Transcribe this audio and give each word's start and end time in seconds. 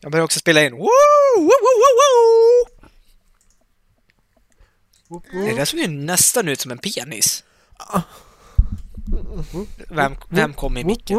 Jag 0.00 0.12
börjar 0.12 0.24
också 0.24 0.38
spela 0.38 0.64
in. 0.64 0.72
Woo! 0.72 0.88
Woo, 1.36 1.42
woo, 1.44 1.76
woo, 1.80 1.94
woo! 5.08 5.20
Det 5.32 5.56
där 5.56 5.64
såg 5.64 5.80
ju 5.80 5.88
nästan 5.88 6.48
ut 6.48 6.60
som 6.60 6.70
en 6.70 6.78
penis. 6.78 7.44
Vem, 9.88 10.16
vem 10.28 10.54
kom 10.54 10.76
i 10.76 10.84
micken? 10.84 11.18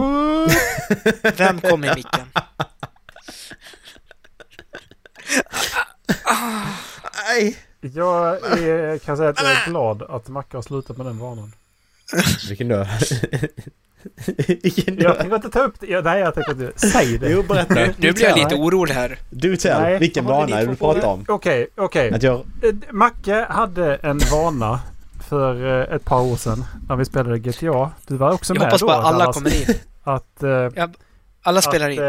Vem 1.37 1.61
kom 1.61 1.83
i 1.83 1.95
micken? 1.95 2.27
Nej! 7.27 7.57
Jag 7.79 8.43
är, 8.59 8.97
kan 8.97 9.17
säga 9.17 9.29
att 9.29 9.41
jag 9.41 9.51
är 9.51 9.65
glad 9.65 10.01
att 10.01 10.27
Macke 10.27 10.57
har 10.57 10.61
slutat 10.61 10.97
med 10.97 11.05
den 11.05 11.19
vanan. 11.19 11.53
Vilken 12.47 12.67
då? 12.67 12.87
Jag 14.97 15.17
tänker 15.19 15.35
inte 15.35 15.49
ta 15.49 15.59
upp 15.59 15.75
det. 15.79 15.87
Ja, 15.87 16.01
Nej, 16.01 16.19
jag 16.19 16.33
tänker 16.33 16.51
inte. 16.51 16.79
Säg 16.79 17.17
det. 17.17 17.29
Jo, 17.29 17.43
berätta. 17.43 17.73
Nu, 17.73 17.93
nu 17.97 18.11
blir 18.11 18.23
jag 18.23 18.37
lite 18.37 18.55
orolig 18.55 18.93
här. 18.93 19.19
Du 19.29 19.57
tell. 19.57 19.81
Nej. 19.81 19.99
Vilken 19.99 20.25
vana 20.25 20.59
är 20.59 20.65
du 20.67 20.75
pratar 20.75 21.07
om? 21.07 21.25
Okej, 21.27 21.67
okej. 21.77 22.13
Att 22.13 22.23
jag... 22.23 22.33
Eh, 22.35 22.73
Macke 22.91 23.45
hade 23.49 23.95
en 23.95 24.19
vana 24.31 24.79
för 25.29 25.79
eh, 25.89 25.95
ett 25.95 26.05
par 26.05 26.21
år 26.21 26.35
sedan 26.35 26.65
när 26.89 26.95
vi 26.95 27.05
spelade 27.05 27.39
GTA. 27.39 27.91
Du 28.07 28.17
var 28.17 28.31
också 28.31 28.53
Jag 28.53 28.59
med 28.59 28.67
hoppas 28.67 28.81
då. 28.81 28.87
bara 28.87 29.01
alla 29.01 29.33
kommer 29.33 29.69
in. 29.69 29.75
Att, 30.03 30.43
eh, 30.43 30.85
Alla 31.43 31.61
spelar 31.61 31.89
att, 31.89 31.93
in. 31.95 31.99
eh, 32.03 32.05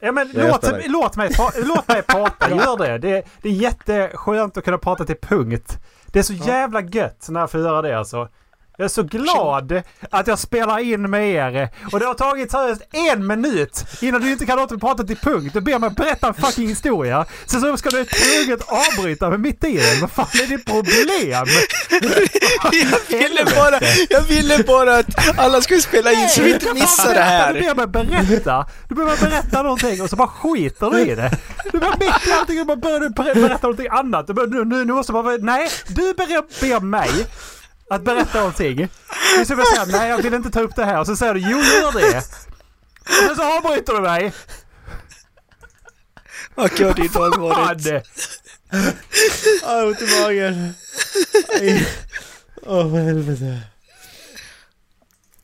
ja, 0.00 0.12
men 0.12 0.30
Jag 0.34 0.48
låt, 0.48 0.62
låt, 0.88 1.16
mig, 1.16 1.32
låt 1.64 1.88
mig 1.88 2.02
prata. 2.02 2.50
Gör 2.56 2.78
det. 2.78 2.98
det. 2.98 3.22
Det 3.42 3.48
är 3.48 3.52
jätteskönt 3.52 4.56
att 4.56 4.64
kunna 4.64 4.78
prata 4.78 5.04
till 5.04 5.16
punkt. 5.20 5.78
Det 6.06 6.18
är 6.18 6.22
så 6.22 6.32
jävla 6.32 6.80
gött 6.80 7.26
när 7.28 7.40
jag 7.40 7.50
får 7.50 7.60
göra 7.60 7.82
det 7.82 7.98
alltså. 7.98 8.28
Jag 8.76 8.84
är 8.84 8.88
så 8.88 9.02
glad 9.02 9.82
att 10.10 10.26
jag 10.26 10.38
spelar 10.38 10.78
in 10.78 11.10
med 11.10 11.28
er. 11.30 11.68
Och 11.92 12.00
det 12.00 12.06
har 12.06 12.14
tagit 12.14 12.50
seriöst 12.50 12.82
en 12.92 13.26
minut 13.26 13.84
innan 14.00 14.20
du 14.20 14.32
inte 14.32 14.46
kan 14.46 14.56
låta 14.58 14.74
mig 14.74 14.80
prata 14.80 15.04
till 15.04 15.16
punkt. 15.16 15.50
Du 15.54 15.60
ber 15.60 15.78
mig 15.78 15.90
berätta 15.90 16.28
en 16.28 16.34
fucking 16.34 16.68
historia. 16.68 17.24
Sen 17.46 17.60
så 17.60 17.76
ska 17.76 17.90
du 17.90 18.04
tvunget 18.04 18.60
avbryta 18.68 19.28
mig 19.30 19.38
mitt 19.38 19.64
i 19.64 19.76
den. 19.78 20.00
Vad 20.00 20.10
fan 20.10 20.26
är 20.42 20.46
ditt 20.46 20.64
problem? 20.66 21.46
Jag 23.10 23.18
ville 23.18 23.44
bara, 23.44 23.80
jag 24.10 24.20
ville 24.20 24.64
bara 24.64 24.96
att 24.98 25.38
alla 25.38 25.60
skulle 25.62 25.80
spela 25.80 26.12
in 26.12 26.28
så 26.28 26.42
vi 26.42 26.54
inte 26.54 26.74
missar 26.74 27.08
det 27.08 27.14
Du 27.14 27.20
här. 27.20 27.52
ber 27.54 27.74
mig 27.74 27.86
berätta. 27.86 28.66
Du 28.88 28.94
ber 28.94 29.04
mig 29.04 29.16
berätta 29.20 29.62
någonting 29.62 30.02
och 30.02 30.10
så 30.10 30.16
bara 30.16 30.28
skiter 30.28 30.90
du 30.90 31.00
i 31.00 31.14
det. 31.14 31.30
Du 31.72 31.78
bara 31.78 31.90
mitt 32.00 32.28
i 32.28 32.32
allting 32.40 32.60
och 32.60 32.66
bara 32.66 32.76
börjar 32.76 33.00
du 33.00 33.08
ber- 33.10 33.34
berätta 33.34 33.66
någonting 33.66 33.88
annat. 33.90 34.26
Du 34.26 34.32
bara, 34.32 34.46
nu, 34.46 34.64
nu, 34.64 34.84
nu 34.84 34.92
måste 34.92 35.12
bara, 35.12 35.36
nej, 35.40 35.68
du 35.88 36.14
ber, 36.14 36.60
ber 36.60 36.80
mig 36.80 37.10
att 37.90 38.02
berätta 38.02 38.38
någonting. 38.38 38.88
Och 39.40 39.46
så 39.46 39.54
vill 39.54 39.64
jag 39.70 39.86
säga, 39.86 39.98
nej 39.98 40.08
jag 40.10 40.22
vill 40.22 40.34
inte 40.34 40.50
ta 40.50 40.60
upp 40.60 40.76
det 40.76 40.84
här. 40.84 41.00
Och 41.00 41.06
så 41.06 41.16
säger 41.16 41.34
du, 41.34 41.40
jo 41.40 41.58
gör 41.58 41.92
det. 41.92 42.18
Och 43.00 43.28
sen 43.28 43.36
så 43.36 43.56
avbryter 43.58 43.92
du 43.92 44.00
mig. 44.00 44.32
Vad 46.54 46.78
gör 46.80 46.94
det 46.94 47.04
idag 47.04 47.38
varit? 47.38 47.82
Fan! 47.82 48.02
Åh, 49.64 49.84
ont 49.84 50.02
i 50.02 50.20
magen. 50.20 50.74
Åh, 52.62 52.90
för 52.90 52.98
helvete. 52.98 53.60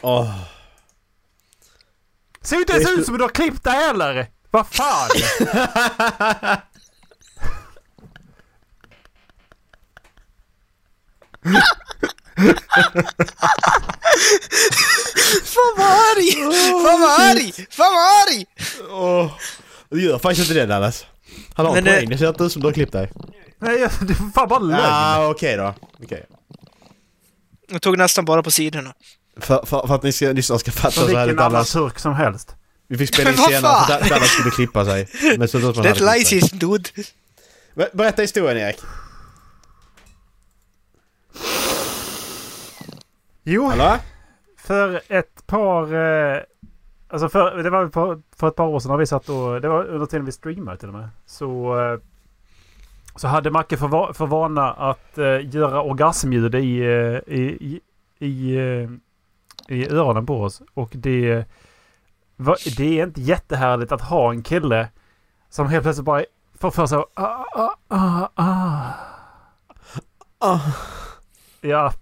Åh. 0.00 0.34
Ser 2.42 2.56
ju 2.56 2.60
inte 2.62 2.72
ens 2.72 2.90
ut 2.90 3.06
som 3.06 3.18
du 3.18 3.24
har 3.24 3.28
klippt 3.28 3.64
det 3.64 3.70
heller. 3.70 4.26
Vad 4.50 4.66
fan! 4.66 5.10
Fan 15.44 15.74
vad 15.76 15.86
arg! 15.86 16.32
Fan 16.82 17.00
vad 17.00 17.20
arg! 17.20 17.52
Fan 17.70 17.92
vad 17.94 18.04
arg! 18.28 18.46
Åh. 18.90 19.30
Du 19.90 20.02
gör 20.02 20.18
faktiskt 20.18 20.48
inte 20.50 20.60
det 20.60 20.66
Dallas. 20.66 21.06
Han 21.54 21.66
har 21.66 21.76
en 21.76 21.84
det- 21.84 21.90
poäng. 21.92 22.08
Det 22.10 22.18
ser 22.18 22.28
inte 22.28 22.44
ut 22.44 22.52
som 22.52 22.62
du 22.62 22.68
har 22.68 22.72
klippt 22.72 22.92
dig. 22.92 23.12
Nej, 23.60 23.78
det 23.78 24.12
är 24.12 24.32
fan 24.32 24.48
bara 24.48 24.58
lögn. 24.58 24.80
Ja, 24.82 25.28
okej 25.28 25.56
då. 25.56 25.74
Okej. 26.04 26.26
Jag 27.70 27.82
tog 27.82 27.98
nästan 27.98 28.24
bara 28.24 28.42
på 28.42 28.50
sidorna. 28.50 28.94
För, 29.40 29.66
för, 29.66 29.86
för 29.86 29.94
att 29.94 30.02
ni 30.02 30.12
ska, 30.12 30.32
lyssna 30.32 30.58
ska 30.58 30.70
fatta 30.72 30.90
Som 30.90 31.08
så 31.08 31.16
här 31.16 31.26
vilken 31.26 31.44
annan 31.44 31.64
turk 31.64 31.98
som 31.98 32.14
helst. 32.14 32.54
Vi 32.88 32.98
fick 32.98 33.14
spela 33.14 33.30
in 33.30 33.36
senare 33.36 34.02
för 34.02 34.08
Dallas 34.10 34.30
skulle 34.30 34.50
klippa 34.50 34.84
sig. 34.84 35.08
Men 35.38 35.48
så 35.48 35.56
att 35.58 35.62
man 35.64 35.74
That 35.74 36.00
hade 36.00 36.24
klippt 36.24 36.42
lies 36.42 36.50
dude. 36.50 36.90
Ber- 37.74 37.96
Berätta 37.96 38.22
historien 38.22 38.58
Erik. 38.58 38.78
Jo, 43.52 43.66
Hallå? 43.66 43.96
för 44.56 45.00
ett 45.08 45.46
par... 45.46 45.94
Eh, 45.94 46.42
alltså 47.08 47.28
för, 47.28 47.62
det 47.62 47.70
var 47.70 47.88
för, 47.88 48.22
för 48.36 48.48
ett 48.48 48.56
par 48.56 48.66
år 48.66 48.80
sedan 48.80 48.90
när 48.90 48.98
vi 48.98 49.06
satt 49.06 49.28
och... 49.28 49.60
Det 49.60 49.68
var 49.68 49.84
under 49.84 50.06
tiden 50.06 50.26
vi 50.26 50.32
streamade 50.32 50.76
till 50.76 50.88
och 50.88 50.94
med. 50.94 51.08
Så, 51.26 51.78
eh, 51.80 51.98
så 53.16 53.28
hade 53.28 53.50
Macke 53.50 53.76
för, 53.76 53.88
va- 53.88 54.12
för 54.12 54.26
vana 54.26 54.72
att 54.72 55.18
eh, 55.18 55.54
göra 55.54 55.82
orgasmljud 55.82 56.54
i, 56.54 56.78
eh, 56.80 57.34
i, 57.34 57.56
i, 57.60 57.80
i, 58.26 58.56
eh, 58.56 58.90
i 59.76 59.88
öronen 59.88 60.26
på 60.26 60.42
oss. 60.42 60.62
Och 60.74 60.90
det, 60.92 61.44
var, 62.36 62.76
det 62.76 63.00
är 63.00 63.06
inte 63.06 63.20
jättehärligt 63.20 63.92
att 63.92 64.00
ha 64.02 64.30
en 64.30 64.42
kille 64.42 64.88
som 65.48 65.66
helt 65.66 65.82
plötsligt 65.82 66.04
bara 66.06 66.24
får 66.58 66.70
för 66.70 66.86
sig 66.86 66.98
ah, 66.98 67.44
ah, 67.52 67.74
ah, 67.88 68.28
ah. 68.34 68.92
Ah. 70.38 70.60
Ja. 71.60 71.92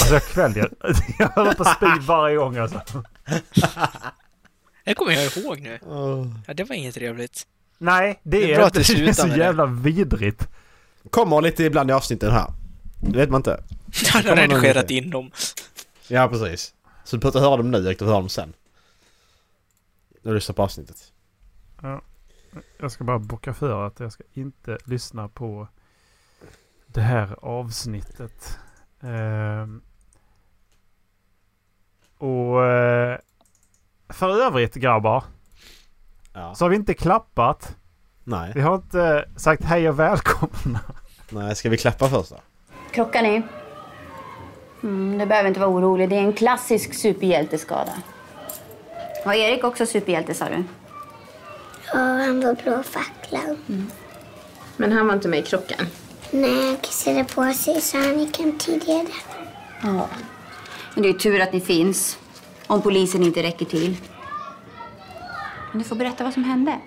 Alltså 0.00 0.14
jag 0.14 0.22
kväljer. 0.22 0.70
Jag 1.18 1.28
håller 1.28 1.54
på 1.54 1.62
att 1.62 1.76
spy 1.76 1.86
varje 2.06 2.36
gång 2.36 2.56
alltså. 2.56 2.82
Det 4.84 4.94
kommer 4.94 5.12
jag 5.12 5.36
ihåg 5.36 5.60
nu. 5.60 5.78
Ja, 6.46 6.54
det 6.54 6.64
var 6.64 6.76
inget 6.76 6.94
trevligt. 6.94 7.46
Nej, 7.78 8.20
det 8.22 8.38
Det 8.40 8.52
är 8.52 8.56
bra 8.56 8.66
att 8.66 8.74
Det 8.74 8.80
är 8.80 9.12
så 9.12 9.26
med 9.26 9.38
det. 9.38 9.44
jävla 9.44 9.66
vidrigt. 9.66 10.48
Kommer 11.10 11.40
lite 11.40 11.64
ibland 11.64 11.90
i 11.90 11.92
avsnitten 11.92 12.32
här. 12.32 12.52
Det 13.00 13.18
vet 13.18 13.30
man 13.30 13.38
inte. 13.38 13.62
Kommer 14.12 14.46
någon 14.46 14.50
redigerat 14.60 14.90
in 14.90 15.10
dem. 15.10 15.30
Ja, 16.08 16.28
precis. 16.28 16.74
Så 17.04 17.16
du 17.16 17.20
behöver 17.20 17.38
inte 17.38 17.48
höra 17.48 17.56
dem 17.56 17.70
nu. 17.70 17.82
Du 17.82 17.94
får 17.96 18.06
höra 18.06 18.16
dem 18.16 18.28
sen. 18.28 18.52
När 20.22 20.32
du 20.32 20.34
lyssnar 20.34 20.54
på 20.54 20.62
avsnittet. 20.62 21.12
Jag 22.78 22.92
ska 22.92 23.04
bara 23.04 23.18
bocka 23.18 23.54
för 23.54 23.86
att 23.86 24.00
jag 24.00 24.12
ska 24.12 24.24
inte 24.32 24.78
lyssna 24.84 25.28
på 25.28 25.68
det 26.86 27.00
här 27.00 27.36
avsnittet. 27.44 28.58
Ehm. 29.02 29.82
Och 32.18 32.64
eh, 32.64 33.18
för 34.08 34.42
övrigt 34.42 34.74
grabbar 34.74 35.24
Ja. 36.34 36.54
så 36.54 36.64
har 36.64 36.70
vi 36.70 36.76
inte 36.76 36.94
klappat. 36.94 37.76
Nej. 38.24 38.52
Vi 38.54 38.60
har 38.60 38.74
inte 38.74 39.28
sagt 39.36 39.64
hej 39.64 39.88
och 39.88 39.98
välkomna. 40.00 40.80
Nej, 41.28 41.56
ska 41.56 41.68
vi 41.70 41.76
klappa 41.76 42.08
först 42.08 42.30
då? 42.30 42.36
Krockar 42.90 43.22
ni? 43.22 43.42
Mm, 44.82 45.18
du 45.18 45.26
behöver 45.26 45.48
inte 45.48 45.60
vara 45.60 45.70
orolig. 45.70 46.08
Det 46.08 46.16
är 46.16 46.20
en 46.20 46.32
klassisk 46.32 46.94
superhjälteskada. 46.94 47.92
Var 49.24 49.32
Erik 49.34 49.64
också 49.64 49.86
superhjälte 49.86 50.34
sa 50.34 50.48
du? 50.48 50.64
Ja, 51.92 51.98
han 51.98 52.40
var 52.40 52.54
blå 52.54 52.82
facklan. 52.82 53.56
Men 54.76 54.92
han 54.92 55.06
var 55.06 55.14
inte 55.14 55.28
med 55.28 55.38
i 55.38 55.42
krocken. 55.42 55.86
Nej, 56.30 56.66
han 56.66 56.76
kissade 56.76 57.24
på 57.24 57.52
sig 57.52 57.80
så 57.80 57.98
han 57.98 58.18
gick 58.18 58.38
hem 58.38 58.58
tidigare. 58.58 59.06
Ja. 59.82 60.08
Men 60.96 61.02
det 61.02 61.08
är 61.08 61.12
tur 61.12 61.40
att 61.40 61.52
ni 61.52 61.60
finns. 61.60 62.18
Om 62.66 62.82
polisen 62.82 63.22
inte 63.22 63.42
räcker 63.42 63.66
till. 63.66 63.96
Men 65.70 65.78
du 65.78 65.84
får 65.84 65.96
berätta 65.96 66.24
vad 66.24 66.32
som 66.32 66.44
hände. 66.44 66.78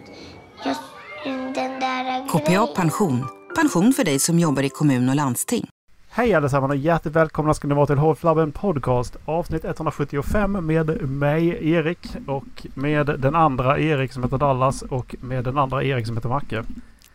Just 0.66 0.81
den 1.24 1.53
där 1.80 2.28
KPA. 2.28 2.68
Pension. 2.75 3.28
Pension 3.56 3.94
för 3.94 4.03
dig 4.03 4.19
som 4.19 4.40
jobbar 4.40 4.64
i 4.64 4.69
kommun 4.69 5.09
och 5.09 5.16
landsting. 5.16 5.68
Hej 6.09 6.34
allesammans 6.34 6.72
och 6.72 6.78
hjärtligt 6.78 7.16
välkomna 7.16 7.53
ska 7.53 7.68
ni 7.68 7.75
vara 7.75 7.86
till 7.86 7.98
Hållflabben 7.98 8.52
Podcast 8.52 9.16
avsnitt 9.25 9.66
175 9.66 10.66
med 10.66 11.09
mig 11.09 11.72
Erik 11.72 12.08
och 12.28 12.68
med 12.74 13.06
den 13.06 13.36
andra 13.36 13.80
Erik 13.80 14.13
som 14.13 14.24
heter 14.24 14.38
Dallas 14.38 14.81
och 14.81 15.16
med 15.22 15.44
den 15.44 15.57
andra 15.57 15.84
Erik 15.84 16.07
som 16.07 16.18
heter 16.18 16.30
Macke. 16.30 16.63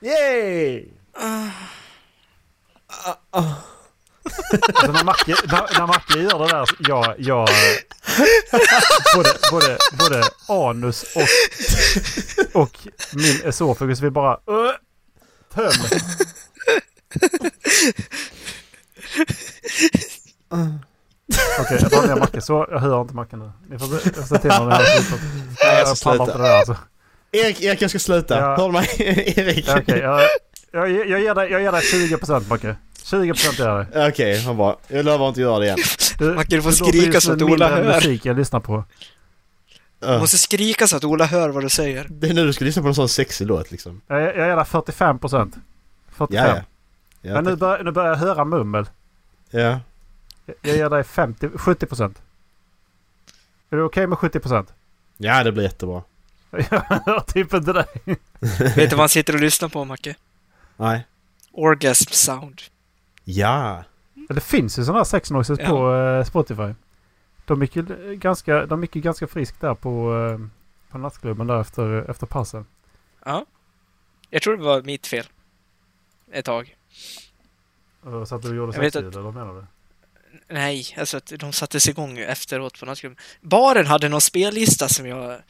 Yay! 0.01 0.85
Alltså 4.75 4.93
när 4.93 5.05
Macke, 5.05 5.35
när, 5.45 5.79
när 5.79 5.87
Macke 5.87 6.19
gör 6.19 6.39
det 6.39 6.49
där, 6.49 6.69
jag, 6.79 7.15
jag 7.19 7.49
både, 9.15 9.31
både, 9.51 9.79
både 9.99 10.23
anus 10.49 11.05
och, 11.15 12.63
och 12.63 12.79
min 13.13 13.41
esoffagus 13.45 14.01
vill 14.01 14.11
bara 14.11 14.33
uh, 14.35 14.71
töm. 15.55 15.73
Okej, 21.61 21.79
jag 21.81 21.91
drar 21.91 22.07
ner 22.07 22.17
Macke 22.17 22.41
så 22.41 22.67
jag 22.71 22.79
hör 22.79 23.01
inte 23.01 23.15
Macke 23.15 23.37
nu. 23.37 23.53
Ni 23.69 23.79
får 23.79 23.87
se 24.27 24.39
till 24.39 24.49
när 24.49 24.67
ni 24.67 24.73
har 24.73 24.85
slutat. 24.85 25.21
Nej, 25.63 25.79
jag 25.79 25.97
ska 25.97 26.11
sluta. 26.11 26.39
det 26.39 26.43
där 26.43 26.59
alltså. 26.59 26.77
Erik, 27.33 27.63
Erik 27.63 27.83
jag 27.83 27.91
ska 27.91 27.99
sluta. 27.99 28.39
Ja. 28.39 28.57
Hör 28.57 28.71
mig? 28.71 28.89
Erik? 29.37 29.69
Okej, 29.69 29.99
jag, 29.99 30.21
jag, 30.73 30.91
jag, 30.91 31.21
ger 31.21 31.35
dig, 31.35 31.51
jag 31.51 31.63
ger 31.63 31.73
dig 31.73 31.81
20% 31.81 32.49
Macke. 32.49 32.77
20% 33.05 33.59
ger 33.59 33.67
jag 33.67 33.87
dig. 33.87 34.09
Okej, 34.09 34.45
vad 34.47 34.57
bra. 34.57 34.79
Jag 34.89 35.05
lovar 35.05 35.29
inte 35.29 35.41
göra 35.41 35.59
det 35.59 35.65
igen. 35.65 35.79
Du, 36.19 36.35
Macke, 36.35 36.57
du 36.57 36.63
får 36.63 36.71
skrika 36.71 37.21
så 37.21 37.33
att 37.33 37.43
Ola 37.43 37.69
hör. 37.69 37.95
musik 37.95 38.25
jag 38.27 38.37
lyssnar 38.37 38.61
på. 38.61 38.85
Du 39.99 40.19
måste 40.19 40.39
skrika 40.39 40.87
så 40.87 40.97
att 40.97 41.05
Ola 41.05 41.25
hör 41.25 41.49
vad 41.49 41.63
du 41.63 41.69
säger. 41.69 42.07
Det 42.11 42.29
är 42.29 42.35
nu 42.35 42.47
du 42.47 42.53
ska 42.53 42.65
lyssna 42.65 42.83
på 42.83 42.89
en 42.89 42.95
sån 42.95 43.09
sexig 43.09 43.47
låt 43.47 43.71
liksom. 43.71 44.01
Jag, 44.07 44.37
jag 44.37 44.49
dig 44.49 44.65
45 44.65 45.19
procent. 45.19 45.55
45. 46.09 46.47
Ja, 46.47 46.57
ja. 46.57 46.63
ja 47.23 47.35
Men 47.35 47.45
nu, 47.45 47.57
bör, 47.57 47.85
nu 47.85 47.91
börjar 47.91 48.11
jag 48.11 48.17
höra 48.17 48.45
mummel. 48.45 48.87
ja. 49.51 49.81
Jag, 50.47 50.57
jag 50.63 50.77
ger 50.77 50.91
dig 50.91 51.05
50, 51.05 51.49
70 51.55 51.87
procent. 51.87 52.23
Är 53.71 53.77
du 53.77 53.83
okej 53.83 54.07
med 54.07 54.19
70 54.19 54.41
procent? 54.41 54.73
ja, 55.17 55.45
det 55.45 55.53
blir 55.53 55.63
jättebra. 55.65 56.03
Jag 56.71 56.81
hör 57.07 57.21
typ 57.21 57.55
inte 57.55 57.73
dig. 57.73 57.87
Vet 58.59 58.77
du 58.77 58.97
vad 58.97 58.99
han 58.99 59.09
sitter 59.09 59.35
och 59.35 59.41
lyssnar 59.41 59.69
på, 59.69 59.85
Macke? 59.85 60.15
Nej. 60.77 61.07
Orgasm 61.53 62.11
sound. 62.11 62.61
Ja. 63.25 63.85
Det 64.29 64.41
finns 64.41 64.79
ju 64.79 64.85
sådana 64.85 64.99
här 64.99 65.05
sex 65.05 65.31
noises 65.31 65.59
Ja. 65.59 65.69
på 65.69 65.95
eh, 65.95 66.25
Spotify. 66.25 66.75
De 67.45 67.61
gick 67.63 67.77
ju 67.77 67.83
ganska, 68.17 68.67
de 68.67 68.83
gick 68.83 68.97
ju 68.97 69.03
ganska 69.03 69.27
friskt 69.27 69.61
där 69.61 69.75
på, 69.75 70.15
eh, 70.17 70.47
på 70.91 70.99
nattklubben 70.99 71.47
där 71.47 71.61
efter, 71.61 72.11
efter 72.11 72.27
passen. 72.27 72.67
Ja. 73.25 73.47
Jag 74.31 74.43
tror 74.43 74.57
det 74.57 74.63
var 74.63 74.83
mitt 74.83 75.07
fel. 75.07 75.25
Ett 76.33 76.45
tag. 76.45 76.77
Och 78.03 78.29
Så 78.29 78.35
att 78.35 78.43
du 78.43 78.57
gjorde 78.57 78.73
sexljud, 78.73 79.07
att- 79.07 79.13
eller 79.15 79.23
vad 79.25 79.35
menar 79.35 79.55
du? 79.55 79.67
Nej, 80.49 80.85
alltså 80.99 81.17
att 81.17 81.33
de 81.39 81.53
sattes 81.53 81.89
igång 81.89 82.19
efteråt 82.19 82.81
på 82.81 82.87
nattklubben. 82.87 83.19
Baren 83.41 83.87
hade 83.87 84.09
någon 84.09 84.21
spellista 84.21 84.89
som 84.89 85.07
jag 85.07 85.41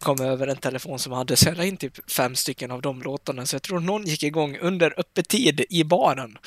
kom 0.00 0.20
över 0.20 0.46
en 0.46 0.56
telefon 0.56 0.98
som 0.98 1.12
hade, 1.12 1.36
så 1.36 1.48
jag 1.48 1.56
la 1.56 1.64
in 1.64 1.76
typ 1.76 2.10
fem 2.12 2.36
stycken 2.36 2.70
av 2.70 2.82
de 2.82 3.02
låtarna, 3.02 3.46
så 3.46 3.54
jag 3.54 3.62
tror 3.62 3.80
någon 3.80 4.04
gick 4.04 4.22
igång 4.22 4.58
under 4.60 5.00
öppettid 5.00 5.64
i 5.70 5.84
baren. 5.84 6.38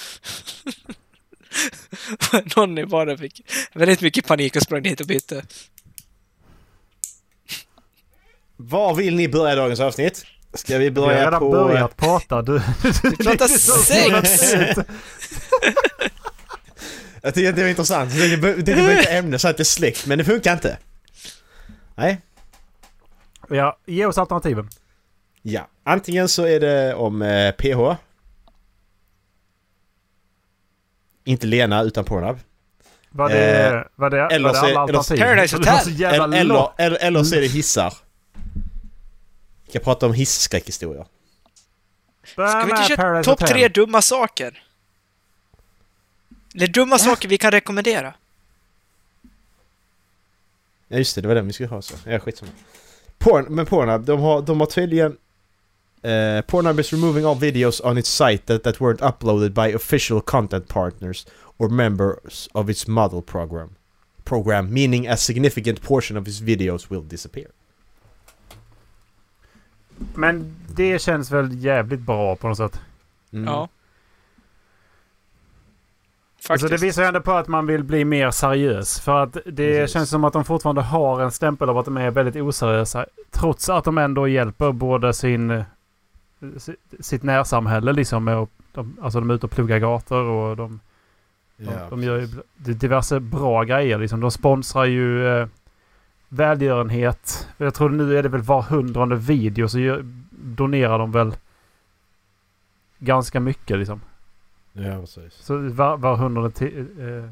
någon 2.56 2.78
i 2.78 2.86
baren 2.86 3.18
fick 3.18 3.42
väldigt 3.74 4.02
mycket 4.02 4.28
panik 4.28 4.56
och 4.56 4.62
sprang 4.62 4.84
dit 4.84 5.02
och 5.02 5.08
bytte. 5.08 5.46
Var 8.58 8.96
vill 8.96 9.16
ni 9.16 9.28
börja 9.28 9.56
dagens 9.56 9.80
avsnitt? 9.80 10.26
Ska 10.54 10.78
vi 10.78 10.90
Vi 10.90 11.00
har 11.00 11.08
börja 11.08 11.28
redan 11.28 11.40
på... 11.40 11.52
börjat 11.52 11.98
prata. 11.98 12.42
Du, 12.42 12.62
Vi 13.04 13.18
pratar 13.18 13.48
sex! 13.48 14.44
Jag 17.22 17.34
tycker 17.34 17.50
att 17.50 17.56
det 17.56 17.62
var 17.62 17.70
intressant. 17.70 18.14
Jag 18.14 18.42
tänkte 18.42 18.64
byta 18.64 19.10
ämne 19.10 19.40
så 19.40 19.48
att 19.48 19.58
det 19.58 19.64
är 19.64 19.66
släkt, 19.66 20.06
men 20.06 20.18
det 20.18 20.24
funkar 20.26 20.54
inte. 20.54 20.78
Nej. 21.96 22.22
Ja, 23.56 23.78
ge 23.86 24.06
oss 24.06 24.18
alternativen. 24.18 24.70
Ja. 25.42 25.68
Antingen 25.84 26.28
så 26.30 26.46
är 26.46 26.60
det 26.60 26.94
om 26.96 27.22
eh, 27.22 27.52
PH. 27.52 27.96
Inte 31.24 31.48
Lena 31.48 31.82
utan 31.84 32.06
Pornhub. 32.06 32.40
Var 33.10 33.30
det, 33.30 33.68
Eh, 33.68 33.84
var 33.96 34.10
det, 34.10 34.22
eller 34.22 34.48
var 34.48 34.54
det 34.54 34.60
så- 34.60 34.66
alla 34.66 34.70
eller- 34.72 34.80
alternativ? 34.80 35.18
Paradise 35.18 35.58
Hotel. 35.58 36.04
Eller, 36.04 36.38
eller, 36.38 36.72
eller, 36.78 36.98
eller 37.02 37.24
så 37.24 37.36
är 37.36 37.42
det 37.42 37.48
hissar. 37.48 37.94
Vi 39.66 39.70
ska 39.70 39.80
prata 39.80 40.06
om 40.06 40.14
hisskräckhistorier. 40.14 41.06
Ska 42.24 42.64
vi 42.66 42.72
inte 42.72 42.96
köra 42.96 43.24
topp 43.24 43.40
tre 43.48 43.68
dumma 43.68 44.02
saker? 44.02 44.64
Eller 46.56 46.68
dumma 46.68 46.98
saker 46.98 47.30
vi 47.30 47.38
kan 47.38 47.52
rekommendera? 47.52 48.14
Ja 50.88 50.98
just 50.98 51.16
det, 51.16 51.22
det 51.22 51.28
var 51.28 51.36
den 51.36 51.48
vi 51.48 51.54
skulle 51.54 51.70
ha 51.70 51.82
så. 51.82 51.96
Ja 52.06 52.20
skitsamma. 52.20 52.52
Porn, 53.24 53.46
men 53.50 53.66
Pornhub, 53.66 54.06
de 54.06 54.20
har, 54.20 54.42
de 54.42 54.60
har 54.60 54.66
tydligen... 54.66 55.18
Uh, 56.04 56.42
Pornhub 56.42 56.80
is 56.80 56.92
removing 56.92 57.26
all 57.26 57.36
videos 57.36 57.80
on 57.86 57.98
its 57.98 58.10
site 58.10 58.46
that, 58.46 58.64
that 58.64 58.82
weren't 58.82 59.02
uploaded 59.02 59.54
by 59.54 59.68
official 59.68 60.22
content 60.22 60.68
partners 60.68 61.26
or 61.58 61.70
members 61.70 62.50
of 62.54 62.70
its 62.70 62.88
model 62.88 63.22
program. 63.22 63.70
Program, 64.24 64.74
meaning 64.74 65.08
a 65.08 65.18
significant 65.18 65.82
portion 65.82 66.18
of 66.18 66.28
its 66.28 66.42
videos 66.42 66.90
will 66.90 67.02
disappear. 67.02 67.48
Men 70.16 70.56
det 70.68 71.00
känns 71.02 71.32
väl 71.32 71.64
jävligt 71.64 72.00
bra 72.00 72.36
på 72.36 72.48
något 72.48 72.58
sätt. 72.58 72.80
Mm. 73.34 73.46
Ja. 73.46 73.70
Alltså 76.50 76.66
Faktiskt. 76.66 76.82
det 76.82 76.88
visar 76.88 77.02
ju 77.02 77.08
ändå 77.08 77.22
på 77.22 77.32
att 77.32 77.48
man 77.48 77.66
vill 77.68 77.84
bli 77.84 78.06
mer 78.06 78.32
seriös. 78.32 79.00
För 79.00 79.24
att 79.24 79.34
det 79.34 79.42
Precis. 79.80 79.94
känns 79.94 80.10
som 80.10 80.24
att 80.24 80.34
de 80.34 80.44
fortfarande 80.46 80.82
har 80.82 81.22
en 81.22 81.32
stämpel 81.32 81.70
av 81.70 81.78
att 81.78 81.86
de 81.86 81.98
är 81.98 82.12
väldigt 82.12 82.36
oseriösa. 82.44 83.06
Trots 83.32 83.70
att 83.70 83.84
de 83.84 83.98
ändå 83.98 84.28
hjälper 84.28 84.72
både 84.72 85.14
sin, 85.14 85.52
eh, 85.52 85.64
si- 86.58 86.76
sitt 87.00 87.24
närsamhälle 87.24 87.94
liksom. 87.94 88.24
Med, 88.24 88.48
de, 88.74 88.98
alltså 89.02 89.20
de 89.20 89.30
är 89.30 89.34
ute 89.34 89.46
och 89.46 89.52
pluggar 89.52 89.80
gator 89.80 90.22
och 90.24 90.56
de, 90.58 90.80
de, 91.58 91.66
Ja. 91.66 91.88
de 91.90 92.04
gör 92.04 92.20
ju 92.20 92.28
diverse 92.56 93.20
bra 93.20 93.64
grejer. 93.64 93.98
Liksom. 93.98 94.20
De 94.20 94.32
sponsrar 94.32 94.86
ju 94.86 95.28
eh, 95.28 95.48
välgörenhet. 96.30 97.48
Jag 97.58 97.74
tror 97.74 97.90
nu 97.90 98.18
är 98.18 98.24
det 98.24 98.30
väl 98.30 98.42
var 98.42 98.62
hundrade 98.62 99.16
video 99.16 99.68
så 99.68 99.80
gör, 99.80 100.02
donerar 100.32 101.00
de 101.00 101.12
väl 101.12 101.36
ganska 103.00 103.40
mycket 103.40 103.78
liksom. 103.78 104.02
Ja, 104.74 105.00
precis. 105.00 105.34
Så 105.34 105.58
var, 105.58 105.98
var 105.98 106.16
hundrade 106.16 106.50
ti- 106.50 106.88
eh, 107.24 107.30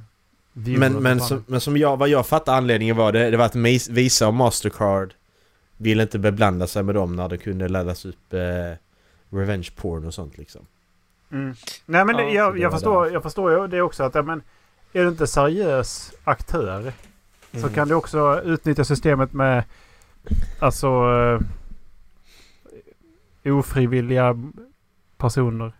Men, 0.79 0.93
men, 1.03 1.19
som, 1.19 1.43
men 1.47 1.61
som 1.61 1.77
jag, 1.77 1.97
vad 1.97 2.09
jag 2.09 2.27
fattar 2.27 2.57
anledningen 2.57 2.95
var 2.97 3.11
det, 3.11 3.31
det 3.31 3.37
var 3.37 3.45
att 3.45 3.55
Visa 3.89 4.27
och 4.27 4.33
Mastercard 4.33 5.13
ville 5.77 6.01
inte 6.03 6.19
beblanda 6.19 6.67
sig 6.67 6.83
med 6.83 6.95
dem 6.95 7.15
när 7.15 7.29
det 7.29 7.37
kunde 7.37 7.67
laddas 7.67 8.05
upp 8.05 8.33
eh, 8.33 8.39
revenge 9.29 9.69
porn 9.75 10.05
och 10.05 10.13
sånt 10.13 10.37
liksom. 10.37 10.61
Mm. 11.31 11.55
Nej 11.85 12.05
men 12.05 12.15
det- 12.17 12.23
så 12.23 12.35
jag, 12.35 12.59
jag, 12.59 12.71
förstår, 12.71 13.11
jag 13.11 13.23
förstår 13.23 13.51
ju 13.51 13.67
det 13.67 13.81
också 13.81 14.03
att 14.03 14.15
ja, 14.15 14.21
men, 14.21 14.41
är 14.93 15.03
du 15.03 15.07
inte 15.09 15.27
seriös 15.27 16.13
aktör 16.23 16.93
så 17.51 17.57
Mm. 17.57 17.73
kan 17.73 17.87
du 17.87 17.93
också 17.95 18.41
utnyttja 18.45 18.83
systemet 18.83 19.33
med 19.33 19.63
alltså 20.59 20.87
eh, 23.43 23.55
ofrivilliga 23.57 24.35
personer. 25.17 25.71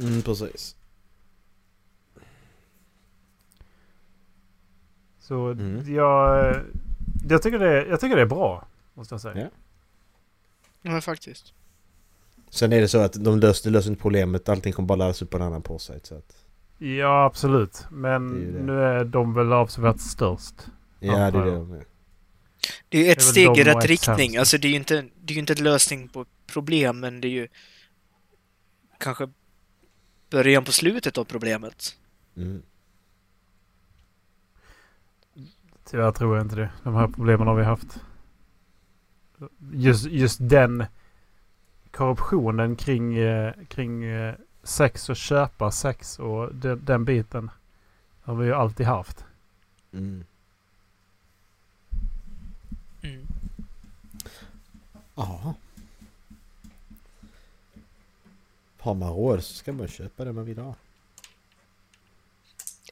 Mm, 0.00 0.22
precis. 0.22 0.76
Så 5.20 5.46
Mm. 5.50 5.94
jag, 5.94 6.54
jag, 7.28 7.42
tycker 7.42 7.58
det, 7.58 7.86
jag 7.86 8.00
tycker 8.00 8.16
det 8.16 8.22
är 8.22 8.26
bra. 8.26 8.66
Måste 8.94 9.14
jag 9.14 9.20
säga. 9.20 9.38
Ja. 9.38 9.48
Ja, 10.82 11.00
faktiskt. 11.00 11.52
Sen 12.50 12.72
är 12.72 12.80
det 12.80 12.88
så 12.88 12.98
att 12.98 13.12
de 13.24 13.38
löser, 13.38 13.70
löser 13.70 13.90
inte 13.90 14.02
problemet, 14.02 14.48
allting 14.48 14.72
kommer 14.72 14.86
bara 14.86 14.96
laddas 14.96 15.22
upp 15.22 15.30
på 15.30 15.36
en 15.36 15.42
annan 15.42 15.62
porrsajt 15.62 16.06
så 16.06 16.14
att... 16.14 16.36
Ja 16.78 17.24
absolut. 17.24 17.86
Men 17.90 18.36
är 18.56 18.60
nu 18.62 18.82
är 18.82 19.04
de 19.04 19.34
väl 19.34 19.52
avsevärt 19.52 20.00
störst. 20.00 20.54
Ja, 21.00 21.12
det 21.30 21.38
är 21.38 21.44
det 21.44 21.50
de 21.50 21.72
är. 21.72 21.84
Det 22.88 22.98
är 22.98 23.04
ju 23.04 23.10
ett 23.10 23.18
Det 23.18 23.24
är 23.24 23.30
steg 23.30 23.58
i 23.58 23.64
rätt 23.64 23.84
riktning. 23.84 24.36
Alltså 24.36 24.58
det 24.58 24.68
är 24.68 24.70
ju 24.70 24.76
inte, 24.76 25.08
det 25.22 25.34
är 25.34 25.38
inte 25.38 25.52
en 25.52 25.64
lösning 25.64 26.08
på 26.08 26.26
problem, 26.46 27.00
men 27.00 27.20
det 27.20 27.28
är 27.28 27.30
ju 27.30 27.48
kanske 28.98 29.28
början 30.30 30.64
på 30.64 30.72
slutet 30.72 31.18
av 31.18 31.24
problemet. 31.24 31.96
Mm. 32.36 32.62
Tyvärr 35.84 36.12
tror 36.12 36.36
jag 36.36 36.44
inte 36.44 36.56
det. 36.56 36.70
De 36.82 36.94
här 36.94 37.08
problemen 37.08 37.46
har 37.46 37.54
vi 37.54 37.64
haft. 37.64 38.00
Just, 39.72 40.06
just 40.06 40.38
den 40.40 40.84
korruptionen 41.90 42.76
kring, 42.76 43.16
eh, 43.16 43.52
kring 43.68 44.04
eh, 44.04 44.34
sex 44.62 45.08
och 45.08 45.16
köpa 45.16 45.70
sex 45.70 46.18
och 46.18 46.54
den, 46.54 46.84
den 46.84 47.04
biten 47.04 47.50
har 48.22 48.34
vi 48.34 48.46
ju 48.46 48.54
alltid 48.54 48.86
haft. 48.86 49.24
Mm. 49.92 50.24
Mm. 53.02 53.26
Ja. 55.14 55.54
Har 58.84 58.94
man 58.94 59.12
råd 59.12 59.44
så 59.44 59.54
ska 59.54 59.72
man 59.72 59.88
köpa 59.88 60.24
det 60.24 60.32
man 60.32 60.44
vill 60.44 60.58
ha. 60.58 60.74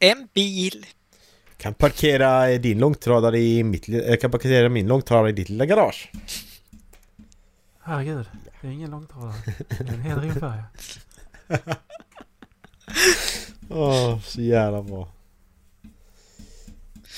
En 0.01 0.29
bil. 0.35 0.87
Kan 1.57 1.75
parkera 1.75 2.59
din 2.59 2.79
långtradare 2.79 3.39
i 3.39 3.65
mitt... 3.65 3.89
Jag 3.89 4.21
kan 4.21 4.31
parkera 4.31 4.69
min 4.69 4.87
långtradare 4.87 5.29
i 5.29 5.33
ditt 5.33 5.49
lilla 5.49 5.67
garage. 5.67 6.13
Herregud, 7.81 8.27
det 8.61 8.69
är 8.69 8.73
ingen 8.73 8.91
långtradare. 8.91 9.35
Det 9.69 9.81
är 9.81 9.93
en 9.93 10.01
hel 10.01 10.21
ringfärja. 10.21 10.65
Åh, 13.71 14.21
så 14.21 14.41
jävla 14.41 14.83
bra. 14.83 15.09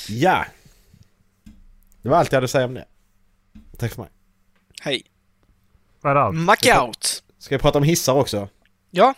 Ja! 0.08 0.46
Det 2.02 2.08
var 2.08 2.16
allt 2.16 2.32
jag 2.32 2.36
hade 2.36 2.44
att 2.44 2.50
säga 2.50 2.64
om 2.64 2.74
det. 2.74 2.84
Tack 3.76 3.92
för 3.92 4.02
mig. 4.02 4.10
Hej. 4.80 5.02
Vad 6.00 6.10
är 6.10 6.14
det 6.14 6.22
allt? 6.22 6.36
Mackout. 6.36 7.24
Ska 7.38 7.54
vi 7.54 7.62
prata 7.62 7.78
om 7.78 7.84
hissar 7.84 8.14
också? 8.14 8.48
Ja. 8.96 9.14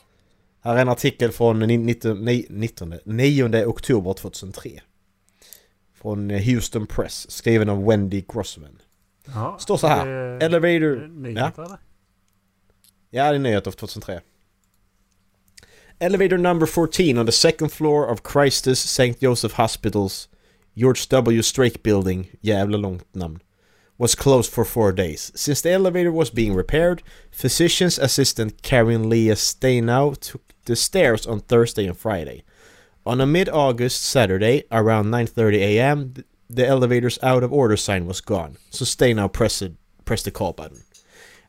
Här 0.60 0.76
är 0.76 0.82
en 0.82 0.88
artikel 0.88 1.32
från 1.32 1.58
ni- 1.58 1.76
19, 1.78 2.24
nej, 2.24 2.46
19, 2.50 2.94
9 3.04 3.64
oktober 3.66 4.12
2003. 4.14 4.80
Från 5.94 6.30
eh, 6.30 6.42
Houston 6.44 6.86
Press, 6.86 7.30
skriven 7.30 7.68
av 7.68 7.84
Wendy 7.84 8.24
Grossman. 8.28 8.78
Ja, 9.34 9.56
Står 9.60 9.76
så 9.76 9.86
här. 9.86 10.06
det 10.06 10.44
Elevator... 10.46 11.08
Nyheter 11.08 11.62
eller? 11.64 11.78
Ja, 13.10 13.30
det 13.30 13.34
är 13.34 13.38
nyhet 13.38 13.66
av 13.66 13.70
2003. 13.72 14.20
Elevator 15.98 16.38
number 16.38 16.66
14 16.66 17.18
on 17.18 17.26
the 17.26 17.32
second 17.32 17.72
floor 17.72 18.10
of 18.10 18.20
Christus 18.32 18.84
St. 18.84 19.14
Joseph 19.18 19.54
Hospital's 19.60 20.28
George 20.74 21.02
W. 21.10 21.42
Strake 21.42 21.78
Building, 21.82 22.30
jävla 22.40 22.76
långt 22.78 23.14
namn, 23.14 23.38
was 23.98 24.14
closed 24.14 24.50
for 24.50 24.64
four 24.64 24.92
days. 24.92 25.32
Since 25.34 25.62
the 25.62 25.70
elevator 25.70 26.12
was 26.12 26.30
being 26.30 26.54
repaired, 26.54 27.02
physician's 27.30 27.98
assistant 27.98 28.62
Karen 28.62 29.08
Leah 29.08 29.34
Stenow 29.34 30.18
took 30.18 30.42
the 30.64 30.76
stairs 30.76 31.26
on 31.26 31.40
Thursday 31.40 31.86
and 31.86 31.96
Friday. 31.96 32.44
On 33.06 33.20
a 33.20 33.26
mid-August 33.26 34.02
Saturday, 34.02 34.64
around 34.70 35.06
9:30 35.06 35.56
a.m., 35.58 36.14
the 36.50 36.66
elevator's 36.66 37.18
out 37.22 37.42
of 37.42 37.52
order 37.52 37.76
sign 37.76 38.06
was 38.06 38.20
gone. 38.20 38.56
So 38.70 38.84
Stenow 38.84 39.32
pressed 39.32 39.70
pressed 40.04 40.24
the 40.24 40.30
call 40.30 40.52
button. 40.52 40.82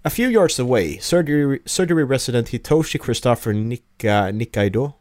A 0.05 0.09
few 0.09 0.27
yards 0.27 0.59
away, 0.59 0.97
surgery 0.99 1.61
surgery 1.65 2.03
resident 2.03 2.47
Hitoshi 2.49 2.99
Christopher 2.99 3.53
Nika, 3.53 4.31
Nikaido 4.33 4.95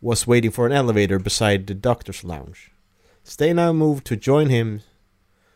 was 0.00 0.26
waiting 0.26 0.50
for 0.50 0.66
an 0.66 0.72
elevator 0.72 1.18
beside 1.18 1.66
the 1.66 1.74
doctor's 1.74 2.22
lounge. 2.22 2.70
Stenow 3.24 3.74
moved 3.74 4.04
to 4.06 4.16
join 4.16 4.48
him. 4.48 4.82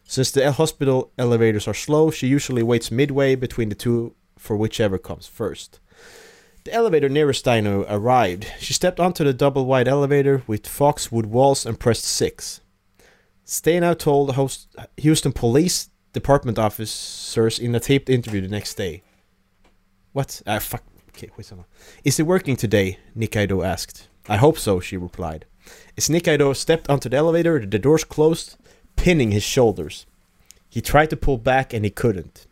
Since 0.04 0.30
the 0.32 0.52
hospital 0.52 1.10
elevators 1.18 1.66
are 1.66 1.74
slow, 1.74 2.10
she 2.10 2.26
usually 2.26 2.62
waits 2.62 2.90
midway 2.90 3.34
between 3.34 3.68
the 3.68 3.74
two 3.74 4.14
for 4.36 4.56
whichever 4.56 4.98
comes 4.98 5.26
first. 5.26 5.80
The 6.64 6.72
elevator 6.72 7.08
nearest 7.08 7.44
Dino 7.44 7.84
arrived. 7.88 8.46
She 8.60 8.72
stepped 8.72 9.00
onto 9.00 9.24
the 9.24 9.32
double 9.32 9.66
wide 9.66 9.88
elevator 9.88 10.42
with 10.46 10.68
Foxwood 10.68 11.26
walls 11.26 11.66
and 11.66 11.78
pressed 11.80 12.04
6. 12.04 12.60
Stenow 13.44 13.98
told 13.98 14.28
the 14.28 14.34
host 14.34 14.74
Houston 14.96 15.32
Police 15.32 15.88
Department 16.12 16.58
officers 16.58 17.58
in 17.58 17.74
a 17.74 17.80
taped 17.80 18.08
interview 18.08 18.40
the 18.40 18.48
next 18.48 18.74
day. 18.74 19.02
What? 20.12 20.42
Ah, 20.46 20.58
fuck. 20.58 20.84
Okay, 21.08 21.30
wait 21.36 21.50
a 21.50 21.54
minute. 21.54 21.70
Is 22.04 22.20
it 22.20 22.26
working 22.26 22.56
today? 22.56 22.98
Nikaido 23.16 23.64
asked. 23.64 24.08
I 24.28 24.36
hope 24.36 24.58
so, 24.58 24.78
she 24.78 24.96
replied. 24.96 25.46
As 25.96 26.08
Nikaido 26.08 26.54
stepped 26.54 26.88
onto 26.88 27.08
the 27.08 27.16
elevator, 27.16 27.64
the 27.64 27.78
doors 27.78 28.04
closed, 28.04 28.56
pinning 28.96 29.30
his 29.30 29.42
shoulders. 29.42 30.06
He 30.68 30.80
tried 30.80 31.10
to 31.10 31.16
pull 31.16 31.38
back 31.38 31.72
and 31.72 31.84
he 31.84 31.90
couldn't. 31.90 32.46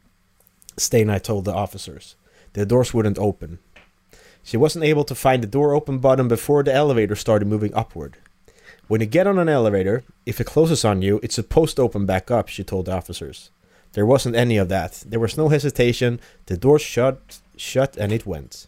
Steinai 0.76 1.22
told 1.22 1.44
the 1.44 1.54
officers. 1.54 2.16
The 2.52 2.66
doors 2.66 2.92
wouldn't 2.92 3.18
open. 3.18 3.58
She 4.42 4.56
wasn't 4.56 4.84
able 4.84 5.04
to 5.04 5.14
find 5.14 5.42
the 5.42 5.46
door 5.46 5.74
open 5.74 5.98
button 5.98 6.28
before 6.28 6.62
the 6.62 6.72
elevator 6.72 7.14
started 7.14 7.46
moving 7.46 7.74
upward. 7.74 8.16
When 8.88 9.00
you 9.00 9.06
get 9.06 9.26
on 9.26 9.38
an 9.38 9.48
elevator, 9.48 10.02
if 10.26 10.40
it 10.40 10.46
closes 10.46 10.84
on 10.84 11.02
you, 11.02 11.20
it's 11.22 11.34
supposed 11.34 11.76
to 11.76 11.82
open 11.82 12.06
back 12.06 12.30
up, 12.30 12.48
she 12.48 12.64
told 12.64 12.86
the 12.86 12.92
officers. 12.92 13.50
There 13.92 14.06
wasn't 14.06 14.36
any 14.36 14.56
of 14.56 14.68
that. 14.68 15.04
There 15.06 15.20
was 15.20 15.36
no 15.36 15.48
hesitation. 15.48 16.20
The 16.46 16.56
door 16.56 16.78
shut, 16.78 17.40
shut, 17.56 17.96
and 17.96 18.12
it 18.12 18.26
went. 18.26 18.66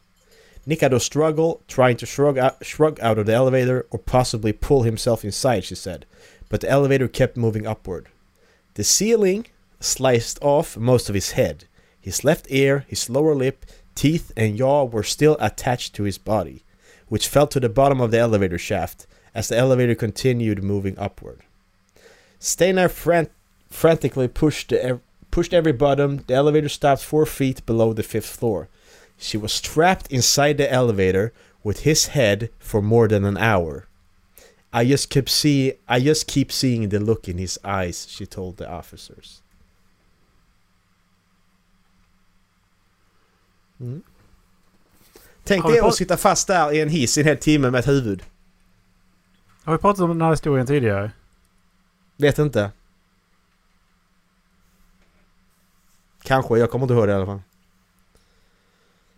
Nikado 0.66 1.00
struggled, 1.00 1.66
trying 1.66 1.96
to 1.96 2.06
shrug 2.06 2.38
out, 2.38 2.64
shrug 2.64 3.00
out 3.00 3.18
of 3.18 3.26
the 3.26 3.32
elevator 3.32 3.86
or 3.90 3.98
possibly 3.98 4.52
pull 4.52 4.82
himself 4.82 5.24
inside, 5.24 5.64
she 5.64 5.74
said, 5.74 6.06
but 6.52 6.60
the 6.60 6.68
elevator 6.68 7.08
kept 7.08 7.34
moving 7.34 7.66
upward. 7.66 8.08
The 8.74 8.84
ceiling 8.84 9.46
sliced 9.80 10.38
off 10.42 10.76
most 10.76 11.08
of 11.08 11.14
his 11.14 11.30
head. 11.30 11.64
His 11.98 12.24
left 12.24 12.46
ear, 12.50 12.84
his 12.88 13.08
lower 13.08 13.34
lip, 13.34 13.64
teeth, 13.94 14.32
and 14.36 14.58
jaw 14.58 14.84
were 14.84 15.02
still 15.02 15.38
attached 15.40 15.94
to 15.94 16.02
his 16.02 16.18
body, 16.18 16.62
which 17.08 17.26
fell 17.26 17.46
to 17.46 17.58
the 17.58 17.70
bottom 17.70 18.02
of 18.02 18.10
the 18.10 18.18
elevator 18.18 18.58
shaft 18.58 19.06
as 19.34 19.48
the 19.48 19.56
elevator 19.56 19.94
continued 19.94 20.62
moving 20.62 20.94
upward. 20.98 21.40
Fran- 22.38 23.30
frantically 23.70 24.28
pushed, 24.28 24.74
ev- 24.74 25.00
pushed 25.30 25.54
every 25.54 25.72
button. 25.72 26.22
The 26.26 26.34
elevator 26.34 26.68
stopped 26.68 27.02
four 27.02 27.24
feet 27.24 27.64
below 27.64 27.94
the 27.94 28.02
fifth 28.02 28.26
floor. 28.26 28.68
She 29.16 29.38
was 29.38 29.58
trapped 29.58 30.12
inside 30.12 30.58
the 30.58 30.70
elevator 30.70 31.32
with 31.64 31.84
his 31.84 32.08
head 32.08 32.50
for 32.58 32.82
more 32.82 33.08
than 33.08 33.24
an 33.24 33.38
hour. 33.38 33.86
I 34.74 34.82
just 34.82 35.10
kept 35.10 35.28
see 35.28 35.72
I 35.88 36.08
just 36.08 36.30
keep 36.30 36.46
seeing 36.50 36.90
the 36.90 36.98
look 36.98 37.28
in 37.28 37.38
his 37.38 37.58
eyes, 37.64 38.06
she 38.08 38.26
told 38.26 38.56
the 38.56 38.66
officers. 38.66 39.42
Mm. 43.80 44.02
Tänk 45.44 45.66
dig 45.66 45.80
att 45.80 45.94
sitta 45.94 46.16
fast 46.16 46.46
där 46.48 46.72
i 46.72 46.80
en 46.80 46.88
hiss 46.88 47.18
i 47.18 47.20
en 47.20 47.26
hel 47.26 47.36
timme 47.36 47.70
med 47.70 47.78
ett 47.78 47.88
huvud. 47.88 48.22
Har 49.64 49.72
vi 49.72 49.78
pratat 49.78 50.00
om 50.00 50.08
den 50.08 50.22
här 50.22 50.30
historien 50.30 50.66
tidigare? 50.66 51.10
Vet 52.16 52.38
inte. 52.38 52.70
Kanske, 56.22 56.58
jag 56.58 56.70
kommer 56.70 56.84
inte 56.84 56.94
ihåg 56.94 57.08
det 57.08 57.12
i 57.12 57.14
alla 57.14 57.26
fall. 57.26 57.42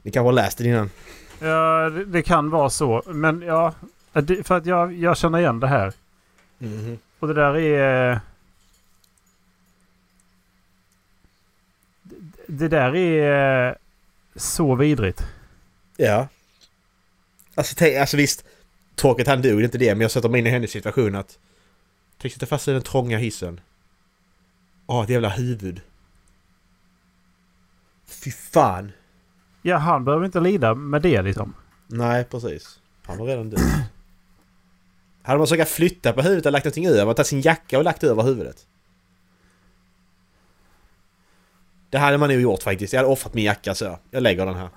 Ni 0.02 0.10
kanske 0.10 0.28
har 0.28 0.32
läst 0.32 0.58
det 0.58 0.64
innan. 0.64 0.90
Ja, 1.38 1.90
det, 1.90 2.04
det 2.04 2.22
kan 2.22 2.50
vara 2.50 2.70
så. 2.70 3.02
Men 3.06 3.42
ja, 3.42 3.74
för 4.44 4.52
att 4.52 4.66
jag, 4.66 4.92
jag 4.92 5.16
känner 5.16 5.38
igen 5.38 5.60
det 5.60 5.66
här. 5.66 5.92
Och 7.18 7.28
det 7.28 7.34
där 7.34 7.56
är... 7.56 8.20
Det, 12.02 12.16
det 12.46 12.68
där 12.68 12.96
är 12.96 13.78
så 14.36 14.74
vidrigt. 14.74 15.26
Ja. 15.96 16.28
Alltså, 17.54 17.74
tänk, 17.78 17.96
alltså 17.96 18.16
visst, 18.16 18.44
tråkigt 18.94 19.26
han 19.26 19.42
dog, 19.42 19.58
det 19.58 19.64
inte 19.64 19.78
det, 19.78 19.94
men 19.94 20.00
jag 20.00 20.10
sätter 20.10 20.28
mig 20.28 20.40
in 20.40 20.46
i 20.46 20.50
hennes 20.50 20.70
situation 20.70 21.14
att... 21.14 21.38
Tänk 22.18 22.34
sitta 22.34 22.46
fast 22.46 22.68
i 22.68 22.72
den 22.72 22.82
trånga 22.82 23.18
hissen. 23.18 23.60
Åh, 24.86 25.04
ett 25.04 25.10
jävla 25.10 25.28
huvud. 25.28 25.80
Fy 28.06 28.30
fan. 28.30 28.92
Ja, 29.62 29.76
han 29.76 30.04
behöver 30.04 30.26
inte 30.26 30.40
lida 30.40 30.74
med 30.74 31.02
det 31.02 31.22
liksom. 31.22 31.54
Nej, 31.86 32.24
precis. 32.24 32.80
Han 33.04 33.18
var 33.18 33.26
redan 33.26 33.50
död. 33.50 33.60
Hade 35.26 35.38
man 35.38 35.46
försökt 35.46 35.70
flytta 35.70 36.12
på 36.12 36.22
huvudet 36.22 36.46
och 36.46 36.52
lagt 36.52 36.64
någonting 36.64 36.86
över, 36.86 37.14
tagit 37.14 37.26
sin 37.26 37.40
jacka 37.40 37.78
och 37.78 37.84
lagt 37.84 38.04
över 38.04 38.22
huvudet. 38.22 38.66
Det 41.90 41.98
hade 41.98 42.18
man 42.18 42.28
nog 42.30 42.40
gjort 42.40 42.62
faktiskt. 42.62 42.92
Jag 42.92 43.00
hade 43.00 43.12
offrat 43.12 43.34
min 43.34 43.44
jacka 43.44 43.74
så. 43.74 43.98
Jag 44.10 44.22
lägger 44.22 44.46
den 44.46 44.54
här. 44.54 44.68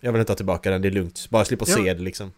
Jag 0.00 0.12
vill 0.12 0.20
inte 0.20 0.32
ha 0.32 0.36
tillbaka 0.36 0.70
den, 0.70 0.82
det 0.82 0.88
är 0.88 0.92
lugnt. 0.92 1.30
Bara 1.30 1.38
jag 1.38 1.46
slipper 1.46 1.66
Ja. 1.68 1.74
se 1.76 1.94
det 1.94 2.02
liksom. 2.02 2.32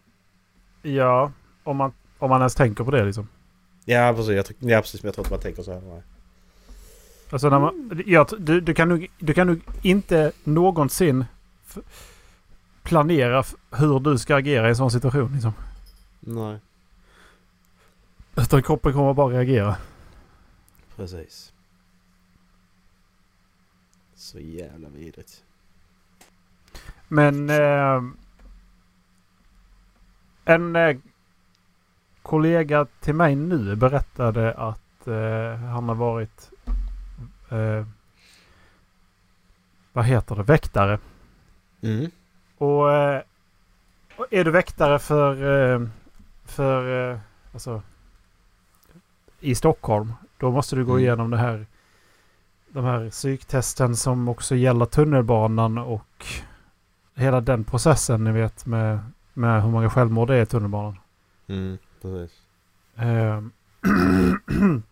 Ja, 0.83 1.33
om 1.65 1.77
man, 1.77 1.93
om 2.19 2.31
man 2.31 2.41
ens 2.41 2.55
tänker 2.55 2.85
på 2.85 2.91
det 2.91 3.05
liksom. 3.05 3.29
Ja 3.85 4.13
precis, 4.17 4.33
jag, 4.33 4.47
tror- 4.47 4.71
ja, 4.71 4.81
precis 4.81 5.03
men 5.03 5.09
jag 5.09 5.15
tror 5.15 5.25
inte 5.27 5.35
man 5.35 5.41
tänker 5.43 5.63
så 5.63 5.73
här. 5.73 5.81
Nej. 5.81 6.03
Alltså 7.31 7.49
när 7.51 7.59
man, 7.59 8.03
jag, 8.07 8.27
du, 8.39 8.61
du, 8.61 8.75
kan 8.75 8.89
nog, 8.89 9.07
du 9.19 9.35
kan 9.35 9.47
nog 9.47 9.61
inte 9.83 10.33
någonsin 10.45 11.25
f- 11.67 11.79
planera 12.89 13.45
hur 13.71 14.01
du 14.01 14.19
ska 14.19 14.37
agera 14.37 14.67
i 14.67 14.69
en 14.69 14.77
sån 14.77 14.91
situation. 14.91 15.33
Liksom. 15.33 15.53
Nej, 16.21 16.59
Utan 18.37 18.63
kroppen 18.63 18.93
kommer 18.93 19.15
bara 19.15 19.35
reagera. 19.35 19.77
precis. 20.97 21.53
Så 24.15 24.39
jävla 24.39 24.89
vidrigt. 24.89 25.45
Men 27.09 27.51
eh, 27.51 28.03
en 30.45 30.77
eh, 30.77 30.97
kollega 32.23 32.87
till 33.01 33.15
mig 33.15 33.35
nu 33.37 33.77
berättade 33.77 34.55
att 34.55 35.07
eh, 35.07 35.55
han 35.61 35.89
har 35.89 35.95
varit 35.95 36.51
eh, 37.51 37.87
vad 39.93 40.05
heter 40.05 40.37
det? 40.37 40.43
Väktare. 40.43 40.99
Mm. 41.83 42.11
Och, 42.59 42.93
eh, 42.93 43.23
och 44.17 44.27
är 44.31 44.45
du 44.45 44.51
väktare 44.51 44.99
för, 44.99 45.33
eh, 45.75 45.89
för 46.45 47.11
eh, 47.13 47.19
alltså, 47.53 47.83
i 49.41 49.55
Stockholm 49.55 50.13
då 50.39 50.51
måste 50.51 50.77
du 50.77 50.85
gå 50.85 50.93
Mm. 50.93 51.05
igenom 51.05 51.31
det 51.31 51.37
här 51.37 51.67
de 52.71 52.85
här 52.85 53.11
psyktesten 53.11 53.97
som 53.97 54.29
också 54.29 54.55
gäller 54.55 54.85
tunnelbanan 54.87 55.79
och 55.79 56.27
hela 57.15 57.41
den 57.41 57.65
processen 57.65 58.25
ni 58.25 58.33
vet 58.33 58.67
med, 58.67 58.99
med 59.35 59.63
hur 59.63 59.71
många 59.71 59.91
självmord 59.91 60.29
det 60.29 60.37
är 60.37 60.43
i 60.43 60.47
tunnelbanan. 60.47 60.97
Mm, 61.47 61.79
precis. 62.03 62.41
Ehm, 62.97 63.51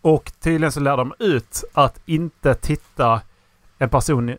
och 0.00 0.32
tydligen 0.40 0.72
så 0.72 0.80
lär 0.80 0.96
de 0.96 1.14
ut 1.18 1.64
att 1.72 2.00
inte 2.06 2.54
titta 2.54 3.22
en 3.78 3.88
person, 3.88 4.36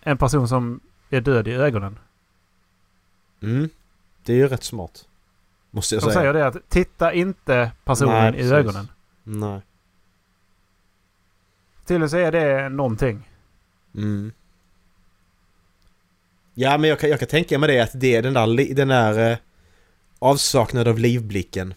en 0.00 0.18
person 0.18 0.48
som 0.48 0.80
är 1.16 1.20
död 1.20 1.48
i 1.48 1.52
ögonen. 1.52 1.98
Mm. 3.42 3.68
Det 4.24 4.32
är 4.32 4.36
ju 4.36 4.48
rätt 4.48 4.64
smart. 4.64 5.08
Måste 5.70 5.94
jag 5.94 6.02
De 6.02 6.04
säga. 6.04 6.14
säger 6.14 6.32
det 6.32 6.46
att 6.46 6.56
titta 6.68 7.12
inte 7.12 7.70
personen 7.84 8.32
Nej, 8.34 8.42
i 8.44 8.52
ögonen. 8.52 8.88
Nej. 9.22 9.60
Tydligen 11.86 12.10
så 12.10 12.16
är 12.16 12.32
det 12.32 12.68
någonting. 12.68 13.28
Mm. 13.94 14.32
Ja 16.54 16.78
men 16.78 16.90
jag 16.90 16.98
kan, 17.00 17.10
jag 17.10 17.18
kan 17.18 17.28
tänka 17.28 17.58
mig 17.58 17.68
det 17.68 17.80
att 17.80 17.90
det 17.94 18.16
är 18.16 18.22
den 18.22 18.34
där, 18.34 18.74
den 18.74 18.88
där 18.88 19.30
eh, 19.32 19.38
avsaknad 20.18 20.88
av 20.88 20.98
livblicken. 20.98 21.74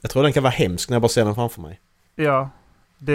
Jag 0.00 0.10
tror 0.10 0.22
den 0.22 0.32
kan 0.32 0.42
vara 0.42 0.50
hemsk 0.52 0.88
när 0.88 0.94
jag 0.94 1.02
bara 1.02 1.08
ser 1.08 1.24
den 1.24 1.34
framför 1.34 1.60
mig. 1.60 1.80
Ja, 2.14 2.50
det, 2.98 3.14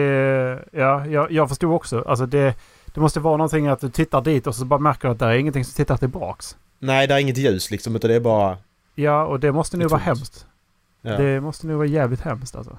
ja 0.72 1.06
jag, 1.06 1.32
jag 1.32 1.50
förstod 1.50 1.74
också. 1.74 2.02
Alltså 2.08 2.26
det, 2.26 2.56
det 2.94 3.00
måste 3.02 3.20
vara 3.20 3.38
någonting 3.38 3.68
att 3.68 3.80
du 3.80 3.90
tittar 3.90 4.22
dit 4.22 4.48
och 4.48 4.56
så 4.56 4.66
bara 4.66 4.80
märker 4.80 5.08
du 5.08 5.12
att 5.12 5.20
det 5.20 5.26
är 5.26 5.34
ingenting 5.36 5.66
som 5.66 5.74
tittar 5.74 5.98
tillbaks. 5.98 6.58
Nej, 6.80 7.08
det 7.08 7.14
är 7.14 7.20
inget 7.20 7.38
ljus 7.38 7.72
liksom 7.72 7.96
utan 7.96 8.10
det 8.10 8.16
är 8.16 8.20
bara... 8.20 8.58
Ja, 8.96 9.26
och 9.26 9.40
det 9.40 9.52
måste 9.52 9.78
nog 9.78 9.90
vara 9.90 10.02
hemskt. 10.02 10.46
Ja. 11.02 11.18
Det 11.18 11.42
måste 11.42 11.68
nog 11.68 11.78
vara 11.78 11.88
jävligt 11.88 12.22
hemskt 12.22 12.56
alltså. 12.56 12.78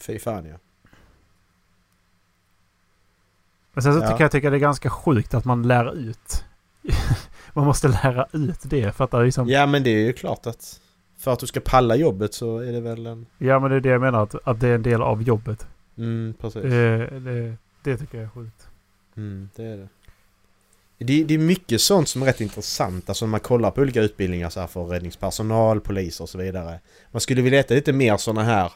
Fy 0.00 0.18
fan 0.18 0.44
ja. 0.46 0.56
Men 3.72 3.82
sen 3.82 3.94
så 3.94 4.00
Ja. 4.00 4.08
kan 4.08 4.18
jag 4.18 4.30
tycka 4.32 4.50
det 4.50 4.56
är 4.56 4.60
ganska 4.60 4.90
sjukt 4.90 5.34
att 5.34 5.44
man 5.44 5.62
lär 5.62 5.94
ut. 5.94 6.44
man 7.52 7.64
måste 7.66 7.88
lära 7.88 8.26
ut 8.32 8.60
det 8.62 8.96
för 8.96 9.04
att 9.04 9.10
det 9.10 9.16
är 9.18 9.24
liksom... 9.24 9.48
Ja. 9.48 9.58
Ja 9.60 9.66
men 9.66 9.82
det 9.82 9.90
är 9.90 10.06
ju 10.06 10.12
klart 10.12 10.46
att 10.46 10.80
för 11.18 11.32
att 11.32 11.38
du 11.38 11.46
ska 11.46 11.60
palla 11.60 11.96
jobbet 11.96 12.34
så 12.34 12.58
är 12.58 12.72
det 12.72 12.80
väl 12.80 13.06
en... 13.06 13.26
men 13.38 13.70
det 13.70 13.76
är 13.76 13.80
det 13.80 13.88
jag 13.88 14.00
menar. 14.00 14.22
Att, 14.22 14.34
att 14.44 14.60
det 14.60 14.68
är 14.68 14.74
en 14.74 14.82
del 14.82 15.02
av 15.02 15.22
jobbet. 15.22 15.66
Mm, 15.98 16.34
precis. 16.40 16.62
Det, 16.62 17.20
det, 17.20 17.56
det 17.82 17.96
tycker 17.96 18.18
jag 18.18 18.24
är 18.24 18.30
sjukt. 18.30 18.68
Mm, 19.16 19.48
det 19.56 19.64
är 19.64 19.76
det. 19.76 19.88
det. 20.98 21.24
Det 21.24 21.34
är 21.34 21.38
mycket 21.38 21.80
sånt 21.80 22.08
som 22.08 22.22
är 22.22 22.26
rätt 22.26 22.40
intressant. 22.40 23.08
Alltså 23.08 23.24
när 23.26 23.30
man 23.30 23.40
kollar 23.40 23.70
på 23.70 23.80
olika 23.80 24.00
utbildningar 24.02 24.50
så 24.50 24.60
här 24.60 24.66
för 24.66 24.84
räddningspersonal, 24.84 25.80
poliser 25.80 26.24
och 26.24 26.28
så 26.28 26.38
vidare. 26.38 26.80
Man 27.12 27.20
skulle 27.20 27.42
vilja 27.42 27.58
veta 27.58 27.74
lite 27.74 27.92
mer 27.92 28.16
såna 28.16 28.42
här 28.42 28.72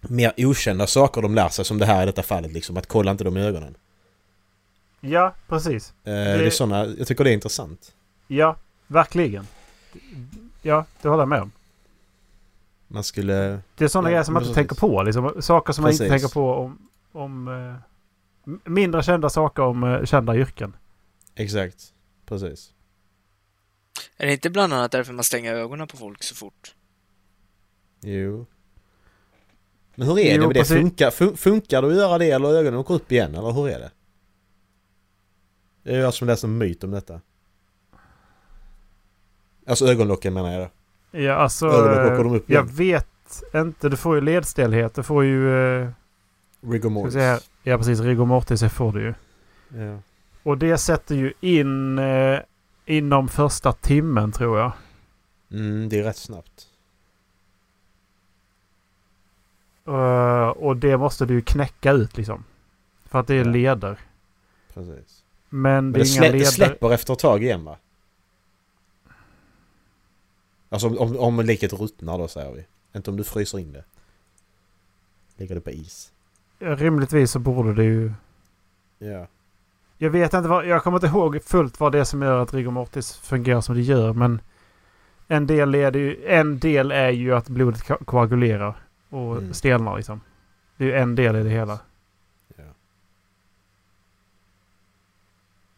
mer 0.00 0.32
okända 0.36 0.86
saker 0.86 1.22
de 1.22 1.34
lär 1.34 1.48
sig 1.48 1.64
som 1.64 1.78
det 1.78 1.86
här 1.86 2.02
i 2.02 2.06
detta 2.06 2.22
fallet 2.22 2.52
liksom. 2.52 2.76
Att 2.76 2.86
kolla 2.86 3.10
inte 3.10 3.24
dem 3.24 3.36
i 3.36 3.40
ögonen. 3.40 3.76
Ja, 5.00 5.34
precis. 5.48 5.90
Eh, 6.04 6.12
Det 6.12 6.46
är 6.46 6.50
såna, 6.50 6.86
jag 6.86 7.06
tycker 7.06 7.24
det 7.24 7.30
är 7.30 7.34
intressant. 7.34 7.92
Ja, 8.26 8.56
verkligen. 8.86 9.46
Ja, 10.62 10.84
det 11.02 11.08
håller 11.08 11.22
jag 11.22 11.28
med 11.28 11.42
om. 11.42 11.52
Man 12.88 13.04
skulle... 13.04 13.60
Det 13.76 13.84
är 13.84 13.88
sådana 13.88 14.08
Ja, 14.08 14.12
grejer 14.12 14.24
som 14.24 14.34
man 14.34 14.42
inte 14.42 14.54
precis. 14.54 14.68
tänker 14.68 14.88
på. 14.88 15.02
Liksom, 15.02 15.42
saker 15.42 15.72
som 15.72 15.82
man 15.82 15.92
inte 15.92 16.04
Precis. 16.08 16.22
tänker 16.22 16.34
på 16.34 16.52
om... 16.52 16.88
om 17.12 17.48
eh, 17.48 18.54
mindre 18.64 19.02
kända 19.02 19.30
saker 19.30 19.62
om 19.62 19.84
eh, 19.84 20.04
kända 20.04 20.36
yrken. 20.36 20.76
Exakt. 21.34 21.92
Precis. 22.26 22.72
Är 24.16 24.26
det 24.26 24.32
inte 24.32 24.50
bland 24.50 24.72
annat 24.72 24.92
därför 24.92 25.12
man 25.12 25.24
stänger 25.24 25.54
ögonen 25.54 25.86
på 25.86 25.96
folk 25.96 26.22
så 26.22 26.34
fort? 26.34 26.74
Jo. 28.00 28.46
Men 29.94 30.08
hur 30.08 30.18
är 30.18 30.34
Jo, 30.34 30.40
det 30.40 30.46
med 30.46 30.54
det? 30.56 30.60
precis. 30.60 30.76
Funkar, 30.76 31.10
fun, 31.10 31.36
funkar 31.36 31.82
det 31.82 31.88
att 31.88 31.94
göra 31.94 32.18
det 32.18 32.30
eller 32.30 32.48
ögonen 32.48 32.80
åker 32.80 32.94
upp 32.94 33.12
igen? 33.12 33.34
Eller 33.34 33.52
hur 33.52 33.68
är 33.68 33.78
det? 33.78 33.90
Det 35.82 35.94
är 35.94 36.00
jag 36.00 36.14
som 36.14 36.26
läser 36.26 36.48
en 36.48 36.58
myt 36.58 36.84
om 36.84 36.90
detta. 36.90 37.20
Alltså 39.66 39.86
ögonlocken 39.86 40.34
menar 40.34 40.52
jag 40.52 40.60
då. 40.62 40.70
Ja, 41.10 41.34
alltså... 41.34 41.68
De 41.68 42.40
jag 42.46 42.62
vet 42.72 43.06
inte. 43.54 43.88
Du 43.88 43.96
får 43.96 44.14
ju 44.14 44.20
ledstelhet. 44.20 44.94
Du 44.94 45.02
får 45.02 45.24
ju... 45.24 45.56
Eh, 45.82 45.88
Rigor 46.60 46.90
mortis. 46.90 47.40
Ja, 47.62 47.78
precis. 47.78 48.00
Rigor 48.00 48.26
mortis 48.26 48.60
det 48.60 48.68
får 48.68 48.92
du 48.92 49.00
ju. 49.02 49.14
Ja. 49.82 49.98
Och 50.42 50.58
det 50.58 50.78
sätter 50.78 51.14
ju 51.14 51.32
in 51.40 51.98
eh, 51.98 52.38
inom 52.86 53.28
första 53.28 53.72
timmen 53.72 54.32
tror 54.32 54.58
jag. 54.58 54.72
Mm, 55.52 55.88
det 55.88 55.98
är 55.98 56.02
rätt 56.02 56.16
snabbt. 56.16 56.66
Eh, 59.86 60.48
och 60.48 60.76
det 60.76 60.96
måste 60.96 61.26
du 61.26 61.34
ju 61.34 61.40
knäcka 61.42 61.92
ut 61.92 62.16
liksom. 62.16 62.44
För 63.04 63.20
att 63.20 63.26
det 63.26 63.34
är 63.34 63.44
Ja. 63.44 63.50
leder. 63.50 63.98
Precis. 64.74 65.22
Men 65.48 65.92
det 65.92 65.98
Men 65.98 66.00
är 66.00 66.04
det, 66.04 66.06
inga 66.06 66.06
slä, 66.06 66.26
det 66.26 66.32
leder. 66.32 66.44
släpper 66.50 66.92
efter 66.92 67.12
ett 67.12 67.18
tag 67.18 67.42
igen 67.42 67.64
va? 67.64 67.76
Alltså 70.68 70.88
om, 70.98 71.16
om, 71.18 71.40
liket 71.40 71.72
ruttnar 71.72 72.18
då 72.18 72.28
säger 72.28 72.52
vi. 72.52 72.66
Inte 72.98 73.10
om 73.10 73.16
du 73.16 73.24
fryser 73.24 73.58
in 73.58 73.72
det. 73.72 73.84
Ligger 75.36 75.54
det 75.54 75.60
på 75.60 75.70
is. 75.70 76.12
Rimligtvis 76.58 77.30
så 77.30 77.38
borde 77.38 77.74
det 77.74 77.84
ju... 77.84 78.12
Ja. 78.98 79.26
Jag 79.98 80.10
vet 80.10 80.34
inte 80.34 80.48
vad... 80.48 80.66
Jag 80.66 80.82
kommer 80.82 80.96
inte 80.96 81.06
ihåg 81.06 81.42
fullt 81.44 81.80
vad 81.80 81.92
det 81.92 81.98
är 81.98 82.04
som 82.04 82.22
gör 82.22 82.42
att 82.42 82.54
rigor 82.54 82.70
mortis 82.70 83.12
fungerar 83.16 83.60
som 83.60 83.74
det 83.74 83.82
gör. 83.82 84.12
Men 84.12 84.40
en 85.28 85.46
del, 85.46 85.70
leder 85.70 86.00
ju, 86.00 86.26
en 86.26 86.58
del 86.58 86.92
är 86.92 87.10
ju 87.10 87.34
att 87.34 87.48
blodet 87.48 87.82
ko- 87.86 88.04
koagulerar 88.04 88.76
och 89.08 89.36
Mm. 89.38 89.54
stelnar 89.54 89.96
liksom. 89.96 90.20
Det 90.76 90.84
är 90.84 90.88
ju 90.88 90.94
en 90.94 91.14
del 91.14 91.36
i 91.36 91.42
det 91.42 91.50
hela. 91.50 91.78
ja. 92.56 92.64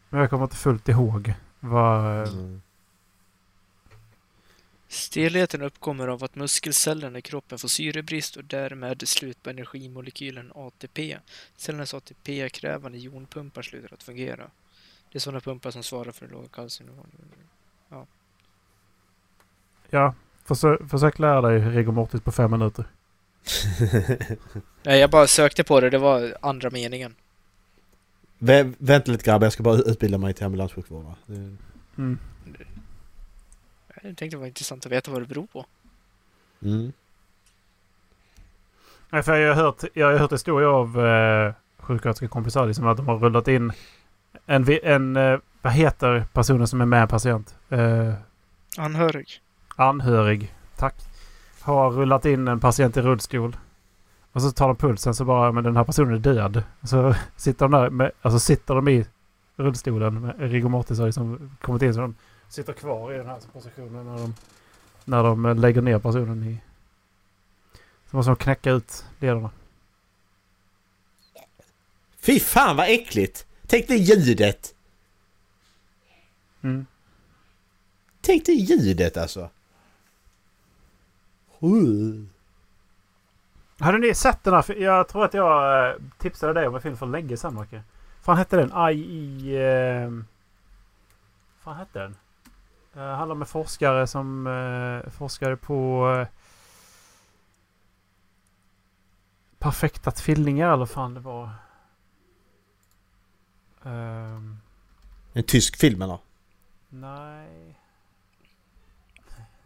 Men 0.08 0.20
jag 0.20 0.30
kommer 0.30 0.44
inte 0.44 0.56
fullt 0.56 0.88
ihåg 0.88 1.34
vad... 1.60 2.28
Mm. 2.28 2.62
Stelheten 4.88 5.62
uppkommer 5.62 6.08
av 6.08 6.24
att 6.24 6.36
muskelcellerna 6.36 7.18
i 7.18 7.22
kroppen 7.22 7.58
får 7.58 7.68
syrebrist 7.68 8.36
och 8.36 8.44
därmed 8.44 9.08
slut 9.08 9.42
på 9.42 9.50
energimolekylen 9.50 10.52
ATP. 10.54 11.18
Cellernas 11.56 11.94
ATP-krävande 11.94 12.98
jonpumpar 12.98 13.62
slutar 13.62 13.94
att 13.94 14.02
fungera. 14.02 14.50
Det 15.12 15.18
är 15.18 15.20
sådana 15.20 15.40
pumpar 15.40 15.70
som 15.70 15.82
svarar 15.82 16.12
för 16.12 16.28
låg 16.28 16.52
kalciumnivå. 16.52 17.04
Ja, 19.90 20.14
försök, 20.44 20.90
försök 20.90 21.18
lära 21.18 21.40
dig 21.40 21.60
rigor 21.60 21.92
mortis 21.92 22.20
på 22.20 22.32
fem 22.32 22.50
minuter. 22.50 22.84
Nej, 24.82 25.00
jag 25.00 25.10
bara 25.10 25.26
sökte 25.26 25.64
på 25.64 25.80
det. 25.80 25.90
Det 25.90 25.98
var 25.98 26.34
andra 26.40 26.70
meningen. 26.70 27.14
Vä 28.38 28.72
vänta 28.78 29.12
lite 29.12 29.24
grabbar, 29.24 29.46
jag 29.46 29.52
ska 29.52 29.62
bara 29.62 29.78
utbilda 29.78 30.18
mig 30.18 30.34
till 30.34 30.44
ambulanssjukvårdare. 30.44 31.14
Mm. 31.98 32.18
Jag 34.02 34.16
tänkte 34.16 34.36
det 34.36 34.40
var 34.40 34.46
intressant 34.46 34.86
att 34.86 34.92
veta 34.92 35.10
vad 35.10 35.22
det 35.22 35.26
beror 35.26 35.46
på. 35.46 35.66
Mm. 36.62 36.92
Nej, 39.10 39.22
för 39.22 39.36
jag 39.36 39.54
har 39.54 39.62
hört, 39.62 39.84
jag 39.94 40.06
har 40.12 40.18
hört 40.18 40.32
historier 40.32 40.68
av 40.68 41.06
eh, 41.06 41.52
sjuksköterskekompisar 41.78 42.66
liksom 42.66 42.86
att 42.86 42.96
de 42.96 43.08
har 43.08 43.18
rullat 43.18 43.48
in 43.48 43.72
en, 44.46 44.66
en 44.82 45.16
eh, 45.16 45.38
vad 45.62 45.72
heter 45.72 46.26
personen 46.32 46.66
som 46.68 46.80
är 46.80 46.86
med 46.86 47.08
patient? 47.08 47.54
Eh, 47.68 48.14
Anhörig. 48.78 49.40
anhörig. 49.76 50.54
Tack. 50.76 50.94
Har 51.60 51.90
rullat 51.90 52.24
in 52.24 52.48
en 52.48 52.60
patient 52.60 52.96
i 52.96 53.00
rullstol. 53.00 53.56
Och 54.32 54.42
så 54.42 54.50
tar 54.50 54.66
de 54.66 54.76
pulsen 54.76 55.14
så 55.14 55.24
bara, 55.24 55.52
men 55.52 55.64
den 55.64 55.76
här 55.76 55.84
personen 55.84 56.14
är 56.14 56.18
död. 56.18 56.62
Så 56.82 57.14
sitter 57.36 57.68
de 57.68 57.72
där 57.72 57.90
med, 57.90 58.10
alltså 58.22 58.38
sitter 58.38 58.74
de 58.74 58.88
i 58.88 59.06
rullstolen 59.56 60.20
med 60.20 60.34
rigor 60.38 60.68
mortis 60.68 60.98
har 60.98 61.06
liksom 61.06 61.56
kommit 61.60 61.82
in 61.82 61.94
så 61.94 62.00
de 62.00 62.14
sitter 62.48 62.72
kvar 62.72 63.12
i 63.12 63.16
den 63.16 63.26
här 63.26 63.40
positionen 63.52 64.06
när 64.06 64.18
de, 64.18 64.34
när 65.04 65.22
de 65.22 65.46
eh, 65.46 65.56
lägger 65.56 65.82
ner 65.82 65.98
personen 65.98 66.44
i... 66.44 66.60
Så 68.10 68.16
måste 68.16 68.30
de 68.30 68.36
knäcka 68.36 68.70
ut 68.70 69.04
lederna. 69.18 69.50
Fy 72.20 72.40
fan 72.40 72.76
vad 72.76 72.90
äckligt! 72.90 73.46
Tänk 73.66 73.88
dig 73.88 73.98
ljudet! 73.98 74.74
Mm. 76.62 76.86
Tänk 78.20 78.46
dig 78.46 78.54
ljudet 78.54 79.16
alltså! 79.16 79.50
Uh. 81.62 82.24
Hade 83.78 83.98
ni 83.98 84.14
sett 84.14 84.44
den 84.44 84.54
här? 84.54 84.74
Jag 84.74 85.08
tror 85.08 85.24
att 85.24 85.34
jag 85.34 85.88
eh, 85.88 85.96
tipsade 86.18 86.52
dig 86.52 86.68
om 86.68 86.74
en 86.74 86.82
film 86.82 86.96
för 86.96 87.06
länge 87.06 87.36
sedan, 87.36 87.54
Macke. 87.54 87.82
fan 88.22 88.36
hette 88.36 88.56
den? 88.56 88.70
Aj 88.72 89.00
i... 89.00 89.56
Eh, 89.56 90.10
fan 91.60 91.76
hette 91.76 91.98
den? 91.98 92.16
Uh, 92.98 93.04
handlar 93.04 93.34
om 93.34 93.42
en 93.42 93.46
forskare 93.46 94.06
som 94.06 94.46
eh, 94.46 95.10
forskade 95.10 95.56
på... 95.56 96.08
eh, 96.20 96.28
perfekta 99.58 100.10
tvillingar 100.10 100.72
eller 100.72 100.86
fan 100.86 101.14
det 101.14 101.20
var. 101.20 101.50
Ehm, 103.84 104.56
En 105.32 105.42
tysk 105.44 105.76
film 105.76 106.02
eller? 106.02 106.18
nej. 106.88 107.80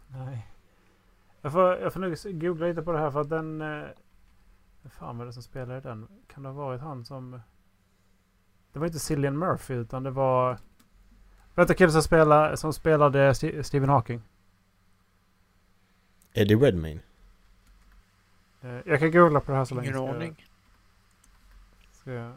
Nej. 0.07 0.47
Jag 1.41 1.51
får, 1.51 1.75
jag 1.77 1.93
får 1.93 1.99
nog 1.99 2.41
googla 2.41 2.67
lite 2.67 2.81
på 2.81 2.91
det 2.91 2.99
här 2.99 3.11
för 3.11 3.21
att 3.21 3.29
den... 3.29 3.61
Eh, 3.61 3.87
fan 4.89 5.17
var 5.17 5.25
det 5.25 5.33
som 5.33 5.43
spelade 5.43 5.81
den? 5.81 6.07
Kan 6.27 6.43
det 6.43 6.49
ha 6.49 6.55
varit 6.55 6.81
han 6.81 7.05
som... 7.05 7.41
Det 8.71 8.79
var 8.79 8.87
inte 8.87 8.99
Cillian 8.99 9.37
Murphy 9.37 9.73
utan 9.73 10.03
det 10.03 10.11
var... 10.11 10.57
Vet 11.55 11.67
du 11.67 11.73
killen 11.73 11.91
som, 11.91 12.03
spelade, 12.03 12.57
som 12.57 12.73
spelade 12.73 13.35
Stephen 13.63 13.89
Hawking? 13.89 14.21
Eddie 16.33 16.55
Redmayne? 16.55 16.99
Eh, 18.61 18.77
jag 18.85 18.99
kan 18.99 19.11
googla 19.11 19.39
på 19.39 19.51
det 19.51 19.57
här 19.57 19.65
så 19.65 19.75
länge. 19.75 19.89
Ingen 19.89 20.09
aning. 20.09 20.45
Ska 21.91 22.11
jag, 22.11 22.33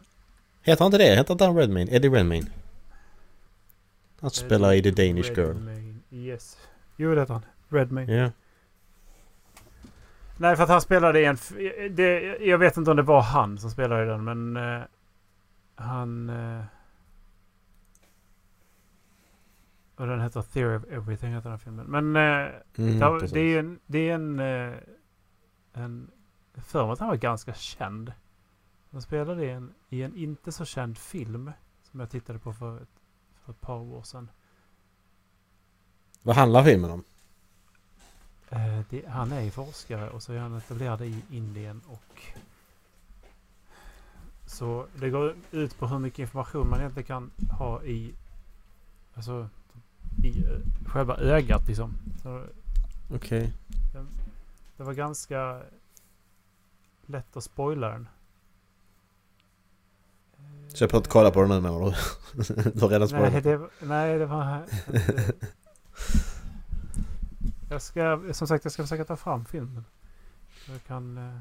Heter 0.61 0.83
han 0.83 0.87
inte 0.93 0.97
det? 0.97 1.15
Heter 1.15 1.31
inte 1.33 1.45
han 1.45 1.57
Redmayne? 1.57 1.91
Eddie 1.91 2.09
Redmayne? 2.09 2.47
Han 4.19 4.29
spelar 4.29 4.73
i 4.73 4.83
The 4.83 4.91
Danish 4.91 5.29
Girl. 5.29 5.47
Redmayne, 5.47 5.99
Yes. 6.11 6.57
Jo 6.95 7.15
det 7.15 7.21
heter 7.21 7.33
han. 7.33 7.45
Redmayne. 7.69 8.13
Ja. 8.13 8.31
Nej 10.37 10.55
för 10.55 10.63
att 10.63 10.69
han 10.69 10.81
spelade 10.81 11.19
i 11.21 11.25
en... 11.25 11.37
Det, 11.91 12.37
jag 12.41 12.57
vet 12.57 12.77
inte 12.77 12.91
om 12.91 12.97
det 12.97 13.03
var 13.03 13.21
han 13.21 13.57
som 13.57 13.69
spelade 13.71 14.03
i 14.03 14.07
den 14.07 14.23
men... 14.23 14.57
eh, 14.57 14.81
han... 15.75 16.29
eh, 16.29 16.63
och 19.97 20.07
den 20.07 20.21
heter 20.21 20.41
Theory 20.41 20.77
of 20.77 20.83
Everything 20.91 21.33
heter 21.33 21.49
den 21.49 21.59
filmen. 21.59 21.85
Men 21.85 22.15
eh, 22.15 22.51
Mm, 22.77 22.99
det, 22.99 23.27
det 23.27 23.39
är 23.39 23.43
ju 23.43 23.59
en... 23.59 23.79
Det 23.85 24.09
är 24.09 24.13
en... 24.15 24.39
eh, 24.39 24.73
en 25.73 26.11
för 26.53 26.83
mig 26.85 26.93
att 26.93 26.99
han 26.99 27.07
var 27.07 27.15
ganska 27.15 27.53
känd. 27.53 28.13
Han 28.91 29.01
spelade 29.01 29.45
i 29.45 29.49
en, 29.49 29.73
i 29.89 30.03
en 30.03 30.15
inte 30.15 30.51
så 30.51 30.65
känd 30.65 30.97
film. 30.97 31.51
Som 31.91 31.99
jag 31.99 32.09
tittade 32.09 32.39
på 32.39 32.53
för, 32.53 32.77
ett- 32.81 32.99
för 33.45 33.51
ett 33.51 33.61
par 33.61 33.75
år 33.79 34.01
sedan. 34.03 34.29
Vad 36.21 36.35
handlar 36.35 36.63
filmen 36.63 36.91
om? 36.91 37.03
Eh, 38.49 38.79
det, 38.89 39.07
han 39.07 39.31
är 39.31 39.41
ju 39.41 39.51
forskare 39.51 40.09
och 40.09 40.23
så 40.23 40.33
är 40.33 40.39
han 40.39 40.55
etablerad 40.57 41.01
i 41.01 41.21
Indien 41.31 41.81
och... 41.87 42.21
Så 44.45 44.87
det 44.95 45.09
går 45.09 45.35
ut 45.51 45.77
på 45.79 45.87
hur 45.87 45.99
mycket 45.99 46.19
information 46.19 46.69
man 46.69 46.79
egentligen 46.79 47.07
kan 47.07 47.31
ha 47.57 47.83
i... 47.83 48.13
Alltså 49.15 49.49
i 50.23 50.43
eh, 50.43 50.59
själva 50.87 51.17
ögat 51.17 51.67
liksom. 51.67 51.93
Okej. 53.13 53.53
det 54.77 54.83
var 54.83 54.93
ganska 54.93 55.61
lätt 57.05 57.37
att 57.37 57.43
spoila 57.43 57.89
den. 57.89 58.07
Så 60.67 60.83
jag 60.83 60.89
behöver 60.89 60.99
inte 60.99 61.09
kolla 61.09 61.31
på 61.31 61.41
den 61.41 61.49
nu 61.49 61.59
menar 61.61 61.79
du? 61.85 61.91
du 62.73 62.79
har 62.81 62.89
redan 62.89 63.07
Nej, 63.11 63.31
spoilat. 63.31 63.43
det, 63.43 63.85
nej, 63.87 64.17
det 64.19 64.25
var... 64.25 64.63
jag 67.69 67.81
ska, 67.81 68.21
som 68.31 68.47
sagt, 68.47 68.65
jag 68.65 68.71
ska 68.71 68.83
försöka 68.83 69.05
ta 69.05 69.15
fram 69.15 69.45
filmen. 69.45 69.85
Jag 70.69 70.83
kan... 70.87 71.17
eh, 71.17 71.39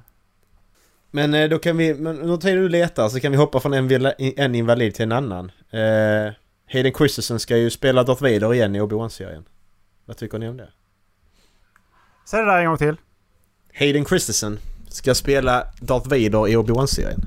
Men 1.10 1.34
eh, 1.34 1.48
då 1.48 1.58
kan 1.58 1.76
vi, 1.76 1.94
men 1.94 2.18
under 2.20 2.36
tiden 2.36 2.62
du 2.62 2.68
letar 2.68 3.08
så 3.08 3.20
kan 3.20 3.32
vi 3.32 3.38
hoppa 3.38 3.60
från 3.60 3.72
en, 3.72 4.12
en 4.18 4.54
invalid 4.54 4.94
till 4.94 5.02
en 5.02 5.12
annan. 5.12 5.50
Eh, 5.70 6.32
Hayden 6.72 6.92
Christensen 6.92 7.40
ska 7.40 7.56
ju 7.56 7.70
spela 7.70 8.04
Darth 8.04 8.22
Vader 8.22 8.54
igen 8.54 8.76
i 8.76 8.80
Obi-Wan-serien. 8.80 9.44
Vad 10.04 10.16
tycker 10.16 10.38
ni 10.38 10.48
om 10.48 10.56
det? 10.56 10.68
Säg 12.24 12.40
det 12.40 12.46
där 12.46 12.58
en 12.58 12.66
gång 12.66 12.78
till. 12.78 12.96
Hayden 13.78 14.04
Christensen 14.04 14.58
ska 14.88 15.14
spela 15.14 15.66
Darth 15.80 16.08
Vader 16.08 16.48
i 16.48 16.56
Obi-Wan-serien. 16.56 17.20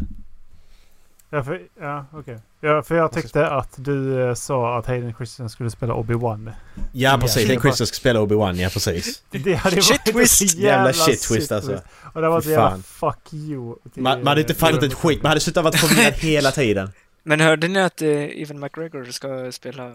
Ja, 1.29 1.43
för, 1.43 1.61
ja 1.81 2.05
okej. 2.13 2.39
Ja, 2.61 2.83
för 2.83 2.95
jag 2.95 3.11
tyckte 3.11 3.47
att 3.47 3.73
du 3.75 4.27
eh, 4.27 4.33
sa 4.33 4.77
att 4.77 4.85
Hayden 4.85 5.13
Christensen 5.13 5.49
skulle 5.49 5.69
spela 5.69 5.93
Obi-Wan. 5.93 6.51
Ja 6.91 7.17
precis, 7.21 7.37
Ja. 7.37 7.41
Hayden 7.41 7.61
Christensen 7.61 7.87
ska 7.87 7.95
spela 7.95 8.19
Obi-Wan, 8.19 8.55
ja 8.55 8.69
precis. 8.69 9.23
Det 9.31 9.53
hade 9.53 9.81
Shit 9.81 10.05
twist! 10.05 10.55
Jävla 10.57 10.93
shit 10.93 11.21
twist 11.21 11.51
alltså. 11.51 11.81
Och 12.13 12.21
det 12.21 12.29
var 12.29 12.41
så 12.41 12.49
jävla 12.49 12.77
fuck 12.77 13.33
you. 13.33 13.75
Man, 13.93 14.17
man 14.19 14.27
hade 14.27 14.41
inte 14.41 14.53
fattat 14.53 14.83
ett 14.83 14.93
skit, 14.93 15.23
man 15.23 15.29
hade 15.29 15.41
suttit 15.41 15.57
och 15.57 15.63
varit 15.63 15.79
förvirrad 15.79 16.13
hela 16.17 16.51
tiden. 16.51 16.91
Men 17.29 17.39
hörde 17.39 17.67
ni 17.67 17.79
att 17.81 18.01
eh, 18.01 18.09
Evan 18.41 18.59
McGregor 18.59 19.05
ska 19.05 19.51
spela 19.51 19.85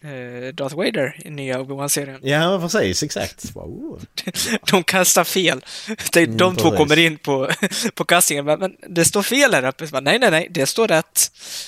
eh, 0.00 0.54
Darth 0.54 0.76
Vader 0.76 1.16
i 1.24 1.30
nya 1.30 1.60
Obi-Wan-serien? 1.60 2.20
Ja 2.22 2.58
precis, 2.62 3.02
exakt. 3.02 3.56
Wow. 3.56 4.00
De 4.70 4.82
kastar 4.82 5.24
fel. 5.24 5.64
De, 6.12 6.20
Mm, 6.24 6.36
de 6.36 6.56
två 6.56 6.62
precis. 6.62 6.78
kommer 6.78 6.98
in 6.98 7.16
på, 7.18 7.48
på 7.94 8.04
castingen. 8.04 8.44
Men, 8.44 8.60
men 8.60 8.76
det 8.88 9.04
står 9.04 9.22
fel 9.22 9.54
här 9.54 9.68
uppe. 9.68 10.00
Nej, 10.00 10.18
nej, 10.18 10.30
nej. 10.30 10.48
Det 10.50 10.66
står 10.66 10.88
rätt. 10.88 11.20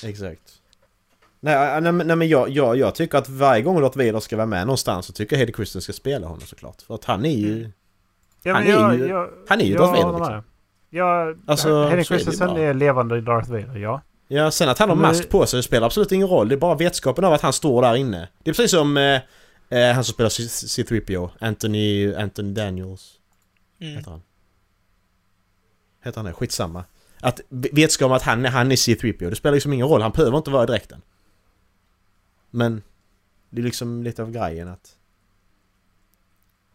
Exakt. 0.03 0.41
Nej, 1.39 1.81
nej, 1.81 1.91
men- 1.91 2.07
nej 2.07 2.15
men 2.15 2.27
jag, 2.29 2.49
jag, 2.49 2.77
jag 2.77 2.95
tycker 2.95 3.17
att 3.17 3.29
varje 3.29 3.61
gång 3.61 3.81
Darth 3.81 3.97
Vader 3.97 4.19
ska 4.19 4.35
vara 4.35 4.45
med 4.47 4.67
någonstans 4.67 5.05
så 5.05 5.13
tycker 5.13 5.35
jag 5.35 5.39
Hayden 5.39 5.55
Christensen 5.55 5.81
ska 5.81 5.93
spela 5.93 6.27
honom 6.27 6.41
såklart. 6.47 6.81
För 6.81 6.95
att 6.95 7.05
han 7.05 7.25
är 7.25 7.29
ju... 7.37 7.57
Mm. 7.59 7.71
Ja, 8.43 8.53
Han 8.53 8.63
men 8.63 8.73
är 8.73 8.77
jag, 8.81 8.97
ju- 8.99 9.07
jag, 9.07 9.29
han 9.47 9.61
är 9.61 9.65
ju 9.65 9.71
jag 9.73 9.81
Darth 9.81 10.03
Vader, 10.05 10.19
liksom. 10.19 10.43
Ja, 10.89 11.33
Alltså, 11.47 11.81
Hayden 11.83 11.99
är 11.99 12.03
Christensen 12.03 12.47
bara. 12.47 12.59
är 12.61 12.73
levande 12.73 13.21
Darth 13.21 13.49
Vader, 13.51 13.77
ja. 13.79 14.01
Ja, 14.33 14.51
sen 14.51 14.69
att 14.69 14.77
han 14.79 14.89
har 14.89 14.95
Men- 14.95 15.01
mask 15.01 15.29
på 15.29 15.45
sig 15.45 15.57
det 15.57 15.63
spelar 15.63 15.85
absolut 15.87 16.11
ingen 16.11 16.27
roll. 16.27 16.49
Det 16.49 16.55
är 16.55 16.59
bara 16.59 16.75
vetskapen 16.75 17.25
av 17.25 17.33
att 17.33 17.41
han 17.41 17.53
står 17.53 17.81
där 17.81 17.95
inne. 17.95 18.29
Det 18.43 18.49
är 18.49 18.53
precis 18.53 18.71
som 18.71 18.97
eh, 18.97 19.21
eh, 19.69 19.93
han 19.93 20.03
som 20.03 20.13
spelar 20.13 20.29
C- 20.29 20.43
C3PO, 20.83 21.29
Anthony, 21.39 22.13
Anthony 22.15 22.53
Daniels. 22.53 23.13
Mm. 23.79 23.95
Heter 23.97 24.11
han? 24.11 24.21
Heter 26.03 26.17
han 26.17 26.25
det? 26.25 26.33
Skitsamma. 26.33 26.83
Att 27.19 27.41
vetskapen 27.49 28.11
om 28.11 28.15
att 28.17 28.21
han, 28.21 28.45
han 28.45 28.71
är 28.71 28.75
C3PO, 28.75 29.29
det 29.29 29.35
spelar 29.35 29.53
liksom 29.53 29.73
ingen 29.73 29.87
roll. 29.87 30.01
Han 30.01 30.11
behöver 30.11 30.37
inte 30.37 30.51
vara 30.51 30.63
i 30.63 30.67
dräkten. 30.67 31.01
Men 32.49 32.81
det 33.49 33.61
är 33.61 33.65
liksom 33.65 34.03
lite 34.03 34.21
av 34.21 34.31
grejen 34.31 34.67
att... 34.67 34.95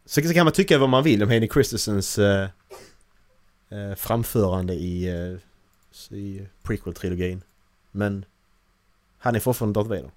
Så 0.06 0.22
så 0.22 0.34
kan 0.34 0.44
man 0.46 0.52
tycka 0.52 0.78
vad 0.78 0.88
man 0.88 1.04
vill 1.04 1.22
om 1.22 1.28
Hayden 1.28 1.48
Christensens 1.48 2.18
eh, 2.18 2.48
eh, 3.68 3.94
framförande 3.96 4.74
i, 4.74 5.08
eh, 5.08 6.16
i 6.18 6.46
prequel-trilogin. 6.62 7.42
Men 7.90 8.24
han 9.18 9.36
är 9.36 9.40
fortfarande 9.40 9.80
Darth 9.80 9.88
Vader. 9.90 10.10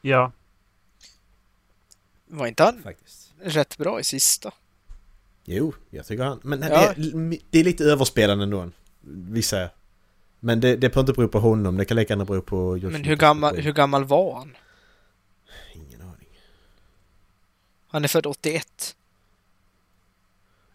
Ja. 0.00 0.32
Var 2.26 2.46
inte 2.46 2.64
han 2.64 2.82
Faktiskt. 2.82 3.32
rätt 3.40 3.78
bra 3.78 4.00
i 4.00 4.04
sista? 4.04 4.52
Jo, 5.44 5.74
jag 5.90 6.06
tycker 6.06 6.24
han... 6.24 6.40
Men 6.42 6.62
Ja. 6.62 6.68
det, 6.68 7.02
är, 7.02 7.38
det 7.50 7.58
är 7.60 7.64
lite 7.64 7.84
överspelande 7.84 8.44
ändå. 8.44 8.70
Vissa. 9.30 9.68
Men 10.40 10.60
det, 10.60 10.68
det 10.76 10.78
behöver 10.88 11.00
inte 11.00 11.12
bero 11.12 11.28
på 11.28 11.38
honom. 11.40 11.76
Det 11.76 11.84
kan 11.84 11.96
lika 11.96 12.12
gärna 12.12 12.24
bero 12.24 12.42
på 12.42 12.76
George 12.78 12.98
Men 12.98 13.04
hur 13.04 13.16
gammal, 13.16 13.56
hur 13.56 13.72
gammal 13.72 14.04
var 14.04 14.34
han? 14.38 14.56
Ingen 15.74 16.00
aning. 16.02 16.28
Han 17.88 18.04
är 18.04 18.08
född 18.08 18.26
81. 18.26 18.96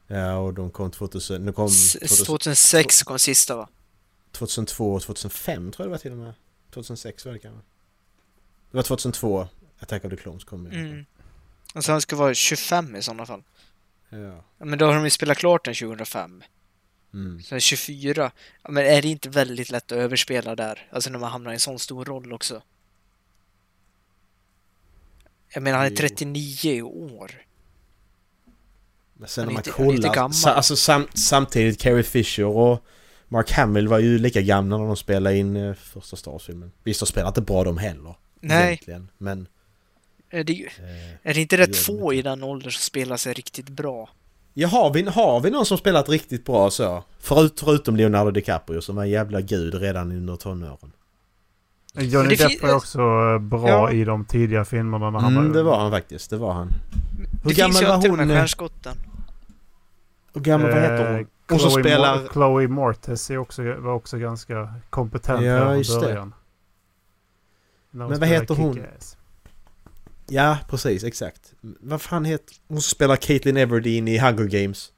Ja, 0.08 0.38
och 0.38 0.54
de 0.54 0.72
kom 0.72 0.92
2000... 0.92 1.46
De 1.46 1.54
kom 1.54 1.66
S- 1.66 1.94
2000, 1.94 2.26
2006 2.26 3.04
kom 3.04 3.20
sista 3.20 3.56
va? 3.56 3.70
2002 4.32 4.94
och 4.94 5.02
2005 5.02 5.72
tror 5.72 5.84
jag 5.84 5.88
det 5.88 5.92
var 5.92 5.98
till 5.98 6.12
och 6.12 6.18
med. 6.18 6.34
2006 6.74 7.26
var 7.26 7.34
det 7.34 7.40
kanske. 7.40 7.62
Det 8.72 8.78
var 8.78 8.84
2002 8.84 9.48
Attack 9.80 10.06
of 10.06 10.10
the 10.10 10.18
Clones 10.18 10.44
kom. 10.44 10.72
ju. 10.72 10.80
Mm. 10.80 11.06
Alltså 11.74 11.92
han 11.92 12.02
ska 12.02 12.16
vara 12.16 12.34
25 12.34 12.96
i 12.96 13.02
sådana 13.02 13.26
fall. 13.26 13.44
Ja. 14.10 14.44
Men 14.58 14.80
då 14.80 14.86
har 14.86 14.94
de 14.96 15.04
ju 15.04 15.10
spelat 15.10 15.38
klart 15.38 15.66
den 15.66 15.74
2005. 15.74 16.44
Mm. 17.14 17.44
Sen 17.44 17.60
24. 17.60 18.32
Ja, 18.64 18.72
men 18.72 18.86
är 18.86 19.02
det 19.02 19.08
inte 19.08 19.30
väldigt 19.30 19.70
lätt 19.70 19.92
att 19.92 19.98
överspela 19.98 20.56
där? 20.56 20.88
Alltså 20.92 21.10
när 21.10 21.20
man 21.20 21.32
hamnar 21.32 21.52
i 21.52 21.54
en 21.54 21.60
sån 21.60 21.80
stor 21.80 22.06
roll 22.06 22.34
också. 22.34 22.62
Jag 25.54 25.64
menar 25.64 25.78
han 25.78 25.88
är 25.88 25.92
Jo. 25.92 25.98
39 25.98 26.74
i 26.74 26.82
år. 26.82 27.46
Men 29.14 29.30
sen 29.30 29.46
när 29.46 29.52
är 29.52 29.54
man 29.54 29.64
kollar... 29.64 30.18
alltså 30.48 30.76
sam, 30.76 31.08
samtidigt 31.14 31.82
Carrie 31.82 32.04
Fisher 32.04 32.46
och 32.46 32.86
Mark 33.32 33.52
Hamill 33.52 33.88
var 33.88 34.00
ju 34.00 34.18
lika 34.20 34.42
gamla 34.42 34.78
när 34.78 34.86
de 34.86 34.96
spelade 34.98 35.38
in 35.38 35.56
eh, 35.56 35.74
första 35.74 36.16
Star 36.16 36.32
Wars-filmen. 36.32 36.72
Visst, 36.84 37.00
de 37.00 37.06
spelade 37.06 37.28
inte 37.30 37.42
bra 37.42 37.64
de 37.64 37.78
heller. 37.78 38.16
Nej, 38.40 38.66
Egentligen. 38.68 39.10
Men... 39.18 39.48
är 40.30 40.44
det, 40.44 40.54
Eh, 40.54 41.30
är 41.30 41.34
det 41.34 41.42
inte 41.42 41.58
rätt 41.58 41.76
få 41.78 42.14
i 42.14 42.22
den 42.22 42.44
åldern 42.44 42.72
som 42.72 42.82
spelar 42.82 43.18
sig 43.18 43.34
riktigt 43.34 43.70
bra? 43.70 44.10
Ja, 44.54 44.68
har 44.68 44.94
vi, 44.94 45.02
har 45.04 45.40
vi 45.40 45.50
någon 45.50 45.66
som 45.66 45.78
spelat 45.78 46.10
riktigt 46.10 46.46
bra 46.46 46.70
så? 46.70 47.04
Förut, 47.20 47.60
förutom 47.66 47.96
Leonardo 47.96 48.32
DiCaprio 48.32 48.82
som 48.82 48.96
var 48.96 49.04
en 49.04 49.10
jävla 49.10 49.42
gud 49.42 49.74
redan 49.76 50.12
under 50.12 50.36
tonåren. 50.36 50.92
Johnny 51.94 52.36
det 52.36 52.48
Depp 52.48 52.64
var 52.64 52.74
också 52.76 53.00
eh, 53.00 53.40
bra 53.40 53.70
Ja. 53.70 53.92
i 53.92 54.04
de 54.04 54.26
tidiga 54.26 54.66
filmerna 54.66 55.10
när 55.10 55.20
han 55.20 55.34
Mm, 55.38 55.48
var 55.48 55.54
det 55.58 55.64
var 55.64 55.80
han 55.80 55.92
faktiskt, 55.92 56.30
det 56.30 56.38
var 56.38 56.54
han. 56.54 56.68
Hur 57.44 57.50
det 57.50 57.56
gammal 57.56 57.72
finns 57.72 57.82
ju 57.82 57.86
var 57.88 57.94
alltid 57.94 58.10
hon? 58.10 58.20
de 58.20 58.26
här 58.26 58.32
eh, 58.34 58.40
stjärnskotten. 58.40 58.94
Hur 60.34 60.42
gammal, 60.42 60.72
vad 60.72 60.82
heter 60.82 61.06
Eh, 61.12 61.16
hon? 61.18 61.28
Hon 61.52 61.60
som 61.60 61.70
Chloe 61.70 61.84
spelar... 61.84 62.20
Mor- 62.22 62.30
Chloe 62.34 62.68
Mortes 62.68 63.30
är 63.32 63.38
också, 63.38 63.64
var 63.64 63.94
också 63.94 64.18
ganska 64.18 64.74
kompetent 64.90 65.42
Ja, 65.46 65.60
från 65.84 66.00
det. 66.00 66.00
början. 66.08 66.34
Men 67.92 68.20
vad 68.20 68.28
heter 68.28 68.56
hon? 68.56 68.84
Ja, 70.28 70.58
precis, 70.70 71.04
exakt. 71.04 71.54
Vad 71.62 72.02
fan 72.02 72.26
heter... 72.26 72.56
Hon 72.68 72.82
spelar 72.82 73.16
Caitlyn 73.16 73.58
Everdeen 73.58 74.08
i 74.08 74.18
Hunger 74.20 74.46
Games. 74.46 74.92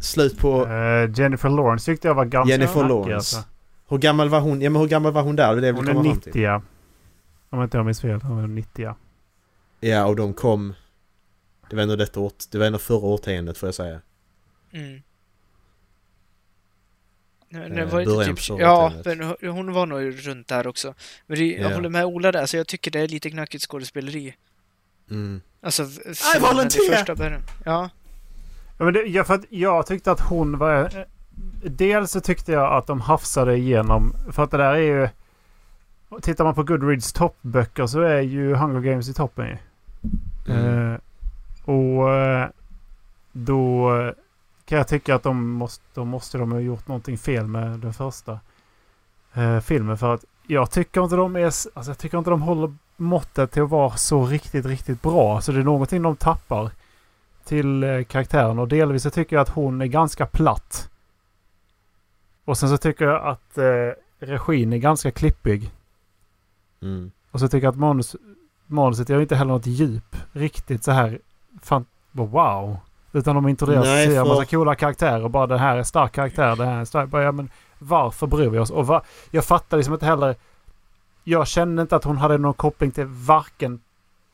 Slut 0.00 0.38
på... 0.38 0.66
Eh, 0.66 1.10
Jennifer 1.14 1.48
Lawrence 1.48 1.84
tyckte 1.92 2.08
jag 2.08 2.14
var 2.14 2.24
ganska 2.24 2.50
Jennifer 2.50 2.88
Lawrence. 2.88 3.14
Alltså. 3.14 3.42
Hur 3.88 3.98
gammal 3.98 4.28
var 4.28 4.40
hon? 4.40 4.60
Ja 4.62 4.70
men 4.70 4.80
hur 4.80 4.88
gammal 4.88 5.12
var 5.12 5.22
hon 5.22 5.36
där? 5.36 5.56
Det 5.56 5.68
är 5.68 5.72
det 5.72 5.78
Hon 5.78 5.88
är 5.88 5.92
fram 5.92 6.02
till. 6.02 6.10
90 6.32 6.42
ja. 6.42 6.62
Om 7.50 7.62
inte 7.62 7.76
jag 7.76 7.86
minns 7.86 8.00
fel. 8.00 8.22
Hon 8.22 8.38
är 8.38 8.46
90 8.46 8.84
ja. 8.84 8.96
Ja, 9.80 10.06
och 10.06 10.16
de 10.16 10.34
kom... 10.34 10.74
Det 11.70 11.76
var 11.76 11.82
ändå 11.82 11.96
detta 11.96 12.20
åt... 12.20 12.48
Det 12.50 12.58
var 12.58 12.66
ändå 12.66 12.78
förra 12.78 13.06
årtiondet 13.06 13.58
får 13.58 13.66
jag 13.66 13.74
säga. 13.74 14.00
Mm. 14.72 15.02
Nej, 17.52 17.62
Eh, 17.70 17.74
det 17.76 17.84
var 17.84 18.04
början 18.04 18.36
typ, 18.36 18.58
ja, 18.60 18.92
men 19.04 19.22
hon- 19.50 19.72
var 19.72 19.86
nog 19.86 20.26
runt 20.28 20.48
där 20.48 20.66
också. 20.66 20.94
Men 21.26 21.38
det, 21.38 21.44
jag 21.46 21.70
Ja. 21.70 21.74
håller 21.74 21.88
med 21.88 22.04
Ola 22.04 22.32
där, 22.32 22.46
så 22.46 22.56
jag 22.56 22.66
tycker 22.66 22.90
det 22.90 23.00
är 23.00 23.08
lite 23.08 23.30
knackigt 23.30 23.64
skådespeleri. 23.64 24.34
Mm. 25.10 25.40
Alltså, 25.62 25.82
I 25.82 26.40
volunteer! 26.40 26.96
första 26.96 27.14
början. 27.14 27.40
Ja. 27.64 27.90
ja, 28.78 28.84
men 28.84 28.94
det, 28.94 29.02
ja 29.02 29.24
för 29.24 29.34
att 29.34 29.44
jag 29.48 29.86
tyckte 29.86 30.12
att 30.12 30.20
hon 30.20 30.58
var... 30.58 30.82
eh, 30.84 31.02
Dels 31.64 32.10
så 32.10 32.20
tyckte 32.20 32.52
jag 32.52 32.72
att 32.74 32.86
de 32.86 33.00
hafsade 33.00 33.56
igenom. 33.56 34.14
För 34.32 34.44
att 34.44 34.50
det 34.50 34.56
där 34.56 34.72
är 34.72 34.76
ju... 34.78 35.08
Tittar 36.22 36.44
man 36.44 36.54
på 36.54 36.62
Goodreads 36.62 37.12
toppböcker 37.12 37.86
så 37.86 38.00
är 38.00 38.20
ju 38.20 38.54
Hunger 38.54 38.80
Games 38.80 39.08
i 39.08 39.14
toppen 39.14 39.46
ju. 39.46 39.56
Mm. 40.54 40.92
Eh, 40.92 40.98
och 41.64 42.08
då 43.32 43.90
kan 44.70 44.78
jag 44.78 44.88
tycka 44.88 45.14
att 45.14 45.22
de 45.22 45.50
måste, 45.50 45.84
då 45.94 46.04
måste 46.04 46.38
de 46.38 46.52
ha 46.52 46.60
gjort 46.60 46.88
någonting 46.88 47.18
fel 47.18 47.46
med 47.46 47.78
den 47.78 47.92
första 47.92 48.40
eh, 49.34 49.60
filmen. 49.60 49.98
För 49.98 50.14
att 50.14 50.24
jag 50.46 50.70
tycker 50.70 51.02
inte 51.04 51.16
de 51.16 51.36
är... 51.36 51.44
Alltså 51.44 51.90
jag 51.90 51.98
tycker 51.98 52.18
inte 52.18 52.30
de 52.30 52.42
håller 52.42 52.74
måttet 52.96 53.50
till 53.50 53.62
att 53.62 53.70
vara 53.70 53.96
så 53.96 54.26
riktigt, 54.26 54.66
riktigt 54.66 55.02
bra. 55.02 55.40
Så 55.40 55.52
det 55.52 55.60
är 55.60 55.64
någonting 55.64 56.02
de 56.02 56.16
tappar 56.16 56.70
till 57.44 57.82
eh, 57.82 58.04
karaktären. 58.04 58.58
Och 58.58 58.68
delvis 58.68 59.02
så 59.02 59.10
tycker 59.10 59.36
jag 59.36 59.42
att 59.42 59.48
hon 59.48 59.80
är 59.80 59.86
ganska 59.86 60.26
platt. 60.26 60.90
Och 62.44 62.58
sen 62.58 62.68
så 62.68 62.76
tycker 62.76 63.04
jag 63.04 63.26
att 63.26 63.58
eh, 63.58 63.92
regin 64.18 64.72
är 64.72 64.78
ganska 64.78 65.10
klippig. 65.10 65.70
Mm. 66.82 67.10
Och 67.30 67.40
så 67.40 67.48
tycker 67.48 67.66
jag 67.66 67.72
att 67.72 67.78
manus, 67.78 68.16
manuset 68.66 69.08
gör 69.08 69.20
inte 69.20 69.36
heller 69.36 69.52
något 69.52 69.66
djup 69.66 70.16
riktigt 70.32 70.84
så 70.84 70.90
här. 70.90 71.18
Fan, 71.62 71.86
wow. 72.12 72.78
Utan 73.12 73.34
de 73.34 73.48
introducerar 73.48 73.84
Nej, 73.84 74.16
en 74.16 74.28
massa 74.28 74.44
coola 74.44 74.74
karaktärer. 74.74 75.28
Bara 75.28 75.46
det 75.46 75.58
här 75.58 75.76
är 75.76 75.82
stark 75.82 76.12
karaktär, 76.12 76.56
det 76.56 76.64
här 76.64 76.80
är 76.80 76.84
stark. 76.84 77.10
Bara, 77.10 77.22
ja, 77.22 77.32
men 77.32 77.50
varför 77.78 78.26
bryr 78.26 78.48
vi 78.48 78.58
oss? 78.58 78.70
Och 78.70 78.86
va, 78.86 79.02
jag 79.30 79.44
fattar 79.44 79.76
liksom 79.76 79.94
inte 79.94 80.06
heller... 80.06 80.36
Jag 81.24 81.46
kände 81.46 81.82
inte 81.82 81.96
att 81.96 82.04
hon 82.04 82.16
hade 82.16 82.38
någon 82.38 82.54
koppling 82.54 82.90
till 82.90 83.06
varken 83.06 83.80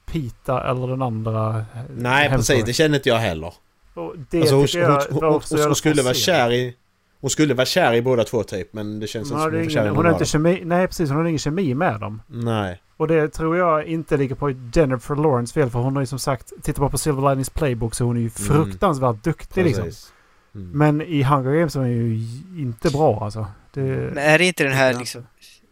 Pita 0.07 0.71
eller 0.71 0.87
den 0.87 1.03
andra. 1.03 1.59
eh, 1.59 1.65
Nej, 1.97 2.31
precis. 2.31 2.65
Det 2.65 2.73
känner 2.73 2.97
inte 2.97 3.09
jag 3.09 3.17
heller. 3.17 3.55
Och 3.95 4.15
det 4.31 4.41
Alltså, 4.41 4.55
hon, 4.55 4.67
jag 4.73 5.03
hon, 5.11 5.23
hon, 5.23 5.41
hon, 5.67 5.75
skulle 5.75 6.03
vara 6.03 6.15
kär 6.15 6.53
i... 6.53 6.77
Hon 7.21 7.31
skulle 7.31 7.55
vara 7.55 7.67
kär 7.67 7.95
i 7.95 8.03
båda 8.03 8.25
två 8.25 8.43
typ, 8.43 8.73
men 8.73 9.01
det 9.01 9.07
känns 9.07 9.23
inte 9.23 9.29
som 9.29 9.41
hade 9.41 9.57
hon 9.57 9.65
var 9.65 9.71
kär 9.71 9.87
i 9.87 9.89
hon 9.89 10.07
av 10.07 10.12
inte 10.12 10.25
kemi, 10.25 10.62
nej 10.65 10.87
precis, 10.87 11.09
hon 11.09 11.19
har 11.19 11.25
ingen 11.25 11.39
kemi 11.39 11.75
med 11.75 12.01
dem. 12.01 12.23
Nej. 12.27 12.83
Och 12.96 13.09
det 13.09 13.28
tror 13.28 13.56
jag 13.56 13.85
inte 13.85 14.16
ligger 14.16 14.35
på 14.35 14.50
Jennifer 14.50 15.14
Lawrence 15.16 15.54
fel 15.54 15.70
för 15.70 15.78
hon 15.78 15.96
har 15.96 16.02
ju 16.02 16.06
som 16.06 16.18
sagt, 16.18 16.52
tittar 16.62 16.80
man 16.80 16.90
på 16.90 16.98
Silver 16.98 17.30
Linings 17.30 17.50
Playbook 17.50 17.94
så 17.94 18.04
hon 18.04 18.16
är 18.16 18.20
ju 18.20 18.30
fruktansvärt 18.30 19.24
duktig 19.24 19.64
liksom. 19.64 19.85
Precis. 19.85 20.12
Mm. 20.54 20.70
Men 20.70 21.00
i 21.02 21.22
Hunger 21.22 21.59
Games 21.59 21.76
är 21.76 21.80
hon 21.80 21.90
ju 21.90 22.14
inte 22.62 22.90
bra 22.90 23.24
alltså. 23.24 23.46
Det, 23.72 23.80
Men 23.80 24.18
är 24.18 24.38
det 24.38 24.44
inte 24.44 24.64
den 24.64 24.72
här 24.72 24.94
liksom, 24.94 25.26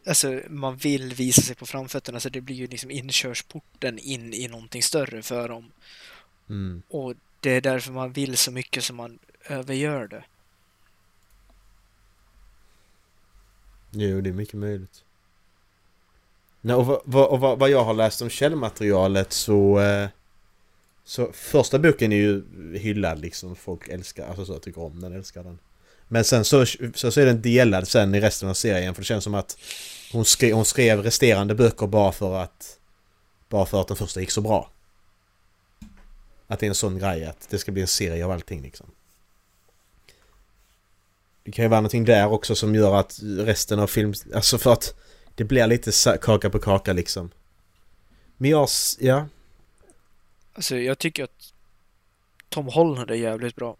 alltså 0.06 0.40
man 0.48 0.76
vill 0.76 1.14
visa 1.14 1.42
sig 1.42 1.56
på 1.56 1.66
framfötterna 1.66 2.20
så 2.20 2.28
det 2.28 2.40
blir 2.40 2.56
ju 2.56 2.66
liksom 2.66 2.90
inkörsporten 2.90 3.98
in 3.98 4.34
i 4.34 4.48
någonting 4.48 4.82
större 4.82 5.22
för 5.22 5.48
dem. 5.48 5.70
Mm. 6.48 6.82
Och 6.88 7.14
det 7.40 7.50
är 7.50 7.60
därför 7.60 7.92
man 7.92 8.12
vill 8.12 8.37
så 8.37 8.50
mycket 8.50 8.84
som 8.84 8.96
man 8.96 9.18
övergör 9.46 10.08
det. 10.08 10.24
Jo, 13.90 14.20
det 14.20 14.30
är 14.30 14.34
mycket 14.34 14.54
möjligt. 14.54 15.04
Nej, 16.66 16.77
och 16.77 16.87
vad, 16.87 17.00
vad, 17.05 17.27
och 17.27 17.40
vad, 17.40 17.59
vad 17.59 17.70
jag 17.70 17.85
har 17.85 17.94
läst 17.94 18.22
om 18.22 18.31
källmaterialet 18.31 19.33
så... 19.33 19.81
Eh, 19.81 20.09
så 21.05 21.33
första 21.33 21.79
boken 21.79 22.12
är 22.12 22.16
ju 22.16 22.42
hyllad 22.79 23.20
liksom. 23.20 23.57
Folk 23.57 23.88
älskar, 23.88 24.29
alltså 24.29 24.44
så 24.44 24.59
tycker 24.59 24.83
om 24.83 25.00
den, 25.00 25.12
älskar 25.12 25.44
den. 25.44 25.59
Men 26.09 26.24
sen 26.24 26.44
så, 26.44 26.66
så, 26.94 27.11
så 27.11 27.20
är 27.20 27.27
den 27.27 27.42
delad 27.42 27.88
sen 27.88 28.14
i 28.14 28.20
resten 28.20 28.48
av 28.48 28.55
serien 28.55 28.94
för 28.94 29.03
det 29.03 29.07
känns 29.07 29.24
som 29.24 29.35
att 29.35 29.59
hon 30.12 30.24
skrev, 30.24 30.55
hon 30.55 30.64
skrev 30.64 31.03
resterande 31.03 31.55
böcker 31.55 31.87
bara 31.87 32.12
för 32.12 32.35
att... 32.35 32.79
Bara 33.48 33.66
för 33.66 33.81
att 33.81 33.88
den 33.88 33.96
första 33.96 34.20
gick 34.20 34.31
så 34.31 34.40
bra. 34.40 34.70
Att 36.46 36.61
det 36.61 36.66
är 36.66 36.68
en 36.68 36.74
sån 36.74 36.98
grej 36.98 37.24
att 37.24 37.46
det 37.50 37.59
ska 37.59 37.72
bli 37.72 37.83
en 37.83 37.88
serie 37.88 38.24
av 38.24 38.31
allting 38.31 38.62
liksom. 38.62 38.87
Det 41.44 41.53
kan 41.53 41.64
ju 41.64 41.68
vara 41.68 41.81
någonting 41.81 42.05
där 42.05 42.29
också 42.29 42.55
som 42.55 42.74
gör 42.74 42.94
att 42.94 43.18
resten 43.22 43.79
av 43.79 43.87
film... 43.87 44.14
Alltså 44.35 44.59
för 44.59 44.72
att 44.72 44.94
det 45.35 45.44
blir 45.44 45.66
lite 45.66 46.18
kaka 46.23 46.51
på 46.51 46.59
kaka 46.59 46.92
liksom. 46.92 47.31
Men 48.37 48.51
jag... 48.51 48.68
Ja. 49.01 49.27
Alltså 50.55 50.77
jag 50.77 50.99
tycker 50.99 51.25
att 51.25 51.53
Tom 52.49 52.66
Holland 52.66 53.11
är 53.11 53.14
jävligt 53.14 53.57
bra. 53.57 53.77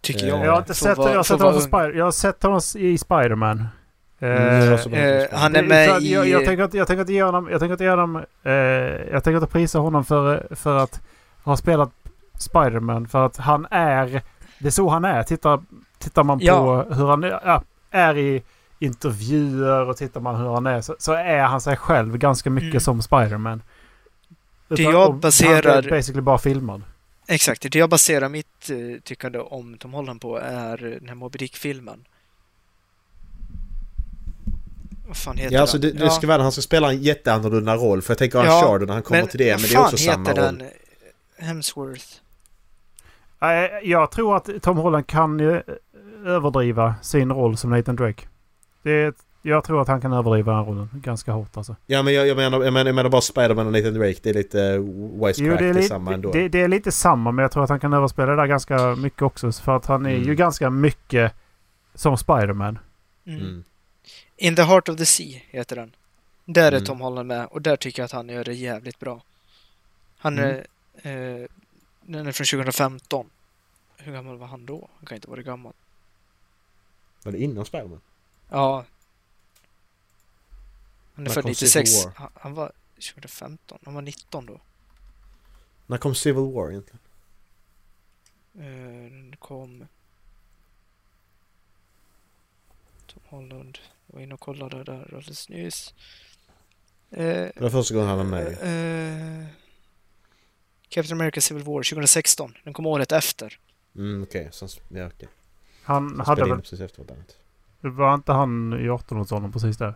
Tycker 0.00 0.22
Eh, 0.22 0.28
jag. 0.28 0.44
jag 0.46 0.52
har 0.52 0.58
inte 0.58 0.74
sett, 0.74 0.98
vad- 0.98 1.10
jag 1.10 1.16
har 1.16 1.22
sett 1.22 1.40
honom. 1.40 1.60
Spider, 1.60 1.92
jag 1.92 2.04
har 2.04 2.12
sett 2.12 2.42
honom 2.42 2.60
i 2.76 2.98
Spiderman. 2.98 3.68
Mm, 4.20 4.42
jag 4.54 4.66
Eh, 4.66 4.74
också- 4.74 4.90
Eh, 4.90 5.26
han 5.32 5.56
är 5.56 5.62
med 5.62 5.90
att 5.90 6.02
i... 6.02 6.12
jag, 6.12 6.28
jag, 6.28 6.44
tänker 6.44 6.64
att, 6.64 6.74
jag 6.74 6.86
tänker 6.86 7.00
inte 7.00 7.12
ge 7.12 7.22
honom... 7.22 7.48
Jag 7.50 7.60
tänker 7.60 7.72
inte 7.72 7.84
ge 7.84 7.90
honom... 7.90 8.16
Eh, 8.42 8.52
jag 8.52 9.24
tänker 9.24 9.34
inte 9.34 9.46
prisa 9.52 9.78
honom 9.78 10.04
för, 10.04 10.48
för 10.50 10.76
att 10.76 11.00
ha 11.44 11.56
spelat 11.56 11.90
Spiderman. 12.38 13.08
För 13.08 13.26
att 13.26 13.36
han 13.36 13.66
är... 13.70 14.22
Det 14.58 14.66
är 14.66 14.70
så 14.70 14.88
han 14.88 15.04
är. 15.04 15.22
Tittar, 15.22 15.62
tittar 15.98 16.24
man 16.24 16.38
på 16.38 16.44
Ja. 16.44 16.82
hur 16.94 17.06
han 17.06 17.24
är, 17.24 17.28
ja, 17.44 17.62
är 17.90 18.16
i 18.18 18.42
intervjuer 18.78 19.88
och 19.88 19.96
tittar 19.96 20.20
man 20.20 20.36
hur 20.36 20.48
han 20.54 20.66
är 20.66 20.80
så, 20.80 20.96
så 20.98 21.12
är 21.12 21.42
han 21.42 21.60
sig 21.60 21.76
själv 21.76 22.18
ganska 22.18 22.50
mycket 22.50 22.70
Mm. 22.70 22.80
som 22.80 23.02
Spiderman. 23.02 23.62
Det 24.68 24.82
jag 24.82 24.94
och 25.06 25.12
Han 25.12 25.20
baserar- 25.20 25.82
är 25.82 25.90
basically 25.90 26.20
bara 26.22 26.38
filmad. 26.38 26.82
Exakt, 27.28 27.62
det 27.72 27.78
jag 27.78 27.90
baserar 27.90 28.28
mitt 28.28 28.70
eh, 28.70 29.00
tyckande 29.04 29.38
om 29.38 29.78
Tom 29.78 29.92
Holland 29.92 30.20
på 30.20 30.38
är 30.38 30.84
eh, 30.86 30.90
den 30.90 31.08
här 31.08 31.14
Moby 31.14 31.38
Dick-filmen. 31.38 32.04
Vad 35.06 35.16
fan 35.16 35.36
heter 35.36 35.54
Ja, 35.54 35.60
alltså 35.60 35.78
den? 35.78 35.96
det, 35.96 36.04
det 36.04 36.10
ska 36.10 36.26
vara 36.26 36.42
han 36.42 36.52
ska 36.52 36.62
spela 36.62 36.90
en 36.92 37.02
jätteannorlunda 37.02 37.76
roll. 37.76 38.02
För 38.02 38.10
jag 38.10 38.18
tänker 38.18 38.38
Uncharted 38.38 38.86
när 38.88 38.94
han 38.94 39.02
kommer 39.02 39.26
till 39.26 39.38
det. 39.38 39.52
vad 39.52 39.60
Men 39.60 39.70
det 39.70 39.76
är 39.76 39.80
också 39.80 39.96
fan 39.96 40.14
samma 40.14 40.28
heter 40.28 40.46
roll. 40.46 40.58
den? 40.58 40.68
Hemsworth. 41.46 42.04
Nej, 43.40 43.80
Jag 43.84 44.10
tror 44.10 44.36
att 44.36 44.48
Tom 44.62 44.76
Holland 44.76 45.06
kan 45.06 45.38
ju 45.38 45.62
överdriva 46.28 46.94
sin 47.02 47.32
roll 47.32 47.56
som 47.56 47.70
Nathan 47.70 47.96
Drake. 47.96 48.26
Det 48.82 48.90
är, 48.92 49.12
jag 49.42 49.64
tror 49.64 49.82
att 49.82 49.88
han 49.88 50.00
kan 50.00 50.12
överdriva 50.12 50.52
den 50.52 50.64
rollen 50.64 50.88
ganska 50.92 51.32
hårt 51.32 51.56
alltså. 51.56 51.76
Ja 51.86 52.02
men 52.02 52.14
jag, 52.14 52.26
jag, 52.26 52.36
menar, 52.36 52.62
jag, 52.64 52.72
menar, 52.72 52.86
jag 52.88 52.94
menar 52.94 53.10
bara 53.10 53.20
Spiderman 53.20 53.66
och 53.66 53.72
Nathan 53.72 53.94
Drake. 53.94 54.18
Det 54.22 54.30
är 54.30 54.34
lite 54.34 54.58
Jo, 54.58 55.26
wisecrack. 55.26 55.58
det, 55.58 55.64
är 55.66 55.68
det 55.68 55.68
är 55.70 55.74
lite, 55.74 55.88
samma 55.88 56.14
ändå. 56.14 56.32
det, 56.32 56.48
det 56.48 56.60
är 56.60 56.68
lite 56.68 56.92
samma 56.92 57.32
men 57.32 57.42
jag 57.42 57.52
tror 57.52 57.64
att 57.64 57.70
han 57.70 57.80
kan 57.80 57.92
överspela 57.92 58.30
det 58.30 58.36
där 58.36 58.46
ganska 58.46 58.96
mycket 58.96 59.22
också. 59.22 59.52
För 59.52 59.76
att 59.76 59.86
han 59.86 60.06
är 60.06 60.10
ju 60.10 60.22
Mm. 60.22 60.36
ganska 60.36 60.70
mycket 60.70 61.32
som 61.94 62.18
Spiderman. 62.18 62.78
Mm. 63.26 63.40
Mm. 63.40 63.64
In 64.36 64.56
the 64.56 64.62
Heart 64.62 64.88
of 64.88 64.96
the 64.96 65.06
Sea 65.06 65.40
heter 65.50 65.76
den. 65.76 65.92
Där 66.44 66.62
är 66.72 66.72
Mm. 66.76 66.84
Tom 66.84 67.00
Holland 67.00 67.28
med 67.28 67.46
och 67.46 67.62
där 67.62 67.76
tycker 67.76 68.02
jag 68.02 68.04
att 68.04 68.12
han 68.12 68.28
gör 68.28 68.44
det 68.44 68.54
jävligt 68.54 68.98
bra. 68.98 69.20
Han 70.18 70.38
är... 70.38 70.66
Mm. 71.02 71.42
Eh, 71.42 71.48
den 72.02 72.26
är 72.26 72.32
från 72.32 72.44
2015. 72.44 73.26
Hur 73.96 74.12
gammal 74.12 74.36
var 74.38 74.46
han 74.46 74.66
då? 74.66 74.88
Han 74.98 75.06
kan 75.06 75.14
inte 75.16 75.30
vara 75.30 75.42
gammal. 75.42 75.72
Var 77.28 77.32
det 77.32 77.38
innan 77.42 77.64
Spiderman? 77.64 78.00
Ja. 78.50 78.84
Han 81.14 81.26
är 81.26 81.30
född 81.30 81.42
kom 81.42 81.50
96. 81.50 81.90
Civil 81.90 82.04
War? 82.04 82.12
Han, 82.16 82.30
han 82.34 82.54
var 82.54 82.72
2015. 82.94 83.78
Han 83.84 83.94
var 83.94 84.02
19 84.02 84.46
då. 84.46 84.60
När 85.86 85.98
kom 85.98 86.14
Civil 86.14 86.52
War 86.52 86.70
egentligen? 86.70 86.98
Eh, 88.54 89.12
Den 89.12 89.36
kom... 89.38 89.86
Tom 93.06 93.22
Holland. 93.26 93.78
Var 94.06 94.20
inne 94.20 94.34
och 94.34 94.40
kollade 94.40 94.84
där 94.84 95.14
alldeles 95.14 95.48
nyss. 95.48 95.94
Eh, 97.10 97.18
Det 97.26 97.60
var 97.60 97.70
första 97.70 97.94
gången 97.94 98.08
han 98.08 98.18
var 98.18 98.24
med. 98.24 98.46
eh, 99.42 99.46
Captain 100.88 101.20
America 101.20 101.40
Civil 101.40 101.62
War 101.64 101.82
2016. 101.82 102.54
Den 102.64 102.72
kom 102.72 102.86
året 102.86 103.12
efter. 103.12 103.58
Mm, 103.96 104.22
okej. 104.22 104.50
Okay. 104.62 104.68
Ja, 104.88 105.06
okej. 105.06 105.28
Han 105.28 105.37
Han 105.88 106.20
hade 106.20 106.48
väl... 106.48 106.60
precis 106.60 106.80
efter 106.80 107.04
varandra. 107.04 107.24
Var 107.80 108.14
inte 108.14 108.32
han 108.32 108.72
i 108.72 108.88
18-årsåldern 108.88 109.52
precis 109.52 109.76
där? 109.76 109.94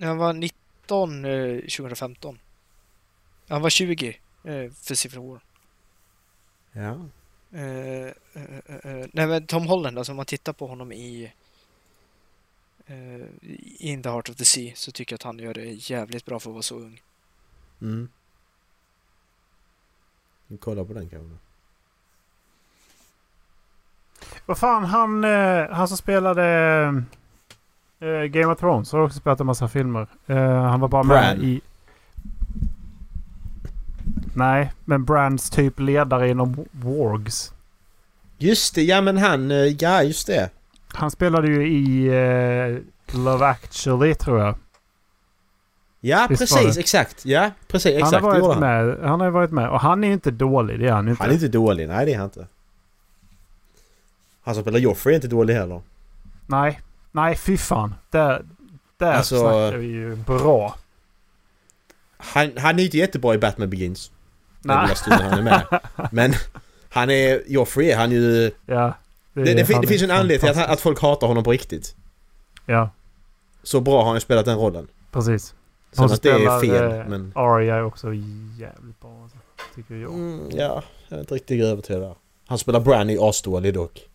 Han 0.00 0.18
var 0.18 0.32
19 0.32 1.24
eh, 1.24 1.56
2015. 1.56 2.38
Han 3.48 3.62
var 3.62 3.70
20 3.70 4.20
eh, 4.44 4.70
för 4.72 4.94
Civil 4.94 5.18
War. 5.18 5.40
Ja. 6.72 6.98
Eh, 7.52 7.62
eh, 7.62 8.12
eh, 8.32 8.76
eh, 8.84 9.06
nej 9.12 9.26
men 9.26 9.46
Tom 9.46 9.66
Holland, 9.66 9.98
alltså 9.98 10.12
om 10.12 10.16
man 10.16 10.26
tittar 10.26 10.52
på 10.52 10.66
honom 10.66 10.92
i 10.92 11.32
eh, 12.86 13.26
In 13.78 14.02
the 14.02 14.08
Heart 14.08 14.28
of 14.28 14.36
the 14.36 14.44
Sea 14.44 14.72
så 14.76 14.92
tycker 14.92 15.12
jag 15.12 15.16
att 15.16 15.22
han 15.22 15.38
gör 15.38 15.54
det 15.54 15.90
jävligt 15.90 16.24
bra 16.24 16.40
för 16.40 16.50
att 16.50 16.54
vara 16.54 16.62
så 16.62 16.74
ung. 16.74 17.02
Mm. 17.80 18.08
Vi 20.46 20.56
kollar 20.56 20.84
på 20.84 20.92
den 20.92 21.08
kanske. 21.08 21.49
Vad 24.46 24.58
fan, 24.58 24.84
han, 24.84 25.24
eh, 25.24 25.66
han 25.70 25.88
som 25.88 25.96
spelade 25.96 26.44
eh, 28.00 28.22
Game 28.24 28.46
of 28.52 28.58
Thrones 28.58 28.92
har 28.92 29.00
också 29.00 29.18
spelat 29.18 29.40
en 29.40 29.46
massa 29.46 29.68
filmer. 29.68 30.06
Eh, 30.26 30.36
han 30.62 30.80
var 30.80 30.88
bara 30.88 31.02
med 31.02 31.36
Bran. 31.36 31.44
i... 31.44 31.60
Nej, 34.34 34.72
men 34.84 35.04
Brands 35.04 35.50
typ 35.50 35.80
ledare 35.80 36.28
inom 36.28 36.64
Wargs. 36.70 37.52
Just 38.38 38.74
det, 38.74 38.82
ja 38.82 39.00
men 39.00 39.18
han, 39.18 39.50
ja 39.78 40.02
just 40.02 40.26
det. 40.26 40.50
Han 40.92 41.10
spelade 41.10 41.48
ju 41.48 41.68
i 41.68 42.06
eh, 42.06 42.78
Love 43.18 43.46
actually 43.46 44.14
tror 44.14 44.40
jag. 44.40 44.54
Ja 46.00 46.26
Visst 46.30 46.40
precis, 46.40 46.78
exakt. 46.78 47.26
Ja 47.26 47.50
precis, 47.68 47.92
Han 47.92 48.02
exakt. 48.02 48.22
har, 48.24 48.32
det 48.32 48.38
gjorde 48.38 48.48
varit 48.48 48.64
han. 48.64 48.86
med, 48.86 49.08
han 49.10 49.20
har 49.20 49.30
varit 49.30 49.50
med 49.50 49.70
och 49.70 49.80
han 49.80 50.04
är 50.04 50.08
ju 50.08 50.14
inte 50.14 50.30
dålig, 50.30 50.80
det 50.80 50.88
är 50.88 50.92
han 50.92 51.08
inte. 51.08 51.22
Han 51.22 51.30
är 51.30 51.34
inte 51.34 51.48
dålig, 51.48 51.88
nej 51.88 52.06
det 52.06 52.12
är 52.14 52.16
han 52.18 52.24
inte. 52.24 52.46
Han 54.50 54.54
som 54.54 54.64
spelar 54.64 54.78
Joffrey 54.78 55.12
är 55.12 55.16
inte 55.16 55.28
dålig 55.28 55.54
heller. 55.54 55.80
Nej, 56.46 56.80
nej 57.12 57.36
fy 57.36 57.56
fan. 57.56 57.94
Där, 58.10 58.44
där 58.96 59.12
Alltså- 59.12 59.38
snackar 59.38 59.76
vi 59.76 59.86
ju 59.86 60.16
bra. 60.16 60.76
Han, 62.16 62.52
han 62.58 62.78
är 62.78 62.84
inte 62.84 62.98
jättebra 62.98 63.34
i 63.34 63.38
Batman 63.38 63.70
Begins. 63.70 64.10
Den 64.62 64.76
Nej. 64.76 64.82
lilla 64.86 64.94
stunden 64.94 65.26
han 65.30 65.38
är 65.38 65.42
med. 65.42 65.80
Men 66.12 66.32
han 66.88 67.10
är, 67.10 67.42
Joffrey 67.46 67.90
är 67.90 67.96
han 67.96 68.10
ju... 68.10 68.50
Ja. 68.66 68.94
Det, 69.32 69.44
det, 69.44 69.54
det 69.54 69.60
är 69.60 69.86
finns 69.86 70.02
en 70.02 70.10
anledning 70.10 70.52
till 70.52 70.60
att, 70.62 70.68
att 70.70 70.80
folk 70.80 71.00
hatar 71.02 71.26
honom 71.26 71.44
på 71.44 71.50
riktigt. 71.52 71.96
Ja, 72.66 72.90
Så 73.62 73.80
bra 73.80 74.02
har 74.04 74.10
han 74.10 74.20
spelat 74.20 74.44
den 74.44 74.58
rollen. 74.58 74.88
precis. 75.10 75.54
Sen 75.92 76.04
att 76.04 76.22
det 76.22 76.30
är 76.30 76.60
fel, 76.60 77.00
eh, 77.00 77.06
men... 77.08 77.32
Arya 77.34 77.76
är 77.76 77.84
också 77.84 78.06
jävligt 78.58 79.00
bra. 79.00 79.22
Alltså, 79.22 79.38
tycker 79.74 79.94
jag. 79.94 80.12
Mm, 80.12 80.40
ja, 80.50 80.82
jag 81.08 81.16
är 81.16 81.20
inte 81.20 81.34
riktigt 81.34 81.64
övertygad 81.64 82.02
där. 82.02 82.14
Han 82.46 82.58
spelar 82.58 82.80
Bran 82.80 83.10
i 83.10 83.18
asdålig 83.20 83.74
dock. 83.74 84.09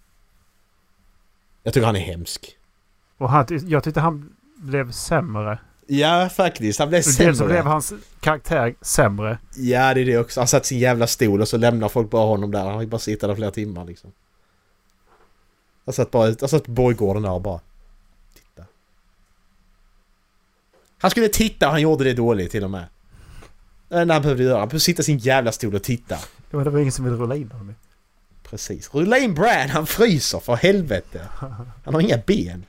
Jag 1.66 1.74
tycker 1.74 1.86
han 1.86 1.96
är 1.96 2.00
hemsk. 2.00 2.58
Och 3.18 3.30
han, 3.30 3.46
jag 3.68 3.84
tyckte 3.84 4.00
han 4.00 4.30
blev 4.58 4.92
sämre. 4.92 5.60
Ja, 5.88 6.30
faktiskt. 6.30 6.80
Han 6.80 6.90
blev 6.90 6.98
Dels 6.98 7.06
så 7.18 7.24
sämre. 7.24 7.48
blev 7.48 7.66
hans 7.66 7.94
karaktär 8.20 8.76
sämre. 8.82 9.38
Ja, 9.56 9.94
det 9.94 10.02
är 10.02 10.06
det 10.06 10.18
också. 10.18 10.40
Han 10.40 10.48
satt 10.48 10.66
sin 10.66 10.80
jävla 10.80 11.08
stol 11.08 11.42
och 11.42 11.48
så 11.48 11.58
lämnar 11.58 11.90
folk 11.90 12.10
bara 12.10 12.26
honom 12.26 12.52
där. 12.52 12.70
Han 12.70 12.80
fick 12.80 12.90
bara 12.90 13.00
sitta 13.00 13.28
där 13.28 13.36
flera 13.36 13.52
timmar 13.52 13.86
liksom. 13.86 14.12
Han 15.86 15.94
satt 15.94 16.12
bara 16.12 16.28
ut, 16.28 16.42
han 16.42 16.50
satt 16.50 16.66
på 16.66 16.72
borggården 16.72 17.24
där 17.24 17.32
och 17.32 17.42
bara... 17.42 17.60
Titta. 18.36 18.68
Han 20.98 21.12
skulle 21.12 21.28
titta 21.28 21.66
och 21.66 21.72
han 21.72 21.82
gjorde 21.82 22.04
det 22.04 22.14
dåligt 22.14 22.52
till 22.52 22.64
och 22.64 22.72
med. 22.72 22.86
Det 23.90 24.00
enda 24.00 24.14
han 24.14 24.22
behövde 24.22 24.44
göra. 24.44 24.60
Han 24.60 24.68
behövde 24.68 24.80
sitta 24.80 25.02
i 25.02 25.04
sin 25.06 25.18
jävla 25.18 25.52
stol 25.52 25.76
och 25.76 25.84
titta. 25.84 26.18
Det 26.52 26.58
var, 26.58 26.64
det 26.64 26.70
var 26.70 26.80
ingen 26.80 26.92
som 26.92 27.06
ville 27.06 27.18
rulla 27.18 27.36
in 27.36 27.52
honom. 27.52 27.76
Precis. 28.50 28.94
Rulla 28.94 29.18
in 29.18 29.34
Brad, 29.34 29.70
han 29.70 29.86
fryser 29.86 30.40
för 30.40 30.56
helvete. 30.56 31.28
Han 31.86 31.94
har 31.94 32.02
inga 32.02 32.18
ben. 32.18 32.66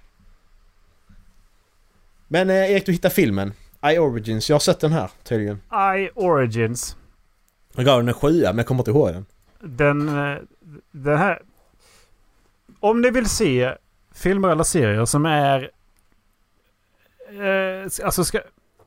Men 2.29 2.51
eh, 2.51 2.71
Erik, 2.71 2.87
du 2.87 2.93
hittar 2.93 3.09
filmen. 3.09 3.53
I 3.93 3.99
Origins. 3.99 4.49
Jag 4.49 4.55
har 4.55 4.61
sett 4.61 4.81
den 4.81 4.93
här 4.93 5.11
tydligen. 5.23 5.57
I 5.99 6.11
Origins. 6.15 6.97
Jag 7.73 7.85
gav 7.85 7.99
den 7.99 8.09
en 8.09 8.15
sjua 8.15 8.49
men 8.49 8.59
jag 8.59 8.67
kommer 8.67 8.81
inte 8.81 8.91
ihåg 8.91 9.12
den. 9.12 9.27
Den, 9.61 10.09
eh, 10.09 10.39
den 10.91 11.19
här... 11.19 11.43
Om 12.81 13.01
ni 13.01 13.11
vill 13.11 13.29
se 13.29 13.75
filmer 14.15 14.49
eller 14.49 14.65
serier 14.65 15.05
som 15.05 15.27
är... 15.27 15.71
Eh, 17.29 18.05
alltså 18.05 18.25
ska, 18.25 18.41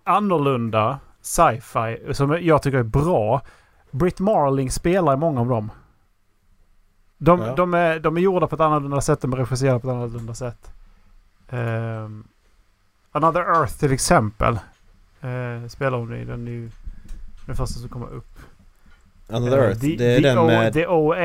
annorlunda 0.04 1.00
sci-fi 1.22 2.14
som 2.14 2.38
jag 2.42 2.64
tycker 2.64 2.78
är 2.78 2.84
bra. 2.84 3.42
Britt 3.92 4.20
Marling 4.20 4.72
spelar 4.72 5.14
i 5.14 5.18
många 5.18 5.42
av 5.42 5.48
dem. 5.48 5.72
De, 7.22 7.40
Ja. 7.42 7.56
de, 7.56 7.74
är, 7.74 8.00
de 8.00 8.18
är 8.18 8.22
gjorda 8.22 8.48
på 8.48 8.56
ett 8.56 8.62
annorlunda 8.62 9.02
sätt. 9.02 9.22
De 9.22 9.34
är 9.34 9.38
regisserade 9.38 9.80
på 9.80 9.88
ett 9.90 9.94
annorlunda 9.94 10.34
sätt. 10.34 10.72
Ehm, 11.50 12.28
Another 13.12 13.42
Earth 13.42 13.74
till 13.80 13.92
exempel. 13.92 14.60
Uh, 15.24 15.68
spelar 15.68 15.98
hon 15.98 16.14
i 16.16 16.26
den 16.26 16.46
nu. 16.46 16.72
Den 17.46 17.56
första 17.56 17.80
som 17.80 17.90
kommer 17.90 18.08
upp. 18.14 18.40
Another 19.30 19.58
Eh, 19.58 19.64
Earth. 19.64 19.80
The, 19.82 19.96
det 19.96 20.06
är 20.16 20.22
den 20.22 20.38
O- 20.38 20.48
med... 20.48 20.74
The 20.74 20.88
OA 20.88 21.18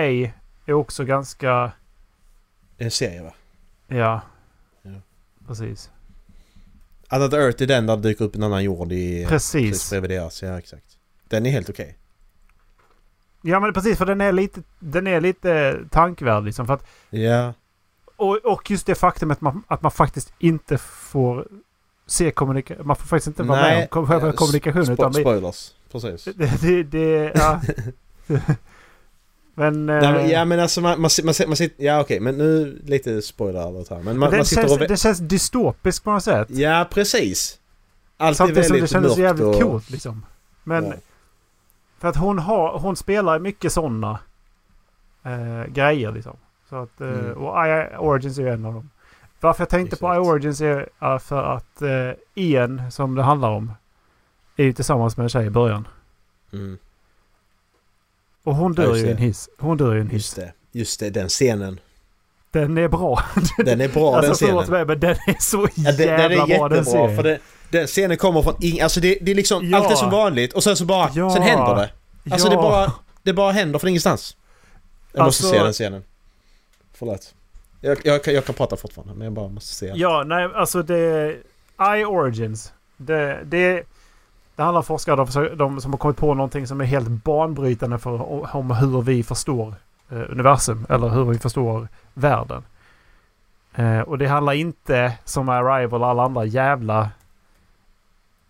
är 0.67 0.73
också 0.73 1.05
ganska... 1.05 1.73
En 2.79 2.91
serie 2.91 3.23
va? 3.23 3.33
Ja. 3.89 4.21
Ja. 4.83 4.91
Precis. 5.47 5.91
Another 7.09 7.39
Earth 7.39 7.63
är 7.63 7.67
den 7.67 7.87
där 7.87 7.97
det 7.97 8.03
dyker 8.09 8.25
upp 8.25 8.35
en 8.37 8.43
annan 8.43 8.65
jord 8.65 8.93
i... 8.93 9.27
Precis 9.29 9.71
Precis. 9.71 9.91
bredvid 9.91 10.11
deras. 10.11 10.43
Ja 10.43 10.59
exakt. 10.59 10.99
Den 11.29 11.47
är 11.47 11.51
helt 11.51 11.71
okej. 11.71 11.97
Ja 13.47 13.61
men 13.61 13.73
precis 13.73 13.99
för 13.99 14.07
den 14.07 14.21
är 14.21 14.33
lite, 14.33 14.63
den 14.79 15.07
är 15.07 15.21
lite 15.21 15.79
tankvärd 15.91 16.45
liksom. 16.45 16.67
För 16.67 16.75
att, 16.75 16.87
Ja. 17.11 17.53
och, 18.17 18.37
och 18.37 18.71
just 18.71 18.87
det 18.87 18.95
faktumet 18.95 19.37
att 19.39 19.41
man, 19.43 19.63
att 19.69 19.83
man 19.83 19.93
faktiskt 19.93 20.33
inte 20.39 20.79
får 20.79 21.47
se 22.07 22.31
kommunikation. 22.31 22.87
Man 22.87 22.97
får 22.97 23.05
faktiskt 23.07 23.27
inte 23.27 23.43
vara 23.43 23.61
med 23.61 23.89
om 23.91 24.07
själva 24.07 24.29
eh, 24.29 24.33
kommunikationen. 24.33 24.85
spo- 24.87 24.93
Utan 24.93 25.15
spoilers. 25.15 25.71
Precis. 25.93 26.25
det, 26.37 26.61
det, 26.63 26.83
det, 26.83 27.33
ja. 27.35 27.61
men... 29.55 29.87
Nej, 29.87 30.05
eh, 30.25 30.31
ja 30.31 30.45
men 30.45 30.61
alltså 30.61 30.81
man, 30.81 31.01
man, 31.01 31.11
man, 31.25 31.35
man 31.47 31.57
sitter... 31.57 31.85
Ja 31.85 32.01
okej 32.01 32.21
men 32.21 32.39
nu 32.39 32.83
lite 32.85 33.23
spoiler 33.23 33.61
alert 33.61 33.91
här. 33.91 34.03
Men 34.03 34.19
man, 34.19 34.31
den, 34.31 34.39
man 34.39 34.47
sitter 34.47 34.63
känns, 34.63 34.81
och... 34.81 34.89
den 34.89 34.97
känns 34.97 35.19
dystopisk 35.19 36.05
på 36.05 36.13
något 36.13 36.25
sätt. 36.25 36.49
Ja 36.51 36.89
precis. 36.91 37.59
Allt 38.17 38.35
är 38.35 38.37
Samtidigt 38.37 38.67
som 38.67 38.73
det 38.73 38.79
väldigt 38.79 38.91
kändes 38.91 39.11
mörkt 39.11 39.21
jävligt 39.21 39.47
och... 39.47 39.63
coolt 39.71 39.91
liksom. 39.91 40.27
Men 40.65 40.85
Ja. 40.85 40.93
För 42.05 42.09
att 42.09 42.17
hon 42.17 42.39
har, 42.39 42.79
hon 42.79 42.97
spelar 42.97 43.39
mycket 43.39 43.73
sådana 43.73 44.19
eh, 45.23 45.65
grejer 45.73 46.13
liksom. 46.13 46.37
Så 46.69 46.77
att, 46.77 47.01
eh, 47.01 47.09
Mm. 47.09 47.33
Och 47.33 47.67
I 47.67 47.97
Origins 47.99 48.39
är 48.39 48.43
ju 48.43 48.49
en 48.49 48.65
av 48.65 48.75
dem. 48.75 48.91
Varför 49.41 49.61
jag 49.63 49.69
tänkte 49.69 49.97
på 49.97 50.15
I. 50.15 50.19
Origins 50.19 50.61
är 50.61 51.19
för 51.19 51.43
att 51.43 51.83
eh, 51.83 52.11
Ian, 52.35 52.91
som 52.91 53.15
det 53.15 53.23
handlar 53.23 53.51
om, 53.51 53.73
är 54.57 54.65
ju 54.65 54.73
tillsammans 54.73 55.17
med 55.17 55.25
en 55.25 55.29
tjej 55.29 55.47
i 55.47 55.51
början. 55.51 55.89
Mm, 56.53 56.79
Och 58.43 58.55
hon 58.55 58.73
dör 58.73 58.95
ju 58.95 59.07
i 59.07 59.11
en 59.11 59.17
hiss. 59.17 59.49
Hon 59.59 59.77
dör 59.77 59.93
ju 59.93 59.99
i 59.99 60.01
en 60.01 60.09
hiss. 60.09 60.13
just 60.23 60.37
det. 60.37 60.53
Just 60.73 61.01
det, 61.01 61.11
den 61.11 61.29
scenen. 61.29 61.81
Den 62.51 62.79
är 62.79 62.89
bra. 62.89 63.21
Den 63.57 63.81
är 63.81 63.89
bra 63.89 64.11
den 64.21 64.31
alltså 64.31 64.47
förlåt 64.47 64.65
scenen. 64.65 64.87
mig 64.87 64.87
men 64.87 65.01
den 65.01 65.17
är 65.27 65.43
så 65.43 65.69
Ja, 65.75 65.93
den, 65.93 66.07
jävla 66.07 66.29
den 66.47 66.51
är 66.51 66.59
bra 66.59 66.69
den 66.69 66.85
serien. 66.85 67.17
för 67.17 67.23
det, 67.23 67.39
den 67.79 67.87
scenen 67.87 68.17
kommer 68.17 68.43
från 68.43 68.55
ing, 68.61 68.81
Alltså 68.81 69.01
det, 69.01 69.19
det 69.21 69.31
är 69.31 69.35
liksom, 69.35 69.69
Ja. 69.71 69.79
allt 69.79 69.91
är 69.91 69.95
som 69.95 70.11
vanligt 70.11 70.53
och 70.53 70.63
sen 70.65 70.77
så 70.77 70.85
bara, 70.85 71.11
Ja. 71.15 71.31
sen 71.31 71.43
händer 71.43 71.75
det. 71.75 71.91
Alltså 72.33 72.49
det 72.49 72.55
Ja. 72.55 72.63
bara, 72.63 72.93
det 73.23 73.33
bara 73.33 73.53
händer 73.53 73.79
från 73.79 73.89
ingenstans. 73.89 74.37
Jag 75.13 75.25
måste 75.25 75.47
Alltså- 75.47 75.59
se 75.59 75.65
den 75.65 75.73
scenen. 75.73 76.05
Förlåt. 76.95 77.35
Jag, 77.81 77.99
jag, 78.05 78.25
kan- 78.25 78.35
jag 78.35 78.45
kan 78.45 78.55
prata 78.55 78.77
fortfarande 78.77 79.15
men 79.15 79.25
jag 79.25 79.33
bara 79.33 79.49
måste 79.49 79.75
se. 79.75 79.93
Ja, 79.95 80.23
nej, 80.27 80.49
alltså 80.55 80.83
det... 80.83 81.37
I 82.01 82.05
Origins. 82.05 82.73
Det, 82.97 83.39
det, 83.45 83.83
det 84.57 84.63
handlar 84.63 84.79
om 84.79 84.85
forskare 84.85 85.17
de, 85.17 85.57
de 85.57 85.81
som 85.81 85.93
har 85.93 85.99
kommit 85.99 86.17
på 86.17 86.35
någonting 86.35 86.67
som 86.67 86.81
är 86.81 86.85
helt 86.85 87.09
banbrytande 87.09 87.99
för 87.99 88.57
om 88.57 88.71
hur 88.71 89.03
vi 89.03 89.23
förstår 89.23 89.75
eh, 90.11 90.19
universum. 90.31 90.87
Eller 90.89 91.09
hur 91.09 91.25
vi 91.25 91.39
förstår 91.39 91.89
världen. 92.15 92.63
Eh, 93.75 94.01
och 94.01 94.19
det 94.19 94.27
handlar 94.27 94.53
inte 94.53 95.13
som 95.25 95.49
Arrival 95.49 96.03
och 96.03 96.09
alla 96.09 96.23
andra 96.23 96.45
jävla 96.45 97.11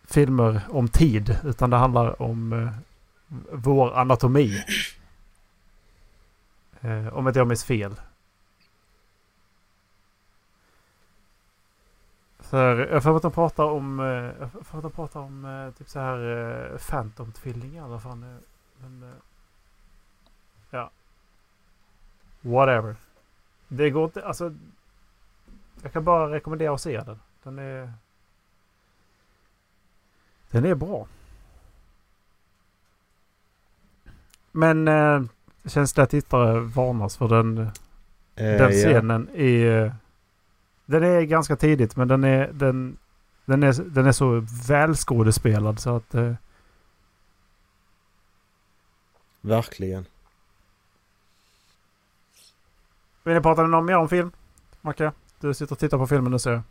filmer 0.04 0.60
om 0.70 0.88
tid. 0.88 1.38
Utan 1.44 1.70
det 1.70 1.76
handlar 1.76 2.22
om 2.22 2.52
eh, 2.52 2.68
vår 3.52 3.94
anatomi. 3.98 4.64
Eh, 6.80 7.06
om 7.08 7.28
inte 7.28 7.40
jag 7.40 7.48
minns 7.48 7.64
fel. 7.64 7.94
För 12.38 12.86
jag 12.92 13.02
får 13.02 13.16
att 13.16 13.22
de 13.22 13.32
pratar 13.32 13.64
om, 13.64 14.00
eh, 14.00 14.06
jag 14.06 14.50
får 14.66 14.78
att 14.78 14.82
de 14.84 14.90
pratar 14.92 15.20
om 15.20 15.44
eh, 15.44 15.70
typ 15.78 15.88
så 15.88 16.00
här 16.00 16.18
eh, 16.72 16.78
Phantom-tvillingar 16.78 17.84
eller 17.86 17.98
fan. 17.98 18.22
eh, 18.22 18.36
Men, 18.82 19.12
ja. 20.70 20.90
Whatever. 22.40 22.96
Det 23.68 23.90
går 23.90 24.04
inte, 24.04 24.26
alltså. 24.26 24.54
Jag 25.82 25.92
kan 25.92 26.04
bara 26.04 26.30
rekommendera 26.32 26.74
att 26.74 26.80
se 26.80 27.00
den. 27.00 27.20
Den 27.42 27.58
är. 27.58 27.92
Den 30.54 30.64
är 30.64 30.74
bra. 30.74 31.06
Men 34.52 34.88
eh, 34.88 35.22
känns 35.64 35.92
det 35.92 36.02
att 36.02 36.10
tittare 36.10 36.60
varnas 36.60 37.16
för 37.16 37.28
den, 37.28 37.58
Eh, 38.36 38.44
den 38.44 38.60
ja. 38.60 38.68
scenen 38.70 39.28
är... 39.34 39.94
Den 40.86 41.02
är 41.02 41.22
ganska 41.22 41.56
tidigt 41.56 41.96
men 41.96 42.08
den 42.08 42.24
är, 42.24 42.52
den, 42.52 42.96
den 43.44 43.62
är, 43.62 43.72
den 43.72 44.06
är 44.06 44.12
så 44.12 44.46
välskådespelad 44.68 45.80
så 45.80 45.96
att... 45.96 46.14
Eh, 46.14 46.34
Verkligen. 49.40 50.06
vill 53.22 53.34
ni 53.34 53.40
prata 53.40 53.62
något 53.62 53.84
mer 53.84 53.96
om 53.96 54.08
film? 54.08 54.32
Macke? 54.80 55.12
Du 55.40 55.54
sitter 55.54 55.72
och 55.72 55.78
tittar 55.78 55.98
på 55.98 56.06
filmen 56.06 56.32
nu 56.32 56.38
ser 56.38 56.50
jag. 56.50 56.62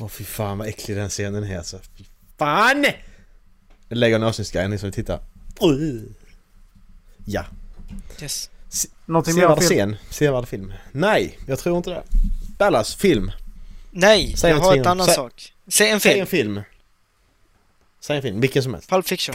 Åh 0.00 0.08
fy 0.08 0.24
fan 0.24 0.58
vad 0.58 0.68
äcklig 0.68 0.96
den 0.96 1.08
scenen 1.08 1.44
är 1.44 1.58
alltså. 1.58 1.78
Fy 1.78 2.04
fan! 2.38 2.84
Jag 3.88 3.98
lägger 3.98 4.16
en 4.16 4.22
avsnittsguide 4.22 4.70
ni 4.70 4.78
som 4.78 4.86
vill 4.86 4.94
titta. 4.94 5.18
Ja. 7.26 7.44
Yes. 8.22 8.50
Någonting 9.06 9.34
mer 9.34 9.42
Sevärd 9.42 9.58
film? 9.58 9.68
scen. 9.68 9.96
Sevärd 10.10 10.48
film. 10.48 10.72
Nej, 10.92 11.38
jag 11.46 11.58
tror 11.58 11.76
inte 11.76 11.90
det. 11.90 12.02
Dallas, 12.58 12.94
film. 12.94 13.30
Nej, 13.90 14.34
Säg 14.36 14.50
jag 14.50 14.58
har 14.58 14.76
ett 14.76 14.86
annan 14.86 15.06
Säg- 15.06 15.14
sak. 15.14 15.52
Säg 15.68 15.90
en 15.90 16.00
Säg 16.00 16.12
film. 16.12 16.20
en 16.20 16.26
film. 16.26 16.60
Säg 18.00 18.16
en 18.16 18.22
film, 18.22 18.40
vilken 18.40 18.62
som 18.62 18.74
helst. 18.74 18.90
Pulp 18.90 19.06
Fiction. 19.06 19.34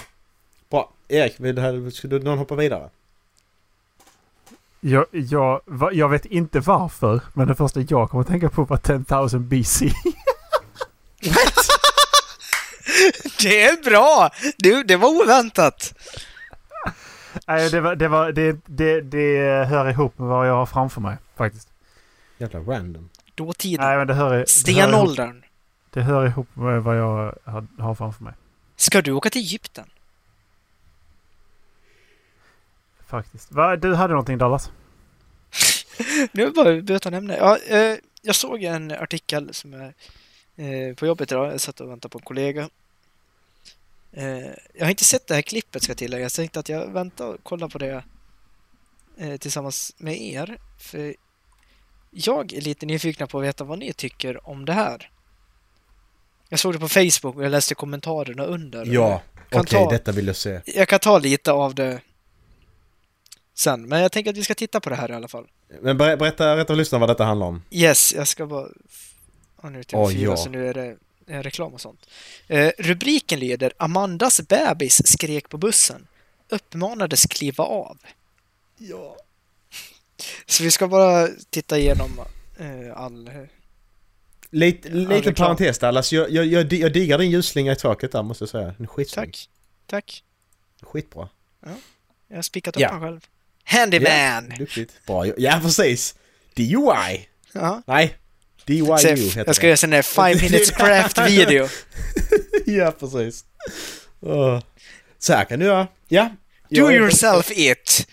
Bra. 0.69 0.91
Erik, 1.07 1.33
vill 1.39 1.55
du, 1.55 1.62
här- 1.62 1.89
ska 1.91 2.07
du 2.07 2.19
någon 2.19 2.38
hoppa 2.38 2.55
vidare? 2.55 2.89
Jag, 4.81 5.05
jag, 5.12 5.62
va- 5.65 5.91
jag 5.93 6.09
vet 6.09 6.25
inte 6.25 6.59
varför 6.59 7.21
men 7.33 7.47
det 7.47 7.55
första 7.55 7.81
jag 7.81 8.09
kommer 8.09 8.21
att 8.21 8.27
tänka 8.27 8.49
på 8.49 8.63
var 8.63 8.77
10,000 8.77 9.47
BC. 9.49 9.85
Det 13.41 13.63
är 13.63 13.83
bra! 13.83 14.29
Du, 14.57 14.83
det 14.83 14.95
var 14.95 15.10
oväntat. 15.10 15.93
Nej, 17.47 17.69
det, 17.69 17.81
var, 17.81 17.95
det, 17.95 18.07
var, 18.07 18.31
det, 18.31 18.57
det, 18.65 19.01
det 19.01 19.65
hör 19.65 19.89
ihop 19.89 20.17
med 20.17 20.27
vad 20.27 20.47
jag 20.47 20.53
har 20.53 20.65
framför 20.65 21.01
mig 21.01 21.17
faktiskt. 21.35 21.69
Jävla 22.37 22.60
random. 22.60 23.10
Dåtiden. 23.35 23.85
Nej, 23.85 23.97
men 23.97 24.07
det 24.07 24.13
hör, 24.13 24.23
det 24.23 24.29
hör, 24.29 24.37
ihop, 24.37 24.49
Stenåldern. 24.49 25.43
det 25.89 26.01
hör 26.01 26.25
ihop 26.25 26.47
med 26.53 26.83
vad 26.83 26.97
jag 26.97 27.35
har, 27.43 27.67
har 27.79 27.95
framför 27.95 28.23
mig. 28.23 28.33
Ska 28.75 29.01
du 29.01 29.12
åka 29.12 29.29
till 29.29 29.41
Egypten? 29.41 29.89
Faktiskt. 33.07 33.51
Va, 33.51 33.75
du 33.75 33.95
hade 33.95 34.13
någonting 34.13 34.37
Dallas? 34.37 34.71
Nu 36.31 36.51
bara 36.51 36.81
byta 36.81 37.10
ämne. 37.10 37.37
Ja, 37.37 37.57
eh, 37.57 37.97
jag 38.21 38.35
såg 38.35 38.63
en 38.63 38.91
artikel 38.91 39.53
som 39.53 39.73
är 39.73 39.93
eh, 40.55 40.95
på 40.95 41.05
jobbet 41.05 41.31
idag. 41.31 41.53
Jag 41.53 41.62
satt 41.62 41.81
och 41.81 41.89
väntade 41.91 42.12
på 42.12 42.17
en 42.17 42.25
kollega. 42.25 42.69
Eh, 44.13 44.39
jag 44.73 44.85
har 44.85 44.89
inte 44.89 45.03
sett 45.03 45.27
det 45.27 45.35
här 45.35 45.41
klippet 45.41 45.83
ska 45.83 45.95
tilläggas. 45.95 46.37
Jag 46.37 46.43
tänkte 46.43 46.60
att 46.60 46.69
jag 46.69 46.93
väntar 46.93 47.27
och 47.27 47.43
kollar 47.43 47.67
på 47.67 47.77
det 47.77 48.03
eh, 49.17 49.37
tillsammans 49.37 49.95
med 49.97 50.21
er. 50.21 50.57
För 50.79 51.15
jag 52.12 52.53
är 52.53 52.62
lite 52.62 52.85
nyfiken 52.85 53.27
på 53.27 53.39
att 53.39 53.45
veta 53.45 53.63
vad 53.63 53.79
ni 53.79 53.93
tycker 53.93 54.49
om 54.49 54.65
det 54.65 54.73
här. 54.73 55.12
Jag 56.49 56.60
såg 56.60 56.73
det 56.73 56.79
på 56.79 56.87
Facebook 56.89 57.35
och 57.35 57.43
jag 57.43 57.51
läste 57.51 57.75
kommentarerna 57.75 58.43
under. 58.43 58.85
Ja, 58.85 59.21
okej, 59.51 59.65
ta- 59.65 59.89
detta 59.89 60.12
vill 60.12 60.27
jag 60.27 60.35
se. 60.35 60.62
Jag 60.65 60.87
kan 60.87 60.99
ta 60.99 61.17
lite 61.19 61.51
av 61.51 61.75
det 61.75 62.01
sen, 63.53 63.87
men 63.87 64.01
jag 64.01 64.12
tänker 64.12 64.31
att 64.31 64.37
vi 64.37 64.43
ska 64.43 64.55
titta 64.55 64.79
på 64.79 64.89
det 64.89 64.95
här 64.95 65.12
i 65.12 65.13
alla 65.13 65.27
fall. 65.27 65.47
Men 65.81 65.97
ber, 65.97 66.17
berätta, 66.17 66.55
berätta 66.55 66.67
för 66.67 66.75
lyssnarna 66.75 66.99
vad 66.99 67.10
detta 67.10 67.23
handlar 67.25 67.47
om. 67.47 67.63
Yes, 67.71 68.13
jag 68.13 68.27
ska 68.27 68.45
bara... 68.45 68.67
Ja, 69.62 69.69
nu 69.69 69.79
är 69.79 69.83
det 69.83 69.97
Åh, 69.97 70.10
TV4 70.10 70.23
ja. 70.23 70.37
så 70.37 70.49
nu 70.49 70.67
är 70.69 70.73
det 70.73 70.97
reklam 71.30 71.73
och 71.73 71.82
sånt. 71.82 72.10
Eh, 72.48 72.71
rubriken 72.77 73.40
lyder 73.40 73.73
Amandas 73.77 74.42
bebis 74.48 75.08
skrek 75.08 75.50
på 75.50 75.58
bussen. 75.58 76.08
Uppmanades 76.50 77.25
kliva 77.25 77.63
av. 77.63 77.98
Ja. 78.77 79.17
Så 80.46 80.63
vi 80.63 80.71
ska 80.71 80.88
bara 80.88 81.27
titta 81.50 81.77
igenom 81.77 82.19
eh, 82.60 82.98
all... 82.98 83.30
Lite, 84.52 84.90
liten 84.90 85.15
reklam. 85.15 85.34
parentes 85.34 85.80
där, 85.80 85.88
alltså, 85.94 86.15
jag, 86.15 86.30
jag, 86.32 86.46
jag, 86.46 86.73
jag 86.73 86.94
diggar 86.94 87.17
din 87.17 87.32
ljusslinga 87.32 87.71
i 87.71 87.75
taket 87.75 88.12
där 88.12 88.23
måste 88.23 88.42
jag 88.42 88.50
säga. 88.50 88.75
Skitsnygg. 88.88 89.25
Tack. 89.34 89.50
Tack. 89.86 90.23
Skitbra. 90.82 91.30
Jag 92.27 92.36
har 92.38 92.42
spikat 92.42 92.75
upp 92.75 92.82
Ja. 92.82 92.92
den 92.92 93.02
själv. 93.02 93.25
Handyman! 93.63 94.54
Duktigt. 94.58 95.06
Bra. 95.06 95.25
Ja, 95.38 95.60
precis. 95.63 96.15
DUI. 96.54 97.27
Ja. 97.54 97.82
Nej. 97.86 98.17
DYU 98.70 98.86
Så 98.98 99.08
heter 99.08 99.44
jag 99.46 99.56
ska 99.56 99.62
det. 99.65 99.67
göra 99.67 99.78
sån 99.78 99.90
där 99.90 100.02
5 100.02 100.26
minutes 100.26 100.72
craft 100.78 101.17
video. 101.17 101.67
ja, 102.65 102.92
precis. 103.00 103.46
Åh. 104.20 104.60
Så 105.17 105.34
här 105.34 105.46
kan 105.46 105.60
du 105.60 105.65
göra. 105.65 105.88
Ja. 106.08 106.24
Do 106.70 106.76
Jag 106.76 106.94
är- 106.94 106.98
yourself 107.00 107.52
it! 107.52 108.08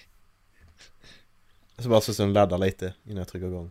Jag 1.77 1.83
ska 1.83 1.91
bara 1.91 2.01
så 2.01 2.11
att 2.11 2.17
den 2.17 2.33
laddar 2.33 2.59
lite 2.59 2.95
innan 3.05 3.17
jag 3.17 3.29
trycker 3.29 3.47
igång. 3.47 3.71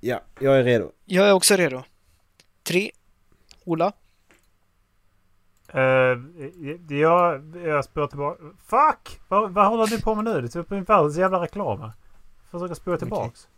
Ja, 0.00 0.22
jag 0.40 0.58
är 0.58 0.64
redo. 0.64 0.92
Jag 1.04 1.28
är 1.28 1.32
också 1.32 1.56
redo. 1.56 1.82
Tre. 2.62 2.90
Ola. 3.64 3.92
Eh, 5.68 5.80
jag, 6.98 7.56
jag 7.66 7.84
spår 7.84 8.06
tillbaka. 8.06 8.42
Fuck! 8.66 9.20
Vad, 9.28 9.50
vad 9.52 9.66
håller 9.68 9.86
ni 9.96 10.00
på 10.02 10.14
med 10.14 10.24
nu? 10.24 10.40
Det 10.40 10.46
är 10.46 10.62
typ 10.62 10.70
en 10.72 10.84
världens 10.84 11.16
jävla 11.16 11.42
reklam. 11.42 11.80
här. 11.80 11.92
Försöka 12.50 12.74
spåra 12.74 12.98
tillbaks. 12.98 13.48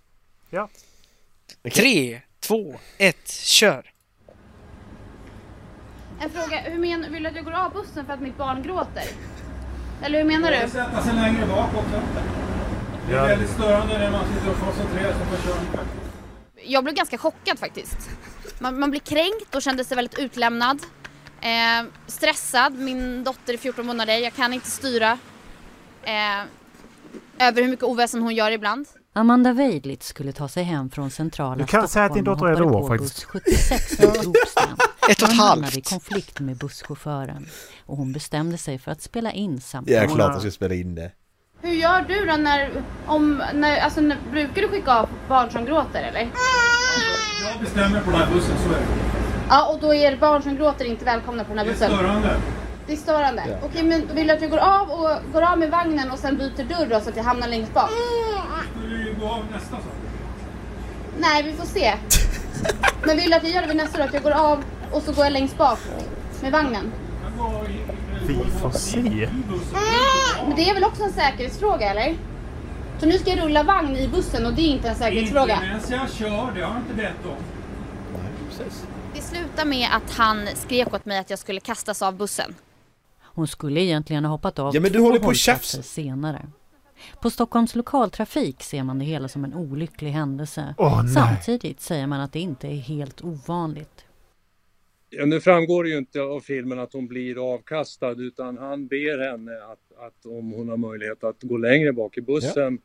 Tre, 1.74 2.20
två, 2.40 2.74
ett, 2.98 3.30
kör! 3.30 3.92
En 6.20 6.30
fråga, 6.30 6.61
hur 6.61 6.78
men, 6.78 7.12
vill 7.12 7.22
du 7.22 7.28
att 7.28 7.36
jag 7.36 7.44
går 7.44 7.53
av 7.53 7.72
bussen 7.72 8.07
för 8.07 8.12
att 8.12 8.20
mitt 8.20 8.36
barn 8.36 8.62
gråter? 8.62 9.05
Eller 10.03 10.18
hur 10.18 10.24
menar 10.24 10.50
du? 10.50 10.70
sätta 10.70 11.03
sig 11.03 11.14
längre 11.14 11.46
bak 11.46 11.70
också. 11.74 12.03
Det 13.09 13.14
är 13.14 13.26
väldigt 13.26 13.50
störande 13.50 13.98
när 13.98 14.11
man 14.11 14.24
sitter 14.34 14.50
och 14.50 14.59
koncentrerar 14.59 15.12
sig 15.12 15.26
på 15.26 15.36
körningen. 15.46 15.88
Jag 16.64 16.84
blev 16.84 16.96
ganska 16.96 17.18
chockad 17.18 17.59
faktiskt. 17.59 18.11
Man, 18.59 18.80
man 18.80 18.90
blir 18.90 19.00
kränkt 19.00 19.55
och 19.55 19.62
kände 19.62 19.84
sig 19.84 19.96
väldigt 19.96 20.18
utlämnad. 20.18 20.78
Eh, 21.40 21.86
stressad, 22.07 22.74
min 22.74 23.24
dotter 23.24 23.53
är 23.53 23.59
14 23.59 23.86
månader, 23.86 24.18
jag 24.18 24.34
kan 24.34 24.53
inte 24.53 24.70
styra. 24.70 25.18
Eh, 26.03 26.42
över 27.38 27.62
hur 27.62 27.68
mycket 27.68 27.84
oväsen 27.84 28.22
hon 28.22 28.34
gör 28.34 28.50
ibland. 28.50 28.86
Amanda 29.14 29.52
Weidlitz 29.52 30.06
skulle 30.06 30.32
ta 30.32 30.48
sig 30.48 30.62
hem 30.64 30.90
från 30.90 31.10
centrala 31.10 31.56
Du 31.56 31.64
kan 31.66 31.88
säga 31.88 32.04
att 32.04 32.14
din 32.14 32.24
Stockholm 32.24 32.52
dotter 32.54 32.62
är 32.66 32.72
då, 32.72 32.80
på 32.80 32.88
faktiskt. 32.88 33.14
buss 33.14 33.24
76 33.24 34.00
i 34.00 34.06
Ropsten. 34.06 34.24
Ett 34.64 34.76
och 35.04 35.10
ett 35.10 35.20
Hon 35.20 35.30
hamnade 35.38 35.72
i 35.72 35.74
halvt. 35.74 35.88
konflikt 35.90 36.40
med 36.40 36.56
busschauffören 36.56 37.46
och 37.86 37.96
hon 37.96 38.12
bestämde 38.12 38.58
sig 38.58 38.78
för 38.78 38.90
att 38.90 39.02
spela 39.02 39.32
in 39.32 39.60
samtalet. 39.60 40.02
Ja, 40.10 40.14
klart 40.16 40.32
jag 40.32 40.40
ska 40.40 40.50
spela 40.50 40.74
in 40.74 40.94
det. 40.94 41.10
Hur 41.60 41.72
gör 41.72 42.02
du 42.08 42.24
då 42.26 42.36
när, 42.36 42.70
om, 43.06 43.42
när, 43.54 43.80
alltså 43.80 44.00
när, 44.00 44.16
brukar 44.30 44.62
du 44.62 44.68
skicka 44.68 44.94
av 44.94 45.08
barn 45.28 45.50
som 45.50 45.64
gråter 45.64 46.02
eller? 46.02 46.20
Jag 47.50 47.60
bestämmer 47.60 48.00
på 48.00 48.10
den 48.10 48.20
här 48.20 48.34
bussen, 48.34 48.56
så 48.58 48.68
är 48.68 48.78
det. 48.78 48.86
Ja, 49.48 49.72
och 49.72 49.80
då 49.80 49.94
är 49.94 50.16
barn 50.16 50.42
som 50.42 50.56
gråter 50.56 50.84
inte 50.84 51.04
välkomna 51.04 51.44
på 51.44 51.48
den 51.48 51.58
här 51.58 51.64
Det 51.64 51.70
är 51.70 51.74
bussen? 51.74 51.90
störande. 51.98 52.36
Det 52.93 52.97
är 52.97 53.01
störande. 53.01 53.43
Ja. 53.49 53.55
Okej, 53.62 53.82
men 53.82 54.14
vill 54.14 54.26
du 54.26 54.32
att 54.32 54.40
jag 54.40 54.51
går 54.51 54.59
av 54.59 54.90
och 54.90 55.11
går 55.32 55.43
av 55.43 55.59
med 55.59 55.70
vagnen 55.70 56.11
och 56.11 56.18
sen 56.18 56.36
byter 56.36 56.64
dörr 56.64 56.86
då 56.86 57.01
så 57.01 57.09
att 57.11 57.16
jag 57.16 57.24
hamnar 57.24 57.49
längst 57.49 57.74
bak? 57.74 57.90
Skulle 58.70 58.97
ju 58.97 59.14
gå 59.20 59.26
av 59.26 59.45
nästa 59.53 59.70
sak. 59.70 59.82
Nej, 61.18 61.43
vi 61.43 61.53
får 61.53 61.64
se. 61.64 61.95
Men 63.07 63.16
vill 63.16 63.30
du 63.30 63.36
att 63.36 63.43
jag 63.43 63.53
gör 63.53 63.61
det 63.62 63.66
vid 63.68 63.76
nästa 63.76 63.99
då? 63.99 64.05
Att 64.05 64.14
jag 64.14 64.22
går 64.22 64.30
av 64.30 64.64
och 64.93 65.03
så 65.03 65.12
går 65.12 65.24
jag 65.24 65.32
längst 65.32 65.59
bak 65.59 65.78
med 66.43 66.53
vagnen? 66.53 66.93
Vi 68.26 68.34
får 68.34 68.70
se. 68.70 69.28
Men 70.47 70.57
det 70.57 70.70
är 70.70 70.74
väl 70.74 70.84
också 70.84 71.03
en 71.03 71.12
säkerhetsfråga 71.12 71.90
eller? 71.90 72.16
Så 73.01 73.07
nu 73.07 73.18
ska 73.18 73.30
jag 73.30 73.45
rulla 73.45 73.62
vagn 73.62 73.97
i 73.97 74.09
bussen 74.09 74.47
och 74.47 74.53
det 74.55 74.62
är 74.62 74.66
inte 74.72 74.88
en 74.88 74.93
Inte 74.95 75.05
säkerhetsfråga? 75.05 75.59
medan 75.61 75.80
jag 76.01 76.11
kör, 76.11 76.28
det 76.55 76.62
har 76.62 76.72
jag 76.72 76.76
inte 76.76 76.95
bett 76.95 77.24
om. 77.24 77.36
Nej, 78.12 78.32
precis. 78.49 78.82
Det 79.14 79.20
slutar 79.22 79.64
med 79.64 79.88
att 79.93 80.14
han 80.16 80.49
skrek 80.55 80.95
åt 80.95 81.05
mig 81.05 81.18
att 81.18 81.30
jag 81.30 81.38
skulle 81.38 81.61
kastas 81.61 82.03
av 82.03 82.14
bussen. 82.16 82.55
Hon 83.35 83.47
skulle 83.47 83.80
egentligen 83.80 84.24
ha 84.24 84.30
hoppat 84.30 84.59
av 84.59 84.74
Ja, 84.74 84.80
men 84.80 84.93
du 84.93 84.99
två 84.99 85.05
håller 85.05 85.18
på 85.18 85.26
hållplatser 85.26 85.83
senare. 85.83 86.47
På 87.22 87.30
Stockholms 87.30 87.74
lokaltrafik 87.74 88.62
ser 88.62 88.83
man 88.83 88.99
det 88.99 89.05
hela 89.05 89.28
som 89.28 89.45
en 89.45 89.55
olycklig 89.55 90.11
händelse. 90.11 90.74
Nej. 90.78 91.09
Samtidigt 91.14 91.80
säger 91.80 92.07
man 92.07 92.20
att 92.20 92.33
det 92.33 92.41
inte 92.41 92.68
är 92.68 92.76
helt 92.76 93.24
ovanligt. 93.24 94.05
Ja, 95.11 95.26
nu 95.26 95.41
framgår 95.41 95.85
det 95.85 95.91
ju 95.91 95.99
inte 95.99 96.20
av 96.20 96.41
filmen 96.41 96.78
att 96.78 96.93
hon 96.93 97.07
blir 97.07 97.55
avkastad 97.55 98.12
utan 98.12 98.59
han 98.59 98.87
ber 98.87 99.30
henne 99.30 99.53
att, 99.53 100.07
att 100.07 100.26
om 100.26 100.53
hon 100.53 100.68
har 100.68 100.76
möjlighet 100.76 101.24
att 101.24 101.43
gå 101.43 101.57
längre 101.57 101.93
bak 101.93 102.18
i 102.18 102.20
bussen 102.20 102.78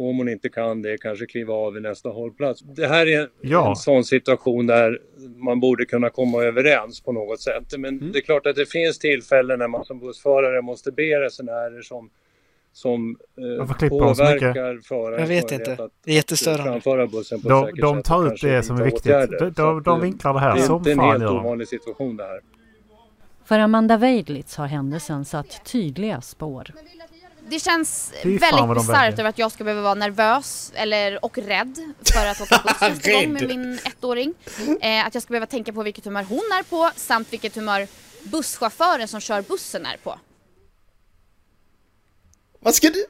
och 0.00 0.08
om 0.08 0.18
hon 0.18 0.28
inte 0.28 0.48
kan 0.48 0.82
det 0.82 0.98
kanske 0.98 1.26
kliva 1.26 1.54
av 1.54 1.72
vid 1.72 1.82
nästa 1.82 2.08
hållplats. 2.08 2.60
Det 2.60 2.86
här 2.86 3.06
är 3.06 3.28
Ja. 3.40 3.68
en 3.70 3.76
sån 3.76 4.04
situation 4.04 4.66
där 4.66 4.98
man 5.36 5.60
borde 5.60 5.84
kunna 5.84 6.10
komma 6.10 6.42
överens 6.42 7.00
på 7.00 7.12
något 7.12 7.40
sätt. 7.40 7.64
Men 7.78 7.98
Mm. 7.98 8.12
det 8.12 8.18
är 8.18 8.22
klart 8.22 8.46
att 8.46 8.56
det 8.56 8.66
finns 8.70 8.98
tillfällen 8.98 9.58
när 9.58 9.68
man 9.68 9.84
som 9.84 9.98
bussförare 10.00 10.62
måste 10.62 10.92
be 10.92 11.20
resenärer 11.20 11.82
som 11.82 12.10
som 12.72 13.16
eh, 13.60 13.88
påverkar 13.88 14.80
förarens 14.84 15.20
Jag 15.20 15.26
vet 15.26 15.52
inte. 15.52 15.72
Att, 15.72 15.90
Det 16.04 16.10
är 16.10 16.14
jättestörande. 16.14 17.02
Att 17.04 17.10
bussen 17.10 17.40
på 17.40 17.48
De, 17.48 17.70
de 17.80 17.96
sätt 17.96 18.04
tar 18.04 18.32
ut 18.34 18.40
det 18.40 18.62
som 18.62 18.76
är 18.76 18.84
viktigt. 18.84 19.12
De, 19.38 19.50
de, 19.56 19.82
de 19.82 19.98
eh, 19.98 20.02
vinklar 20.02 20.34
det 20.34 20.40
här 20.40 20.54
det 20.54 20.60
är 20.60 20.66
som 20.66 20.76
inte 20.76 20.92
en 20.92 20.98
fan 20.98 21.10
helt 21.10 21.22
gör 21.22 21.28
de. 21.34 21.46
ovanlig 21.46 21.68
situation 21.68 22.16
det 22.16 22.24
här. 22.24 22.40
För 23.44 23.58
Amanda 23.58 23.96
Weidlitz 23.96 24.56
har 24.56 24.66
händelsen 24.66 25.24
satt 25.24 25.64
tydliga 25.64 26.20
spår. 26.20 26.70
Det 27.50 27.60
känns 27.60 28.12
väldigt 28.24 28.74
bisarrt 28.74 29.18
över 29.18 29.28
att 29.28 29.38
jag 29.38 29.52
ska 29.52 29.64
behöva 29.64 29.82
vara 29.82 29.94
nervös 29.94 30.72
eller, 30.74 31.24
och 31.24 31.38
rädd 31.38 31.94
för 32.12 32.26
att 32.26 32.40
åka 32.40 32.62
buss 32.64 32.80
nästa 32.80 33.12
gång 33.12 33.32
med 33.32 33.48
min 33.48 33.78
ettåring. 33.84 34.34
Eh, 34.80 35.06
att 35.06 35.14
jag 35.14 35.22
ska 35.22 35.30
behöva 35.30 35.46
tänka 35.46 35.72
på 35.72 35.82
vilket 35.82 36.04
humör 36.04 36.22
hon 36.22 36.38
är 36.38 36.62
på 36.62 36.90
samt 36.96 37.32
vilket 37.32 37.54
humör 37.54 37.88
busschauffören 38.22 39.08
som 39.08 39.20
kör 39.20 39.42
bussen 39.42 39.86
är 39.86 39.96
på. 39.96 40.18
Vad 42.60 42.74
ska 42.74 42.90
du... 42.90 43.06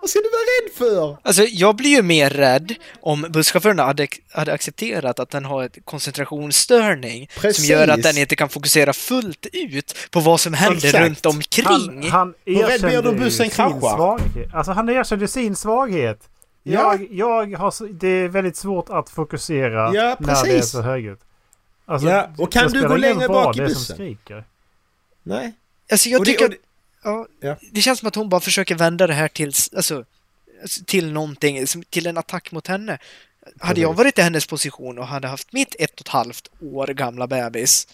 Vad 0.00 0.10
ska 0.10 0.18
du 0.18 0.30
vara 0.30 0.40
rädd 0.40 0.72
för? 0.74 1.18
Alltså, 1.28 1.42
jag 1.42 1.76
blir 1.76 1.90
ju 1.90 2.02
mer 2.02 2.30
rädd 2.30 2.74
om 3.00 3.26
busschauffören 3.30 3.78
hade, 3.78 4.08
hade 4.32 4.52
accepterat 4.52 5.18
att 5.20 5.30
den 5.30 5.44
har 5.44 5.64
ett 5.64 5.78
koncentrationsstörning 5.84 7.28
Precis. 7.40 7.66
som 7.66 7.74
gör 7.76 7.88
att 7.88 8.02
den 8.02 8.18
inte 8.18 8.36
kan 8.36 8.48
fokusera 8.48 8.92
fullt 8.92 9.46
ut 9.52 9.94
på 10.10 10.20
vad 10.20 10.40
som 10.40 10.54
händer 10.54 10.86
Exakt. 10.86 11.04
runt 11.04 11.26
omkring. 11.26 11.66
Han, 11.66 12.02
han 12.10 12.34
Hur 12.44 12.54
rädd 12.54 12.66
blir 12.66 12.78
du 12.78 12.86
erkände 12.88 13.08
om 13.08 13.16
ju 13.16 13.24
bussen 13.24 13.46
sin 13.46 13.50
kraschar? 13.50 13.96
svaghet. 13.96 14.54
Alltså 14.54 14.72
han 14.72 14.88
erkände 14.88 15.28
sin 15.28 15.56
svaghet. 15.56 16.28
Ja. 16.62 16.96
Jag, 17.10 17.12
jag 17.12 17.58
har, 17.58 17.88
det 17.92 18.08
är 18.08 18.28
väldigt 18.28 18.56
svårt 18.56 18.88
att 18.90 19.10
fokusera 19.10 19.94
Ja, 19.94 20.16
när 20.20 20.44
det 20.44 20.50
är 20.58 20.62
så 20.62 20.82
högljutt. 20.82 21.20
Alltså, 21.86 22.08
Ja, 22.08 22.30
och 22.38 22.52
kan 22.52 22.72
du 22.72 22.88
gå 22.88 22.96
längre 22.96 23.28
bak 23.28 23.56
i 23.56 23.60
det 23.60 23.68
som 23.68 23.74
bussen? 23.74 23.96
skriker. 23.96 24.44
Nej. 25.22 25.52
Alltså, 25.90 26.08
jag 26.08 26.18
Och 26.18 26.24
det- 26.24 26.30
tycker... 26.32 26.44
och 26.44 26.50
det- 26.50 26.56
ja, 27.06 27.26
Ja. 27.40 27.56
Det 27.72 27.80
känns 27.80 27.98
som 27.98 28.08
att 28.08 28.14
hon 28.14 28.28
bara 28.28 28.40
försöker 28.40 28.74
vända 28.74 29.06
det 29.06 29.14
här 29.14 29.28
till, 29.28 29.52
alltså, 29.76 30.04
till 30.86 31.12
någonting, 31.12 31.66
till 31.90 32.06
en 32.06 32.18
attack 32.18 32.52
mot 32.52 32.66
henne. 32.66 32.98
Hade 33.60 33.80
jag 33.80 33.94
varit 33.94 34.18
i 34.18 34.22
hennes 34.22 34.46
position 34.46 34.98
och 34.98 35.06
hade 35.06 35.28
haft 35.28 35.52
mitt 35.52 35.76
ett 35.78 35.94
och 35.94 36.00
ett 36.00 36.08
halvt 36.08 36.48
år 36.60 36.86
gamla 36.86 37.26
bebis 37.26 37.88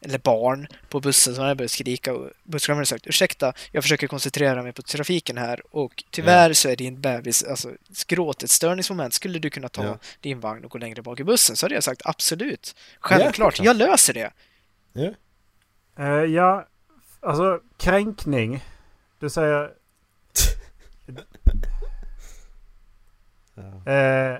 eller 0.00 0.18
barn 0.18 0.66
på 0.88 1.00
bussen 1.00 1.34
som 1.34 1.42
hade 1.42 1.54
börjat 1.54 1.70
skrika 1.70 2.14
och 2.14 2.30
busschauffören 2.42 2.86
sagt 2.86 3.06
ursäkta, 3.06 3.52
jag 3.72 3.82
försöker 3.84 4.06
koncentrera 4.06 4.62
mig 4.62 4.72
på 4.72 4.82
trafiken 4.82 5.38
här 5.38 5.62
och 5.76 6.04
tyvärr 6.10 6.52
så 6.52 6.68
är 6.68 6.76
din 6.76 7.00
bebis, 7.00 7.42
alltså 7.42 7.70
gråt 8.06 8.42
ett 8.42 8.50
störningsmoment. 8.50 9.14
Skulle 9.14 9.38
du 9.38 9.50
kunna 9.50 9.68
ta 9.68 9.84
Ja. 9.84 9.98
din 10.20 10.40
vagn 10.40 10.64
och 10.64 10.70
gå 10.70 10.78
längre 10.78 11.02
bak 11.02 11.20
i 11.20 11.24
bussen? 11.24 11.56
Så 11.56 11.66
hade 11.66 11.74
jag 11.74 11.84
sagt 11.84 12.02
absolut. 12.04 12.74
Självklart, 13.00 13.54
klart. 13.54 13.66
jag 13.66 13.76
löser 13.76 14.12
det. 14.14 14.30
Ja. 14.92 15.10
Eh, 15.98 16.24
ja, 16.24 16.66
alltså 17.24 17.60
kränkning. 17.76 18.64
Du 19.18 19.30
säger... 19.30 19.70
Eh, 23.86 24.38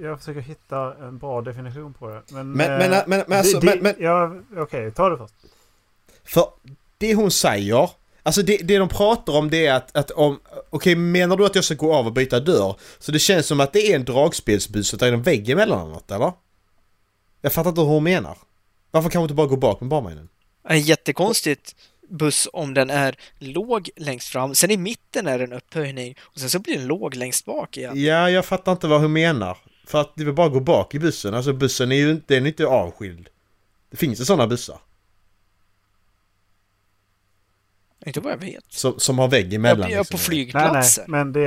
jag 0.00 0.18
försöker 0.18 0.40
hitta 0.40 0.94
en 0.94 1.18
bra 1.18 1.40
definition 1.42 1.94
på 1.94 2.08
det. 2.08 2.22
Men, 2.28 2.52
Men- 2.52 2.70
eh, 2.82 2.88
men- 2.90 3.02
men- 3.06 3.24
men 3.28 3.38
alltså, 3.38 3.60
det- 3.60 3.82
men- 3.82 3.94
Ja, 3.98 4.34
okej, 4.56 4.92
ta 4.92 5.08
det 5.08 5.16
först. 5.16 5.34
För 6.24 6.44
det 6.98 7.14
hon 7.14 7.30
säger, 7.30 7.90
alltså 8.22 8.42
det, 8.42 8.56
det 8.56 8.78
de 8.78 8.88
pratar 8.88 9.32
om 9.38 9.50
det 9.50 9.66
är 9.66 9.74
att, 9.74 9.96
att 9.96 10.10
om, 10.10 10.40
okej 10.70 10.94
menar 10.96 11.36
du 11.36 11.46
att 11.46 11.54
jag 11.54 11.64
ska 11.64 11.74
gå 11.74 11.94
av 11.94 12.06
och 12.06 12.12
byta 12.12 12.40
dörr? 12.40 12.76
Så 12.98 13.12
det 13.12 13.18
känns 13.18 13.46
som 13.46 13.60
att 13.60 13.72
det 13.72 13.92
är 13.92 13.96
en 13.96 14.04
dragspelsbus 14.04 14.92
och 14.92 14.98
det 14.98 15.06
är 15.06 15.12
en 15.12 15.22
vägg 15.22 15.50
emellan 15.50 15.80
eller 15.80 15.92
något, 15.92 16.10
eller? 16.10 16.32
Jag 17.40 17.52
fattar 17.52 17.70
inte 17.70 17.80
hur 17.80 17.88
hon 17.88 18.04
menar. 18.04 18.38
Varför 18.90 19.10
kan 19.10 19.18
hon 19.18 19.24
inte 19.24 19.34
bara 19.34 19.46
gå 19.46 19.56
bak 19.56 19.80
med 19.80 19.88
barnvagnen? 19.88 20.28
Är 20.70 20.76
jättekonstigt 20.76 21.76
buss 22.08 22.48
om 22.52 22.74
den 22.74 22.90
är 22.90 23.16
låg 23.38 23.90
längst 23.96 24.28
fram, 24.28 24.54
sen 24.54 24.70
i 24.70 24.76
mitten 24.76 25.26
är 25.26 25.38
det 25.38 25.44
en 25.44 25.52
upphöjning 25.52 26.14
och 26.20 26.38
sen 26.40 26.50
så 26.50 26.58
blir 26.58 26.78
den 26.78 26.86
låg 26.86 27.14
längst 27.14 27.44
bak 27.44 27.76
igen. 27.76 28.02
Ja, 28.02 28.30
jag 28.30 28.44
fattar 28.44 28.72
inte 28.72 28.86
vad 28.86 29.00
hon 29.00 29.12
menar. 29.12 29.58
För 29.86 30.00
att 30.00 30.12
det 30.16 30.24
vill 30.24 30.34
bara 30.34 30.48
gå 30.48 30.60
bak 30.60 30.94
i 30.94 30.98
bussen. 30.98 31.34
Alltså 31.34 31.52
bussen 31.52 31.92
är 31.92 31.96
ju 31.96 32.10
inte, 32.10 32.34
den 32.34 32.44
är 32.44 32.48
inte 32.48 32.66
avskild. 32.66 33.28
Det 33.90 33.96
finns 33.96 34.20
ju 34.20 34.24
sådana 34.24 34.46
bussar. 34.46 34.78
Inte 38.06 38.20
vad 38.20 38.32
jag 38.32 38.38
vet. 38.38 38.64
Som, 38.68 38.98
som 38.98 39.18
har 39.18 39.28
vägg 39.28 39.54
emellan. 39.54 39.90
Jag, 39.90 39.98
jag 39.98 39.98
liksom. 40.00 40.14
på 40.14 40.18
Nej, 40.18 40.24
flygplatser. 40.26 41.04
nej, 41.08 41.24
men 41.24 41.32
det 41.32 41.40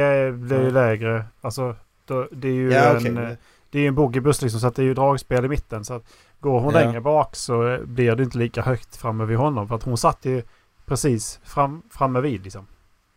ju 0.64 0.72
lägre. 0.72 1.26
Alltså, 1.42 1.76
då, 2.06 2.28
det 2.32 2.48
är 2.48 2.52
ju 2.52 2.72
Ja, 2.74 2.98
en, 2.98 3.18
okej. 3.18 3.38
Det 3.74 3.80
är 3.80 3.82
ju 3.82 3.88
en 3.88 3.96
boogiebuss 3.96 4.42
liksom, 4.42 4.60
så 4.60 4.68
att 4.68 4.76
det 4.76 4.82
är 4.82 4.84
ju 4.84 4.94
dragspel 4.94 5.46
i 5.46 5.48
mitten. 5.48 5.86
Så 5.86 5.94
att 5.94 6.04
går 6.40 6.60
hon 6.60 6.74
Ja. 6.74 6.80
längre 6.80 7.02
bak 7.02 7.36
så 7.36 7.80
blir 7.86 8.16
det 8.16 8.24
inte 8.24 8.38
lika 8.38 8.62
högt 8.62 8.96
framme 8.96 9.26
vid 9.26 9.38
honom. 9.38 9.68
För 9.68 9.76
att 9.76 9.84
hon 9.84 9.98
satt 9.98 10.26
ju 10.26 10.44
precis 10.86 11.40
fram, 11.44 11.82
framme 11.92 12.22
vid 12.22 12.44
liksom. 12.44 12.68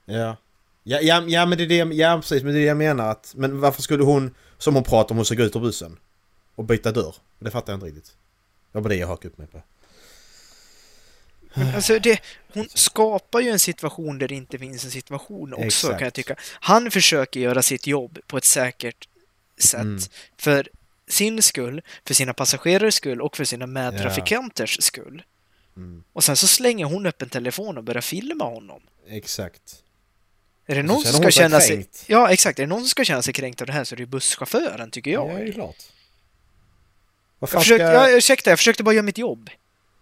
Ja. 0.04 0.36
Ja, 0.82 0.98
ja, 1.00 1.22
ja 1.26 1.46
men 1.46 1.58
det 1.58 1.64
är 1.64 1.68
det, 1.86 1.94
ja 1.94 2.16
precis, 2.20 2.42
men 2.42 2.52
det 2.52 2.58
är 2.58 2.60
det 2.60 2.66
jag 2.66 2.76
menar 2.76 3.08
att, 3.10 3.32
men 3.36 3.60
varför 3.60 3.82
skulle 3.82 4.04
hon, 4.04 4.34
som 4.58 4.74
hon 4.74 4.84
pratar 4.84 5.12
om, 5.12 5.16
hon 5.16 5.24
ska 5.24 5.34
gå 5.34 5.42
ut 5.42 5.56
ur 5.56 5.60
bussen? 5.60 5.96
Och 6.54 6.64
byta 6.64 6.92
dörr? 6.92 7.14
Det 7.38 7.50
fattar 7.50 7.72
jag 7.72 7.76
inte 7.76 7.86
riktigt. 7.86 8.06
Det 8.72 8.78
var 8.78 8.82
bara 8.82 8.88
det 8.88 8.96
jag 8.96 9.06
hakade 9.08 9.28
upp 9.28 9.38
mig 9.38 9.46
på. 9.46 9.62
Men 11.54 11.74
alltså 11.74 11.98
det, 11.98 12.20
hon 12.52 12.66
skapar 12.74 13.40
ju 13.40 13.48
en 13.50 13.58
situation 13.58 14.18
där 14.18 14.28
det 14.28 14.34
inte 14.34 14.58
finns 14.58 14.84
en 14.84 14.90
situation 14.90 15.52
också 15.54 15.64
Exakt. 15.66 15.98
kan 15.98 16.06
jag 16.06 16.14
tycka. 16.14 16.36
Han 16.60 16.90
försöker 16.90 17.40
göra 17.40 17.62
sitt 17.62 17.86
jobb 17.86 18.18
på 18.26 18.36
ett 18.36 18.44
säkert 18.44 19.08
sätt. 19.58 19.80
Mm. 19.80 20.00
För 20.38 20.68
sin 21.08 21.42
skull, 21.42 21.82
för 22.04 22.14
sina 22.14 22.34
passagerares 22.34 22.94
skull 22.94 23.20
och 23.20 23.36
för 23.36 23.44
sina 23.44 23.66
medtrafikanters 23.66 24.82
skull. 24.82 25.22
Mm. 25.76 26.04
Och 26.12 26.24
sen 26.24 26.36
så 26.36 26.46
slänger 26.46 26.84
hon 26.84 27.06
upp 27.06 27.22
en 27.22 27.28
telefon 27.28 27.78
och 27.78 27.84
börjar 27.84 28.00
filma 28.00 28.44
honom. 28.44 28.82
Exakt. 29.08 29.82
Är 30.66 30.74
det 30.74 30.82
någon 30.82 31.02
som 31.02 31.22
ska 31.22 31.30
känna 31.30 31.60
sig... 31.60 31.88
Ja, 32.06 32.30
exakt. 32.30 32.58
Är 32.58 32.62
det 32.62 32.68
någon 32.68 32.80
som 32.80 32.88
ska 32.88 33.04
känna 33.04 33.22
sig 33.22 33.34
kränkt 33.34 33.60
av 33.60 33.66
det 33.66 33.72
här 33.72 33.84
så 33.84 33.94
är 33.94 33.96
det 33.96 34.02
ju 34.02 34.06
busschauffören, 34.06 34.90
tycker 34.90 35.10
jag. 35.10 35.30
Ja, 35.30 35.34
det 35.36 35.48
är 35.48 35.52
klart. 35.52 35.76
Jag, 37.40 37.50
försökte, 37.50 37.86
ska... 37.86 37.92
ja, 37.92 38.10
ursäkta, 38.10 38.50
jag 38.50 38.58
försökte 38.58 38.82
bara 38.82 38.94
göra 38.94 39.02
mitt 39.02 39.18
jobb. 39.18 39.50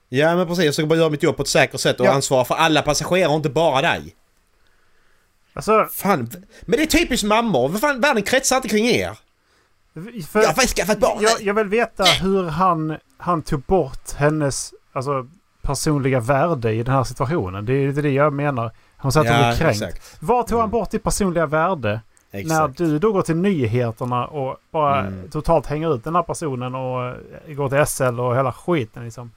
Ja 0.08 0.36
men 0.36 0.46
precis, 0.46 0.64
jag 0.64 0.74
ska 0.74 0.86
bara 0.86 0.98
göra 0.98 1.10
mitt 1.10 1.22
jobb 1.22 1.36
på 1.36 1.42
ett 1.42 1.48
säkert 1.48 1.80
sätt 1.80 2.00
och 2.00 2.06
Ja. 2.06 2.10
ansvara 2.12 2.44
för 2.44 2.54
alla 2.54 2.82
passagerare 2.82 3.28
och 3.30 3.36
inte 3.36 3.50
bara 3.50 3.82
dig. 3.82 4.14
Alltså, 5.52 5.88
Fan, 5.92 6.44
men 6.60 6.76
det 6.76 6.82
är 6.82 6.86
typiskt 6.86 7.26
mammor. 7.26 7.68
Vad 7.68 7.80
fan, 7.80 8.00
världen 8.00 8.22
kretsar 8.22 8.56
inte 8.56 8.68
kring 8.68 8.86
er. 8.86 9.18
För, 10.28 10.40
Jag 10.42 10.48
har 10.48 10.66
skaffat 10.66 11.00
barn. 11.00 11.18
jag, 11.22 11.42
jag 11.42 11.54
vill 11.54 11.66
veta 11.68 12.04
hur 12.04 12.44
han, 12.44 12.96
han 13.16 13.42
tog 13.42 13.60
bort 13.60 14.12
hennes 14.16 14.74
alltså, 14.92 15.26
personliga 15.62 16.20
värde 16.20 16.72
i 16.72 16.82
den 16.82 16.94
här 16.94 17.04
situationen. 17.04 17.64
Det 17.66 17.72
är 17.72 17.92
det 17.92 18.10
jag 18.10 18.32
menar. 18.32 18.70
Hon 18.96 19.12
säger 19.12 19.30
att 19.30 19.36
hon 19.36 19.44
är 19.46 19.56
kränkt. 19.56 19.82
exakt. 19.82 20.22
Var 20.22 20.42
tog 20.42 20.60
han 20.60 20.70
bort 20.70 20.90
ditt 20.90 21.02
personliga 21.02 21.46
värde? 21.46 22.00
När 22.30 22.40
Exakt. 22.40 22.78
du 22.78 22.98
då 22.98 23.12
går 23.12 23.22
till 23.22 23.36
nyheterna 23.36 24.26
och 24.26 24.56
bara 24.70 25.00
Mm. 25.00 25.30
totalt 25.30 25.66
hänger 25.66 25.94
ut 25.94 26.04
den 26.04 26.14
här 26.14 26.22
personen 26.22 26.74
och 26.74 27.04
eh, 27.48 27.54
går 27.54 27.68
till 27.68 27.86
SL 27.86 28.20
och 28.20 28.36
hela 28.36 28.52
skiten 28.52 29.04
liksom. 29.04 29.30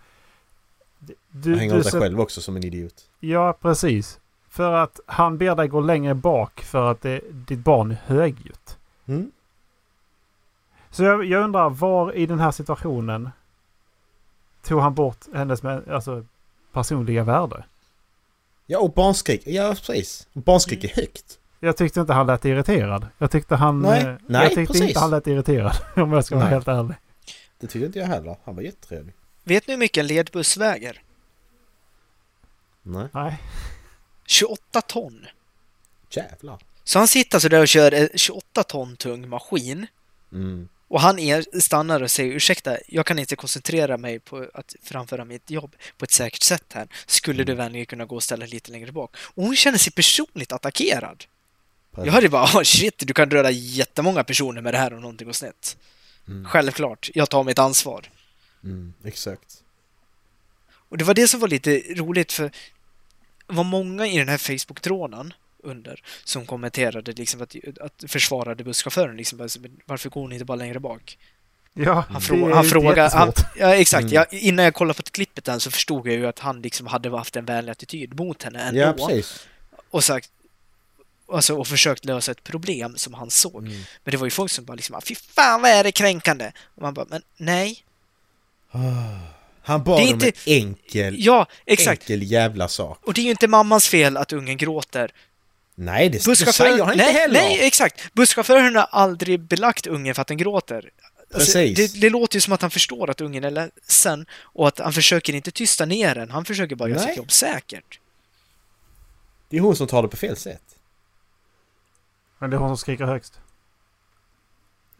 Du, 1.31 1.55
hänger 1.55 1.73
du 1.73 1.79
ut 1.79 1.83
dig 1.83 1.91
så- 1.91 1.99
själv 1.99 2.19
också 2.21 2.41
som 2.41 2.55
en 2.55 2.63
idiot. 2.63 2.93
Ja, 3.19 3.57
precis. 3.61 4.19
För 4.49 4.73
att 4.73 4.99
han 5.05 5.37
ber 5.37 5.55
dig 5.55 5.67
gå 5.67 5.79
längre 5.79 6.13
bak 6.13 6.61
för 6.61 6.91
att 6.91 7.01
det, 7.01 7.21
ditt 7.31 7.59
barn 7.59 7.91
är 7.91 7.97
högljutt. 8.05 8.77
Mm. 9.07 9.31
Så 10.97 11.03
jag, 11.03 11.25
jag 11.25 11.43
undrar 11.43 11.69
var 11.69 12.13
i 12.13 12.25
den 12.25 12.39
här 12.39 12.51
situationen 12.51 13.29
tog 14.63 14.81
han 14.81 14.93
bort 14.95 15.25
hennes 15.33 15.65
alltså, 15.65 16.25
personliga 16.71 17.23
värde? 17.23 17.63
Ja, 18.65 18.79
och 18.79 18.93
barnskrik. 18.93 19.41
Ja, 19.45 19.75
precis. 19.85 20.27
Barnskrik 20.33 20.83
är 20.83 20.95
högt. 20.95 21.39
Jag 21.59 21.77
tyckte 21.77 21.99
inte 21.99 22.13
han 22.13 22.27
lät 22.27 22.45
irriterad. 22.45 23.07
Jag 23.17 23.31
tyckte 23.31 23.55
han... 23.55 23.81
Nej, 23.81 24.01
eh, 24.01 24.15
nej, 24.27 24.43
jag 24.43 24.53
tyckte 24.53 24.73
precis. 24.73 24.87
inte 24.87 24.99
han 24.99 25.09
lät 25.09 25.27
irriterad. 25.27 25.77
Om 25.95 26.13
jag 26.13 26.25
ska 26.25 26.35
vara 26.35 26.45
Nej. 26.45 26.53
helt 26.53 26.67
ärlig. 26.67 26.95
Det 27.59 27.67
tyckte 27.67 27.85
inte 27.85 27.99
jag 27.99 28.07
heller. 28.07 28.37
Han 28.43 28.55
var 28.55 28.63
jättetrevlig. 28.63 29.13
Vet 29.43 29.67
ni 29.67 29.73
hur 29.73 29.79
mycket 29.79 30.01
en 30.01 30.07
ledbuss 30.07 30.57
väger? 30.57 31.01
Nej. 32.83 33.07
Nej. 33.11 33.41
28 34.25 34.81
ton. 34.81 35.25
Jävlar. 36.09 36.57
Så 36.83 36.99
han 36.99 37.07
sitter 37.07 37.39
så 37.39 37.49
där 37.49 37.61
och 37.61 37.67
kör 37.67 37.93
en 37.93 38.09
28 38.15 38.63
ton 38.63 38.95
tung 38.95 39.29
maskin 39.29 39.87
Mm. 40.31 40.69
Och 40.87 41.01
han 41.01 41.19
är, 41.19 41.59
stannar 41.59 42.03
och 42.03 42.11
säger 42.11 42.33
ursäkta, 42.33 42.77
jag 42.87 43.05
kan 43.05 43.19
inte 43.19 43.35
koncentrera 43.35 43.97
mig 43.97 44.19
på 44.19 44.47
att 44.53 44.75
framföra 44.83 45.25
mitt 45.25 45.51
jobb 45.51 45.75
på 45.97 46.05
ett 46.05 46.11
säkert 46.11 46.41
sätt 46.41 46.73
här. 46.73 46.87
Skulle 47.05 47.43
du 47.43 47.53
vänligen 47.53 47.85
kunna 47.85 48.05
gå 48.05 48.15
och 48.15 48.23
ställa 48.23 48.45
lite 48.45 48.71
längre 48.71 48.91
bak? 48.91 49.15
Och 49.19 49.43
hon 49.43 49.55
känner 49.55 49.77
sig 49.77 49.93
personligt 49.93 50.51
attackerad. 50.51 51.25
Jag 51.95 52.11
hade 52.11 52.29
bara, 52.29 52.43
oh, 52.43 52.63
shit, 52.63 52.93
du 52.97 53.13
kan 53.13 53.29
döda 53.29 53.51
jättemånga 53.51 54.23
personer 54.23 54.61
med 54.61 54.73
det 54.73 54.77
här 54.77 54.93
om 54.93 55.01
någonting 55.01 55.25
går 55.25 55.33
snett. 55.33 55.77
Mm. 56.27 56.45
Självklart, 56.45 57.09
jag 57.13 57.29
tar 57.29 57.43
mitt 57.43 57.59
ansvar. 57.59 58.09
Mm. 58.63 58.93
Exakt. 59.03 59.63
Och 60.69 60.97
det 60.97 61.03
var 61.03 61.13
det 61.13 61.27
som 61.27 61.39
var 61.39 61.47
lite 61.47 61.79
roligt 61.79 62.31
för 62.31 62.51
var 63.47 63.63
många 63.63 64.07
i 64.07 64.17
den 64.17 64.29
här 64.29 64.37
Facebook-tråden 64.37 65.33
under 65.63 66.01
som 66.23 66.45
kommenterade 66.45 67.11
liksom 67.11 67.41
att, 67.41 67.55
att 67.81 68.03
försvarade 68.11 68.63
busschauffören 68.63 69.17
liksom 69.17 69.37
"Men 69.37 69.71
varför 69.85 70.09
går 70.09 70.21
hon 70.21 70.33
inte 70.33 70.45
bara 70.45 70.55
längre 70.55 70.79
bak? 70.79 71.17
Ja, 71.73 72.05
Han, 72.09 72.21
det 72.21 72.27
frå- 72.27 72.53
han 72.53 72.65
frågade... 72.65 73.09
Han, 73.17 73.31
ja, 73.57 73.75
exakt. 73.75 74.01
Mm. 74.03 74.13
Ja, 74.13 74.25
innan 74.31 74.65
jag 74.65 74.73
kollade 74.73 74.97
på 74.97 75.03
klippet 75.11 75.47
än 75.47 75.59
så 75.59 75.71
förstod 75.71 76.07
jag 76.07 76.15
ju 76.15 76.27
att 76.27 76.39
han 76.39 76.61
liksom 76.61 76.87
hade 76.87 77.17
haft 77.17 77.35
en 77.35 77.45
vänlig 77.45 77.71
attityd 77.71 78.19
mot 78.19 78.43
henne 78.43 78.59
ändå. 78.59 78.79
Ja, 78.79 78.93
precis. 78.93 79.47
och 79.89 80.03
sagt 80.03 80.31
Alltså, 81.31 81.55
och 81.55 81.67
försökt 81.67 82.05
lösa 82.05 82.31
ett 82.31 82.43
problem 82.43 82.97
som 82.97 83.13
han 83.13 83.29
såg. 83.29 83.63
Mm. 83.65 83.77
Men 84.03 84.11
det 84.11 84.17
var 84.17 84.25
ju 84.25 84.31
folk 84.31 84.51
som 84.51 84.65
bara 84.65 84.75
liksom, 84.75 85.01
fy 85.01 85.15
fan 85.15 85.61
vad 85.61 85.71
är 85.71 85.83
det 85.83 85.91
kränkande? 85.91 86.51
Och 86.75 86.81
man 86.81 86.93
bara, 86.93 87.05
men 87.09 87.21
nej. 87.37 87.83
Han 89.63 89.83
bad 89.83 89.99
Det 89.99 90.03
är 90.03 90.07
om 90.07 90.13
inte- 90.13 90.27
en 90.27 90.33
enkel, 90.45 91.15
Ja, 91.19 91.47
exakt. 91.65 92.01
enkel 92.01 92.31
jävla 92.31 92.67
sak. 92.67 92.99
Och 93.05 93.13
det 93.13 93.21
är 93.21 93.23
ju 93.25 93.31
inte 93.31 93.47
mammans 93.47 93.87
fel 93.87 94.17
att 94.17 94.33
ungen 94.33 94.57
gråter. 94.57 95.11
Nej, 95.79 96.09
det, 96.09 96.25
det 96.25 96.35
säger 96.35 96.83
han 96.83 96.93
inte 96.93 97.05
nej, 97.05 97.13
heller. 97.13 97.39
nej, 97.39 97.67
exakt. 97.67 98.13
Busschauffören 98.13 98.75
har 98.75 98.83
aldrig 98.83 99.39
belagt 99.39 99.87
ungen 99.87 100.15
för 100.15 100.21
att 100.21 100.27
den 100.27 100.37
gråter. 100.37 100.89
Alltså, 101.33 101.57
Precis. 101.57 101.93
det, 101.93 102.01
det 102.01 102.09
låter 102.09 102.35
ju 102.35 102.41
som 102.41 102.53
att 102.53 102.61
han 102.61 102.71
förstår 102.71 103.09
att 103.09 103.21
ungen 103.21 103.43
är 103.43 103.51
ledsen 103.51 104.25
och 104.31 104.67
att 104.67 104.79
han 104.79 104.93
försöker 104.93 105.33
inte 105.33 105.51
tysta 105.51 105.85
ner 105.85 106.15
den. 106.15 106.29
Han 106.31 106.45
försöker 106.45 106.75
bara 106.75 106.89
göra 106.89 106.99
sitt 106.99 107.17
jobb 107.17 107.31
säkert. 107.31 107.99
Det 109.49 109.57
är 109.57 109.61
hon 109.61 109.75
som 109.75 109.87
tar 109.87 110.01
det 110.01 110.07
på 110.07 110.17
fel 110.17 110.37
sätt. 110.37 110.75
Men 112.39 112.49
det 112.49 112.55
är 112.55 112.59
hon 112.59 112.69
som 112.69 112.77
skriker 112.77 113.05
högst. 113.05 113.39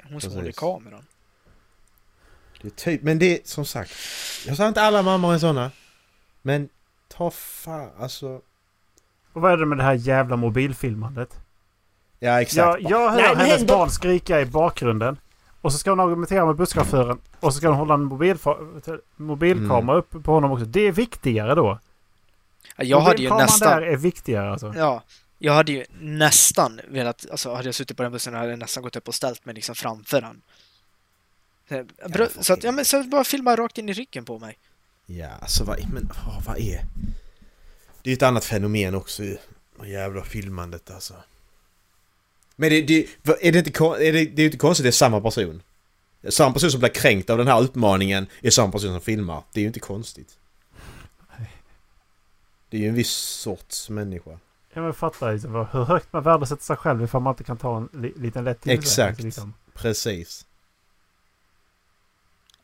Hon 0.03 0.21
som 0.21 0.31
håller 0.31 0.49
i 0.49 0.53
kameran. 0.53 1.05
Det 2.61 2.67
är 2.67 2.71
typ, 2.71 3.01
men 3.01 3.19
det 3.19 3.25
är 3.25 3.39
som 3.43 3.65
sagt. 3.65 3.91
Jag 4.45 4.57
sa 4.57 4.67
inte 4.67 4.81
alla 4.81 5.01
mammor 5.01 5.33
är 5.33 5.39
såna. 5.39 5.71
Men 6.41 6.69
ta 7.07 7.31
fan, 7.31 7.91
alltså. 7.99 8.41
Och 9.37 9.43
vad 9.43 9.51
är 9.51 9.57
det 9.57 9.65
med 9.65 9.77
det 9.77 9.83
här 9.83 9.93
jävla 9.93 10.35
mobilfilmandet? 10.35 11.39
Ja, 12.19 12.41
exakt. 12.41 12.81
Jag, 12.81 12.91
jag 12.91 13.09
hör 13.09 13.17
Nej, 13.21 13.35
men 13.35 13.45
hennes 13.45 13.61
ändå- 13.61 13.73
barn 13.77 13.89
skrika 13.89 14.41
i 14.41 14.45
bakgrunden. 14.45 15.19
Och 15.61 15.71
så 15.73 15.77
ska 15.77 15.89
hon 15.89 15.99
argumentera 15.99 16.45
med 16.45 16.55
busschauffören. 16.55 17.19
Och 17.39 17.53
så 17.53 17.57
ska 17.59 17.67
hon 17.67 17.77
hålla 17.77 17.93
en 17.93 18.11
mobilfa- 18.11 18.99
mobilkamera 19.15 19.97
upp 19.97 20.23
på 20.23 20.31
honom 20.33 20.51
också. 20.51 20.65
Det 20.65 20.79
är 20.87 20.91
viktigare 20.91 21.55
då. 21.55 21.79
Ja, 22.77 22.83
jag 22.83 22.99
hade 23.01 23.21
ju 23.21 23.29
nästan... 23.29 23.69
där 23.69 23.81
är 23.81 23.95
viktigare 23.97 24.51
alltså. 24.51 24.73
Ja, 24.77 25.03
jag 25.39 25.53
hade 25.53 25.71
ju 25.71 25.85
nästan 25.99 26.79
velat, 26.87 27.25
alltså 27.31 27.53
hade 27.53 27.67
jag 27.67 27.75
suttit 27.75 27.97
på 27.97 28.03
den 28.03 28.11
bussen 28.11 28.33
hade 28.33 28.49
jag 28.49 28.59
nästan 28.59 28.83
gått 28.83 28.95
upp 28.95 29.07
och 29.07 29.15
ställt 29.15 29.45
mig 29.45 29.55
liksom 29.55 29.75
framför. 29.75 30.27
Så, 31.69 31.83
bra, 32.09 32.27
så 32.39 32.53
att, 32.53 32.63
ja 32.63 32.71
men 32.71 32.85
så 32.85 33.03
bara 33.03 33.23
filma 33.23 33.55
rakt 33.55 33.77
in 33.77 33.89
i 33.89 33.93
ryggen 33.93 34.25
på 34.25 34.39
mig. 34.39 34.57
Ja, 35.05 35.29
alltså 35.41 35.63
vad, 35.63 35.93
men 35.93 36.09
åh, 36.27 36.39
vad 36.45 36.57
är... 36.57 36.81
Det 38.07 38.11
är 38.11 38.15
ett 38.15 38.23
annat 38.23 38.45
fenomen 38.45 38.95
också 38.95 39.23
ju. 39.23 39.37
Vad 39.75 39.87
jävla 39.89 40.23
filmandet 40.23 40.91
alltså. 40.91 41.13
Men 42.55 42.69
det, 42.69 42.81
det, 42.81 43.07
är 43.41 43.51
det 43.51 43.57
inte, 43.67 43.83
är 43.83 44.13
det, 44.13 44.25
det 44.25 44.31
är 44.33 44.39
ju 44.39 44.45
inte 44.45 44.57
konstigt 44.57 44.83
det 44.83 44.89
är 44.89 44.91
samma 44.91 45.21
person. 45.21 45.61
Samma 46.29 46.53
person 46.53 46.71
som 46.71 46.79
blir 46.79 46.89
kränkt 46.89 47.29
av 47.29 47.37
den 47.37 47.47
här 47.47 47.61
utmaningen 47.63 48.27
är 48.41 48.49
samma 48.49 48.71
person 48.71 48.91
som 48.91 49.01
filmar. 49.01 49.43
Det 49.53 49.59
är 49.59 49.61
ju 49.61 49.67
inte 49.67 49.79
konstigt. 49.79 50.37
Det 52.69 52.77
är 52.77 52.81
ju 52.81 52.87
en 52.87 52.95
viss 52.95 53.11
sorts 53.11 53.89
människa. 53.89 54.39
Jag 54.73 54.83
vill 54.83 54.93
fatta 54.93 55.31
liksom, 55.31 55.67
hur 55.71 55.83
högt 55.83 56.13
man 56.13 56.23
värdesätter 56.23 56.63
sig 56.63 56.75
själv 56.75 57.03
ifall 57.03 57.21
man 57.21 57.31
inte 57.33 57.43
kan 57.43 57.57
ta 57.57 57.77
en 57.77 57.89
li- 57.93 58.13
liten 58.15 58.43
lätt 58.43 58.61
tillväxt. 58.61 58.87
Exakt. 58.91 59.21
Liksom. 59.23 59.53
Precis. 59.73 60.45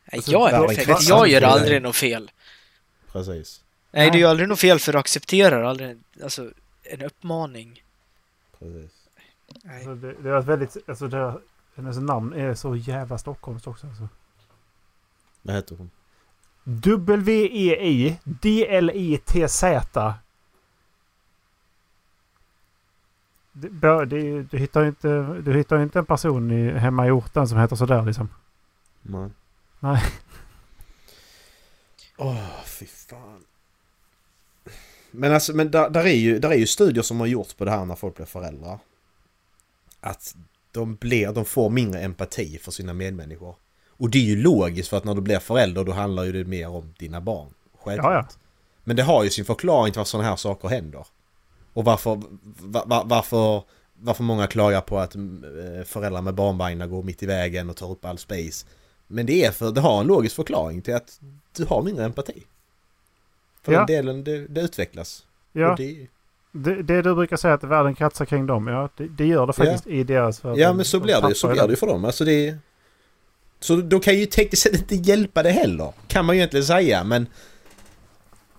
Nej, 0.04 0.16
Alltså, 0.18 0.30
jag 0.32 0.52
är 0.52 0.66
perfekt. 0.66 0.86
kretsar 0.86 1.16
Jag 1.16 1.28
gör 1.28 1.42
aldrig 1.42 1.82
något 1.82 1.96
fel. 1.96 2.30
Precis. 3.12 3.60
Nej, 3.94 4.06
du 4.06 4.10
Nej. 4.10 4.20
gör 4.20 4.30
aldrig 4.30 4.48
något 4.48 4.60
fel 4.60 4.78
för 4.78 4.92
du 4.92 4.98
accepterar 4.98 5.62
aldrig 5.62 5.98
alltså, 6.22 6.50
en 6.82 7.02
uppmaning. 7.02 7.82
Precis. 8.58 8.92
Nej. 9.64 9.76
Alltså, 9.76 9.94
det, 9.94 10.12
det 10.22 10.30
är 10.30 10.38
ett 10.38 10.44
väldigt... 10.46 10.76
Alltså 10.88 11.08
det, 11.08 11.38
hennes 11.74 11.96
namn 11.98 12.32
är 12.32 12.54
så 12.54 12.76
jävla 12.76 13.18
stockholmskt 13.18 13.66
också. 13.66 13.86
Alltså. 13.86 14.08
Vad 15.42 15.56
heter 15.56 15.76
hon? 15.76 15.90
W-E-I 16.64 18.18
D-L-I-T-Z. 18.24 20.14
Det, 23.52 23.70
bör- 23.70 24.06
det, 24.06 24.42
du, 24.42 24.58
hittar 24.58 24.80
ju 24.82 24.88
inte, 24.88 25.40
du 25.44 25.54
hittar 25.54 25.76
ju 25.76 25.82
inte 25.82 25.98
en 25.98 26.06
person 26.06 26.50
i, 26.50 26.70
hemma 26.70 27.06
i 27.06 27.10
orten 27.10 27.48
som 27.48 27.58
heter 27.58 27.76
sådär 27.76 28.02
liksom. 28.02 28.28
Nej. 29.02 29.30
Nej. 29.80 30.02
Åh, 32.16 32.64
fy 32.64 32.86
fan. 32.86 33.44
Men 35.16 35.32
alltså, 35.32 35.52
men 35.52 35.70
där, 35.70 35.90
där, 35.90 36.04
är 36.04 36.14
ju, 36.14 36.38
där 36.38 36.50
är 36.50 36.56
ju 36.56 36.66
studier 36.66 37.02
som 37.02 37.20
har 37.20 37.26
gjorts 37.26 37.54
på 37.54 37.64
det 37.64 37.70
här 37.70 37.84
när 37.84 37.94
folk 37.94 38.16
blir 38.16 38.26
föräldrar. 38.26 38.78
Att 40.00 40.34
de, 40.72 40.94
blir, 40.94 41.32
de 41.32 41.44
får 41.44 41.70
mindre 41.70 42.00
empati 42.00 42.58
för 42.58 42.70
sina 42.70 42.94
medmänniskor. 42.94 43.56
Och 43.88 44.10
det 44.10 44.18
är 44.18 44.22
ju 44.22 44.42
logiskt 44.42 44.88
för 44.88 44.96
att 44.96 45.04
när 45.04 45.14
du 45.14 45.20
blir 45.20 45.38
förälder 45.38 45.84
då 45.84 45.92
handlar 45.92 46.24
ju 46.24 46.32
det 46.32 46.44
mer 46.44 46.68
om 46.68 46.94
dina 46.98 47.20
barn. 47.20 47.48
Självklart. 47.78 48.12
Ja, 48.12 48.26
ja. 48.30 48.40
Men 48.84 48.96
det 48.96 49.02
har 49.02 49.24
ju 49.24 49.30
sin 49.30 49.44
förklaring 49.44 49.92
till 49.92 49.98
varför 49.98 50.10
sådana 50.10 50.28
här 50.28 50.36
saker 50.36 50.68
händer. 50.68 51.06
Och 51.72 51.84
varför, 51.84 52.22
va, 52.60 52.84
va, 52.86 53.02
varför, 53.06 53.62
varför 53.94 54.22
många 54.22 54.46
klagar 54.46 54.80
på 54.80 54.98
att 54.98 55.14
eh, 55.14 55.22
föräldrar 55.84 56.22
med 56.22 56.34
barnvagnar 56.34 56.86
går 56.86 57.02
mitt 57.02 57.22
i 57.22 57.26
vägen 57.26 57.70
och 57.70 57.76
tar 57.76 57.90
upp 57.90 58.04
all 58.04 58.18
space. 58.18 58.66
Men 59.06 59.26
det 59.26 59.44
är 59.44 59.50
för, 59.50 59.70
det 59.70 59.80
har 59.80 60.00
en 60.00 60.06
logisk 60.06 60.36
förklaring 60.36 60.82
till 60.82 60.94
att 60.94 61.20
du 61.56 61.64
har 61.64 61.82
mindre 61.82 62.04
empati. 62.04 62.44
För 63.64 63.72
Ja. 63.72 63.78
den 63.78 63.86
delen, 63.86 64.24
det, 64.24 64.46
det 64.46 64.60
utvecklas. 64.60 65.26
Ja. 65.52 65.74
Det, 65.78 66.06
Det, 66.52 66.82
det 66.82 67.02
du 67.02 67.14
brukar 67.14 67.36
säga 67.36 67.54
att 67.54 67.64
världen 67.64 67.94
kretsar 67.94 68.24
kring 68.24 68.46
dem. 68.46 68.66
Ja, 68.66 68.88
det, 68.96 69.08
det 69.08 69.26
gör 69.26 69.46
det 69.46 69.52
faktiskt 69.52 69.86
i 69.86 70.04
deras... 70.04 70.44
att 70.44 70.58
ja 70.58 70.72
men 70.72 70.84
så 70.84 71.00
blir 71.00 71.28
det 71.28 71.34
så 71.34 71.48
blir 71.48 71.68
det 71.68 71.76
för 71.76 71.86
dem. 71.86 72.04
Alltså 72.04 72.24
det 72.24 72.56
Så 73.60 73.76
då 73.76 74.00
kan 74.00 74.14
ju 74.18 74.26
tekniskt 74.26 74.62
sett 74.62 74.74
inte 74.74 74.94
hjälpa 74.94 75.42
det 75.42 75.50
heller. 75.50 75.92
Kan 76.06 76.24
man 76.24 76.34
ju 76.36 76.40
egentligen 76.40 76.66
säga 76.66 77.04
men 77.04 77.26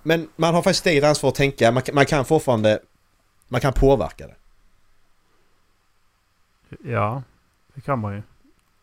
Men 0.04 0.30
man 0.36 0.56
har 0.56 0.62
faktiskt 0.62 0.86
eget 0.88 1.04
ansvar 1.04 1.30
att 1.30 1.36
tänka. 1.36 1.72
Man, 1.72 1.84
kan- 1.84 1.96
man 1.96 2.06
kan 2.06 2.26
fortfarande 2.26 2.80
Man 3.48 3.62
kan 3.62 3.74
påverka 3.74 4.28
det. 4.28 4.36
Ja, 6.92 7.24
det 7.74 7.82
kan 7.82 8.00
man 8.00 8.16
ju. 8.16 8.22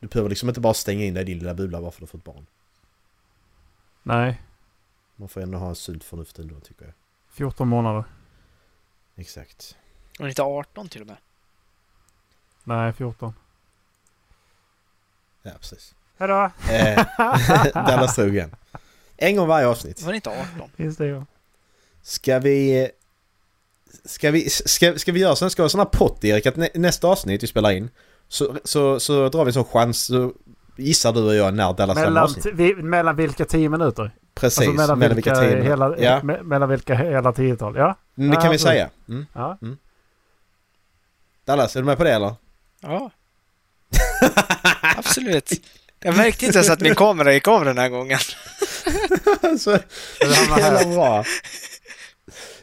Du 0.01 0.07
behöver 0.09 0.29
liksom 0.31 0.49
inte 0.49 0.61
bara 0.61 0.75
stänga 0.75 1.05
in 1.05 1.15
dig 1.15 1.23
i 1.23 1.27
din 1.27 1.39
lilla 1.39 1.55
bubbla 1.55 1.81
bara 1.81 1.91
för 1.91 1.97
att 1.97 2.13
du 2.13 2.19
har 2.19 2.21
fått 2.23 2.25
barn. 2.35 2.47
Nej, 4.03 4.43
Man 5.23 5.29
får 5.29 5.41
ändå 5.41 5.59
ha 5.59 5.69
en 5.69 5.75
sunt 5.75 6.05
förnuft 6.05 6.39
ändå 6.39 6.61
tycker 6.61 6.85
jag. 6.85 6.95
14 7.33 7.69
månader. 7.69 8.05
Exakt. 9.17 9.77
Och 10.19 10.29
inte 10.29 10.43
18 10.43 10.89
till 10.89 11.01
och 11.01 11.07
med. 11.07 11.17
Nej, 12.65 12.93
14. 12.93 13.35
Ja 15.43 15.51
precis. 15.61 15.95
Hejdå! 16.17 16.51
Eh, 16.71 17.07
Dallas 17.75 18.15
Trogen. 18.15 18.55
En 19.17 19.37
gång 19.37 19.49
varje 19.49 19.67
avsnitt. 19.67 20.03
Var 20.03 20.13
det 20.13 20.17
inte 20.17 20.31
18? 20.31 20.71
Finns 20.77 20.97
det 20.97 21.07
ju. 21.07 21.23
Ska 22.03 22.39
vi... 22.39 22.91
Ska 24.05 24.31
vi, 24.31 24.51
ska, 24.51 24.99
ska 24.99 25.13
vi 25.13 25.21
göra 25.21 25.37
så? 25.37 25.51
Ska 25.51 25.63
vi 25.63 25.65
ha 25.65 25.71
sån 25.71 25.81
här 25.81 25.87
pott 25.87 26.25
Erik 26.25 26.47
att 26.47 26.57
nä, 26.57 26.69
nästa 26.75 27.09
avsnitt 27.09 27.43
vi 27.43 27.47
spelar 27.47 27.71
in 27.71 27.91
så, 28.29 28.59
så, 28.65 29.01
så 29.01 29.29
drar 29.29 29.45
vi 29.45 29.49
en 29.49 29.53
sån 29.53 29.65
chans 29.65 30.05
så 30.05 30.33
gissar 30.77 31.13
du 31.13 31.21
och 31.23 31.35
jag 31.35 31.55
när 31.55 31.73
Dallas 31.73 31.97
Mellan, 31.97 32.35
vi, 32.53 32.75
mellan 32.75 33.17
vilka 33.17 33.45
10 33.45 33.69
minuter? 33.69 34.11
Precis, 34.35 34.59
Alltså 34.59 34.73
mellan, 34.73 34.99
mellan 34.99 35.15
vilka, 35.17 35.41
vilka 35.41 35.55
tio 35.57 35.63
hela. 35.63 35.99
Ja. 35.99 36.23
me, 36.23 36.43
mellan 36.43 36.69
vilka 36.69 36.95
hela 36.95 37.33
tiotal? 37.33 37.77
Ja. 37.77 37.97
Mm, 38.19 38.31
det 38.31 38.37
Ja, 38.37 38.41
kan 38.41 38.51
vi 38.51 38.55
absolut. 38.55 38.61
säga. 38.61 38.91
Mm. 39.09 39.27
Ja. 39.33 39.59
Mm. 39.63 39.77
Dallas, 41.45 41.77
är 41.77 41.81
du 41.81 41.87
med 41.87 41.99
på 41.99 42.05
det 42.05 42.13
eller? 42.13 42.35
Ja. 42.81 43.11
Absolut. 44.97 45.53
Jag 46.01 46.17
märkte 46.17 46.47
inte 46.47 46.59
ens 46.59 46.71
att 46.71 46.81
min 46.81 46.95
kamera 46.95 47.33
gick 47.33 47.49
av 47.49 47.65
den 47.65 47.79
här 47.79 47.89
gången. 47.89 48.19
så 49.59 49.79
jävla 50.59 50.95
bra. 50.95 51.25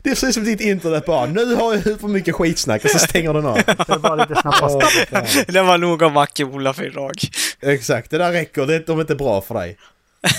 Det 0.03 0.09
är 0.09 0.13
precis 0.13 0.33
som 0.33 0.43
ditt 0.43 0.61
internet 0.61 1.05
bara. 1.05 1.25
Nu 1.25 1.55
har 1.55 1.73
jag 1.73 1.83
för 1.83 2.07
mycket 2.07 2.35
skitsnack 2.35 2.85
och 2.85 2.89
så 2.91 2.99
stänger 2.99 3.33
den 3.33 3.45
av. 3.45 3.55
Det 3.65 3.93
är 3.93 3.99
bara 3.99 4.15
lite 4.15 4.35
fan. 4.35 4.81
Det 5.47 5.61
var 5.61 5.77
nog 5.77 6.03
av 6.03 6.11
Macke-Ola 6.11 6.73
för 6.73 6.87
idag. 6.87 7.13
Exakt, 7.61 8.11
det 8.11 8.17
där 8.17 8.31
räcker. 8.31 8.65
Det 8.65 8.75
är, 8.75 8.83
de 8.87 8.97
är 8.97 9.01
inte 9.01 9.15
bra 9.15 9.41
för 9.41 9.55
dig. 9.55 9.77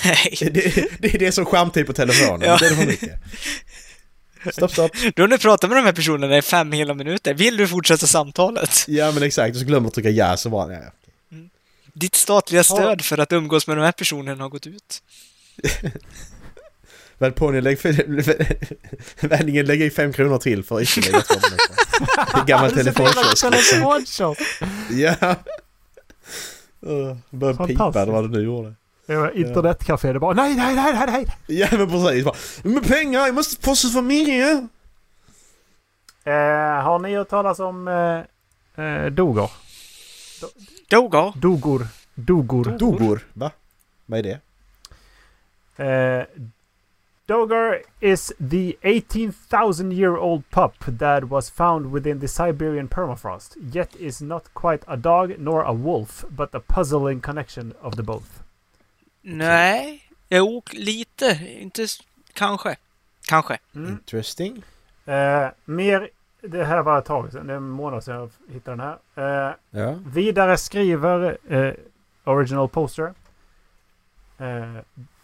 Nej. 0.04 0.36
Det, 0.52 0.88
det 0.98 1.14
är 1.14 1.18
det 1.18 1.32
som 1.32 1.44
skärmtid 1.44 1.86
på 1.86 1.92
telefonen. 1.92 2.48
Ja. 2.48 2.56
Det 2.56 2.66
är 2.66 2.74
för 2.74 2.86
mycket. 2.86 3.20
Stopp, 4.52 4.72
stopp. 4.72 4.92
Du 5.14 5.22
har 5.22 5.28
nu 5.28 5.38
pratat 5.38 5.70
med 5.70 5.78
de 5.78 5.84
här 5.84 5.92
personerna 5.92 6.38
i 6.38 6.42
fem 6.42 6.72
hela 6.72 6.94
minuter. 6.94 7.34
Vill 7.34 7.56
du 7.56 7.68
fortsätta 7.68 8.06
samtalet? 8.06 8.84
Ja 8.88 9.12
men 9.12 9.22
exakt, 9.22 9.54
och 9.54 9.60
så 9.60 9.66
glömmer 9.66 9.82
du 9.82 9.88
att 9.88 9.94
trycka 9.94 10.10
ja 10.10 10.36
så 10.36 10.48
bara... 10.48 10.72
Ja, 10.72 10.78
ja. 10.84 10.90
Ditt 11.92 12.14
statliga 12.14 12.64
stöd 12.64 13.02
för 13.02 13.18
att 13.18 13.32
umgås 13.32 13.66
med 13.66 13.76
de 13.76 13.82
här 13.82 13.92
personerna 13.92 14.44
har 14.44 14.48
gått 14.48 14.66
ut. 14.66 15.02
Väl 17.20 17.32
på 17.32 17.50
ni 17.50 17.60
lägg... 17.60 17.78
Vändingen 19.20 19.66
lägger 19.66 19.86
i 19.86 19.90
fem 19.90 20.12
kronor 20.12 20.38
till 20.38 20.64
för 20.64 20.82
ytterligare 20.82 21.22
två 21.22 21.34
minuter. 21.34 22.46
Gammal 22.46 22.70
telefonkiosk. 23.36 24.20
Ja. 24.90 25.14
Uh, 26.86 27.16
Började 27.30 27.66
pipa 27.66 28.02
eller 28.02 28.12
vad 28.12 28.24
det 28.24 28.38
nu 28.38 28.44
gjorde. 28.44 28.74
Det 29.06 29.16
var 29.16 29.36
internetcafé. 29.36 30.12
Det 30.12 30.18
bara 30.18 30.34
nej, 30.34 30.54
nej, 30.54 30.74
nej, 30.74 30.92
nej, 30.94 31.06
nej. 31.06 31.26
Ja 31.46 31.68
men 31.70 31.90
precis. 31.90 32.24
Bara, 32.24 32.34
med 32.62 32.88
pengar, 32.88 33.26
jag 33.26 33.34
måste 33.34 33.62
få 33.62 33.76
så 33.76 33.88
familjen. 33.88 34.68
Eh, 36.24 36.32
har 36.82 36.98
ni 36.98 37.16
hört 37.16 37.28
talas 37.28 37.60
om 37.60 37.88
eh, 37.88 38.84
eh, 38.84 39.06
Dogor? 39.06 39.50
Dogar? 40.88 41.32
Dogor. 41.36 41.86
Dogor. 42.14 42.64
Dogor. 42.78 43.20
Va? 43.32 43.50
Vad 44.06 44.18
är 44.18 44.22
det? 44.22 44.40
Uh, 45.80 46.24
Dogar 47.30 47.82
is 48.00 48.32
the 48.40 48.76
18,000 48.82 49.92
year 49.92 50.16
old 50.16 50.42
pup 50.50 50.74
that 50.98 51.24
was 51.24 51.48
found 51.48 51.92
within 51.92 52.18
the 52.18 52.26
Siberian 52.26 52.88
permafrost, 52.88 53.56
yet 53.74 53.94
is 53.96 54.20
not 54.20 54.42
quite 54.52 54.82
a 54.88 54.96
dog 54.96 55.38
nor 55.38 55.62
a 55.62 55.72
wolf, 55.72 56.24
but 56.30 56.54
a 56.54 56.60
puzzling 56.60 57.20
connection 57.20 57.72
of 57.82 57.94
the 57.96 58.02
both. 58.02 58.42
Nej. 59.22 60.02
Jo, 60.28 60.62
lite. 60.72 61.38
Inte... 61.60 61.86
Kanske. 62.32 62.76
Kanske. 63.28 63.58
Interesting. 63.74 64.62
Eh, 65.06 65.48
mer, 65.64 66.10
det 66.40 66.64
här 66.64 66.82
var 66.82 66.98
ett 66.98 67.04
tag 67.04 67.32
sedan, 67.32 67.46
det 67.46 67.52
är 67.52 67.56
en 67.56 67.68
månad 67.68 68.04
sedan 68.04 68.16
jag 68.46 68.54
hittade 68.54 68.76
den 68.76 68.98
här. 69.14 69.48
Eh, 69.48 69.54
Ja. 69.70 69.98
Vidare 70.06 70.56
skriver 70.56 71.38
eh, 71.48 71.74
Original 72.24 72.68
Poster. 72.68 73.14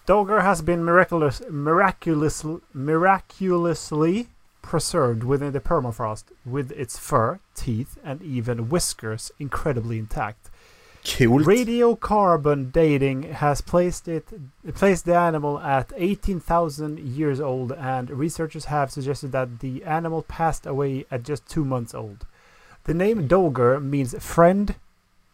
Dogger 0.07 0.42
has 0.42 0.62
been 0.62 0.84
miraculous, 0.84 1.42
miraculous, 1.50 2.44
miraculously 2.72 4.28
preserved 4.62 5.24
within 5.24 5.52
the 5.52 5.59
permafrost 5.59 6.24
with 6.44 6.70
its 6.72 6.96
fur, 6.96 7.40
teeth 7.57 7.98
and 8.04 8.22
even 8.22 8.68
whiskers 8.68 9.32
incredibly 9.40 9.98
intact. 9.98 10.48
Coolt. 11.04 11.42
Radiocarbon 11.42 12.70
dating 12.72 13.24
has 13.24 13.61
placed 13.61 14.07
it 14.07 14.28
placed 14.74 15.07
the 15.07 15.16
animal 15.16 15.59
at 15.59 15.92
18,000 15.96 17.00
years 17.00 17.40
old 17.40 17.72
and 17.72 18.09
researchers 18.11 18.66
have 18.66 18.92
suggested 18.92 19.32
that 19.32 19.59
the 19.59 19.82
animal 19.84 20.22
passed 20.22 20.66
away 20.66 21.04
at 21.11 21.24
just 21.24 21.48
2 21.48 21.64
months 21.64 21.94
old. 21.94 22.26
The 22.84 22.94
name 22.94 23.26
Doger 23.26 23.80
means 23.80 24.14
friend 24.24 24.76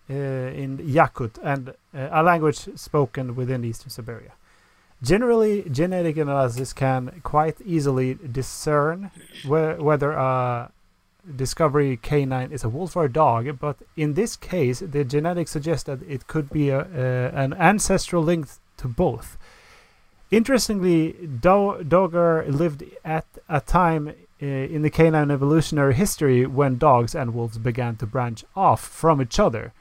uh, 0.09 0.15
in 0.15 0.79
Yakut 0.79 1.39
and 1.43 1.71
uh, 1.95 2.09
a 2.11 2.23
language 2.23 2.69
spoken 2.79 3.35
within 3.35 3.65
eastern 3.65 3.91
Siberia. 3.91 4.33
Generally, 5.03 5.69
genetic 5.71 6.17
analysis 6.17 6.73
can 6.73 7.21
quite 7.25 7.61
easily 7.65 8.15
discern 8.15 9.11
whe- 9.45 9.77
whether 9.79 10.13
a 10.13 10.71
discovery 11.37 11.97
canine 11.97 12.53
is 12.53 12.63
a 12.63 12.69
wolf 12.69 12.97
or 12.97 13.07
a 13.07 13.13
dog, 13.13 13.59
but 13.59 13.79
in 13.97 14.15
this 14.15 14.37
case, 14.37 14.81
the 14.81 15.05
genetics 15.05 15.51
suggest 15.51 15.87
that 15.87 16.03
it 16.09 16.27
could 16.29 16.51
be 16.51 16.69
a, 16.69 16.81
uh, 16.81 17.31
an 17.35 17.53
ancestral 17.55 18.23
link 18.23 18.47
to 18.77 18.87
both. 18.87 19.37
Interestingly, 20.31 21.13
Do- 21.13 21.85
Dogger 21.87 22.45
lived 22.49 22.85
at 23.05 23.27
a 23.49 23.61
time 23.61 24.09
uh, 24.09 24.47
in 24.47 24.83
the 24.83 24.91
canine 24.91 25.31
evolutionary 25.31 25.95
history 25.95 26.47
when 26.47 26.79
dogs 26.79 27.15
and 27.15 27.35
wolves 27.35 27.59
began 27.59 27.97
to 27.97 28.07
branch 28.07 28.45
off 28.57 28.81
from 28.81 29.21
each 29.21 29.39
other. 29.39 29.73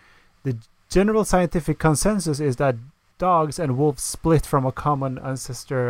The 0.43 0.57
general 0.89 1.25
scientific 1.25 1.79
consensus 1.79 2.39
is 2.39 2.57
that 2.57 2.75
dogs 3.21 3.59
and 3.59 3.77
wolves 3.77 4.01
split 4.01 4.45
from 4.47 4.65
a 4.65 4.71
common 4.71 5.19
ancestor. 5.19 5.83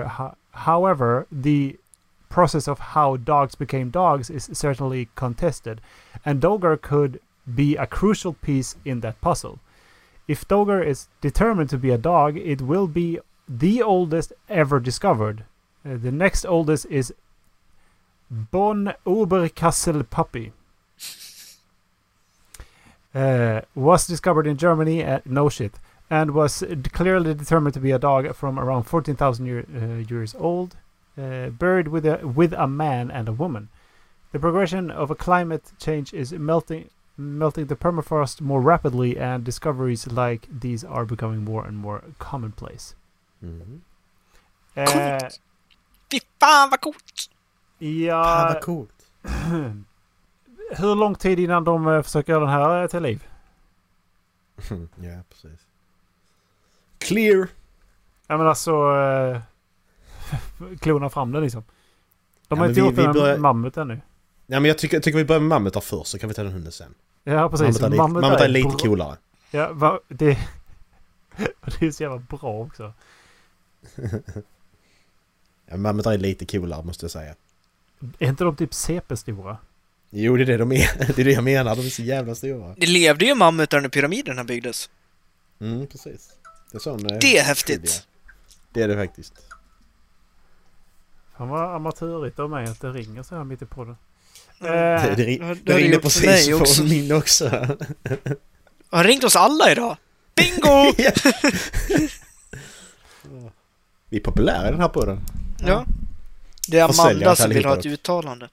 However, 0.52 1.28
the 1.32 1.78
process 2.30 2.68
of 2.68 2.80
how 2.94 3.16
dogs 3.18 3.56
became 3.56 3.90
dogs 3.90 4.30
is 4.30 4.50
certainly 4.52 5.08
contested, 5.16 5.80
and 6.26 6.42
Dogger 6.42 6.76
could 6.76 7.22
be 7.62 7.78
a 7.78 7.88
crucial 7.88 8.34
piece 8.34 8.76
in 8.84 9.00
that 9.00 9.22
puzzle. 9.22 9.60
If 10.28 10.48
Dogger 10.48 10.82
is 10.84 11.08
determined 11.22 11.70
to 11.70 11.78
be 11.78 11.92
a 11.92 11.98
dog, 11.98 12.38
it 12.38 12.62
will 12.62 12.88
be 12.88 13.20
the 13.48 13.82
oldest 13.82 14.34
ever 14.50 14.80
discovered. 14.80 15.46
Uh, 15.86 15.98
the 16.06 16.12
next 16.12 16.46
oldest 16.46 16.86
is 16.88 17.14
Bon 18.30 18.94
Oberkassel 19.06 20.04
puppy. 20.10 20.52
Uh, 23.14 23.62
was 23.76 24.08
discovered 24.08 24.48
in 24.48 24.58
Germany. 24.58 25.04
Uh, 25.04 25.20
no 25.26 25.50
shit. 25.50 25.74
And 26.12 26.32
was 26.32 26.64
clearly 26.92 27.34
determined 27.34 27.74
to 27.74 27.80
be 27.80 27.92
a 27.92 27.98
dog 28.00 28.36
from 28.36 28.60
around 28.60 28.84
14,000 28.84 29.46
year, 29.46 29.66
uh, 29.74 30.14
years 30.14 30.36
old, 30.38 30.76
uh, 31.18 31.50
buried 31.50 31.88
with 31.88 32.06
a, 32.06 32.20
with 32.28 32.54
a 32.54 32.68
man 32.68 33.10
and 33.10 33.30
a 33.30 33.32
woman. 33.32 33.70
The 34.34 34.40
progression 34.40 34.92
of 34.92 35.10
a 35.10 35.16
climate 35.16 35.72
change 35.80 36.14
is 36.14 36.34
melting 36.34 36.90
melting 37.18 37.68
the 37.68 37.76
permafrost 37.76 38.42
more 38.42 38.62
rapidly, 38.62 39.18
and 39.18 39.44
discoveries 39.44 40.08
like 40.08 40.48
these 40.62 40.84
are 40.84 41.06
becoming 41.06 41.44
more 41.44 41.68
and 41.68 41.78
more 41.78 42.02
commonplace. 42.18 42.96
Mhm. 43.44 43.82
Eh, 44.76 44.86
Coolt. 44.86 45.40
Fy 46.10 46.20
fan 46.40 46.70
vad 46.70 46.82
coolt! 46.82 47.30
Fan 47.80 48.54
vad 48.54 48.62
coolt. 48.62 49.06
hur 50.78 50.96
lång 50.96 51.16
tid 51.16 51.40
innan 51.40 51.64
de 51.64 51.88
eh, 51.88 52.02
försöker 52.02 52.34
göra 52.34 52.46
den 52.46 52.54
här 52.54 52.82
eh, 52.82 52.88
till 52.88 53.04
liv? 53.04 53.24
ja, 54.96 55.22
precis. 55.30 55.71
Clear. 57.02 57.48
Ja 58.28 58.38
men 58.38 58.48
alltså... 58.48 58.72
Eh, 58.72 59.42
klona 60.80 61.10
fram 61.10 61.32
den 61.32 61.44
liksom. 61.44 61.62
De 61.62 61.68
Ja, 62.48 62.56
har 62.56 62.62
men 62.62 62.70
inte 62.70 62.82
vi- 62.82 62.88
gjort 62.88 62.98
vi 62.98 63.04
en 63.04 63.14
börjar- 63.14 63.38
mammut 63.38 63.78
ännu. 63.78 64.02
Ja, 64.48 64.60
men 64.60 64.66
jag 64.70 64.78
tycker, 64.78 64.96
jag 64.98 65.04
tycker 65.04 65.18
vi 65.18 65.26
börjar 65.26 65.40
med 65.40 65.50
mammutar 65.50 65.82
först, 65.82 66.08
så 66.12 66.20
kan 66.20 66.30
vi 66.30 66.36
ta 66.36 66.44
den 66.44 66.52
hunden 66.54 66.72
sen. 66.72 66.94
Ja 67.24 67.50
precis. 67.50 67.82
Mammutar 67.82 67.86
är, 67.86 67.90
lite- 67.90 68.02
mammutar 68.02 68.46
är 68.46 68.48
lite 68.48 68.68
bra- 68.70 68.78
coolare. 68.78 69.18
Ja, 69.52 69.70
va, 69.74 70.00
det, 70.08 70.38
det 71.80 71.86
är 71.88 71.92
så 71.92 72.04
jävla 72.04 72.18
bra 72.18 72.60
också. 72.62 72.94
Ja, 75.66 75.78
mammutar 75.78 76.14
är 76.14 76.18
lite 76.18 76.46
coolare 76.46 76.84
måste 76.84 77.04
jag 77.04 77.12
säga. 77.12 77.36
Är 78.20 78.28
inte 78.30 78.44
de 78.44 78.56
typ 78.56 78.74
CP-stora? 78.74 79.58
Jo, 80.10 80.38
det 80.38 80.44
är 80.44 80.46
det 80.46 80.58
de 80.58 80.72
är. 80.72 81.08
Det 81.16 81.20
är 81.20 81.26
det 81.26 81.32
jag 81.32 81.44
menar. 81.44 81.76
De 81.76 81.82
är 81.86 81.90
så 81.90 82.02
jävla 82.02 82.36
stora. 82.36 82.76
Det 82.78 82.88
levde 82.88 83.26
ju 83.26 83.36
mammutar 83.36 83.82
när 83.82 83.90
pyramiderna 83.90 84.44
byggdes. 84.44 84.90
Mm, 85.60 85.88
precis. 85.88 86.30
Det 86.72 86.78
är 86.78 86.80
sån... 86.80 87.06
eh, 87.06 87.18
Det 87.22 87.38
är 87.38 87.44
häftigt. 87.44 87.82
trivia. 87.82 88.02
Det 88.72 88.82
är 88.82 88.88
det 88.88 88.96
faktiskt. 88.96 89.34
Han 91.34 91.50
var 91.50 91.76
amatörigt 91.76 92.40
av 92.40 92.50
mig 92.50 92.66
att 92.68 92.80
det 92.82 92.92
ringer 92.92 93.24
så 93.24 93.36
här 93.36 93.44
mitt 93.44 93.62
i 93.62 93.66
podden. 93.66 93.98
Det, 94.60 94.68
Eh, 94.68 95.04
det, 95.04 95.16
det 95.16 95.38
det 95.38 95.54
det 95.64 95.78
ringde 95.78 96.00
precis 96.00 96.54
också. 96.54 96.82
på 96.82 96.88
min 96.88 97.12
också. 97.12 97.50
Har 98.90 99.04
ringt 99.04 99.24
oss 99.24 99.36
alla 99.36 99.72
idag. 99.72 99.98
Bingo! 100.36 100.94
Vi 104.10 104.18
är 104.18 104.22
populära 104.22 104.68
i 104.68 104.72
den 104.72 104.82
här 104.82 104.90
podden. 104.90 105.20
ja. 105.60 105.86
Det 106.68 106.80
är 106.80 106.84
Amanda 107.02 107.36
som 107.36 107.50
vill 107.50 107.66
ha 107.66 107.78
ett 107.80 107.86
uttalande. 107.86 108.50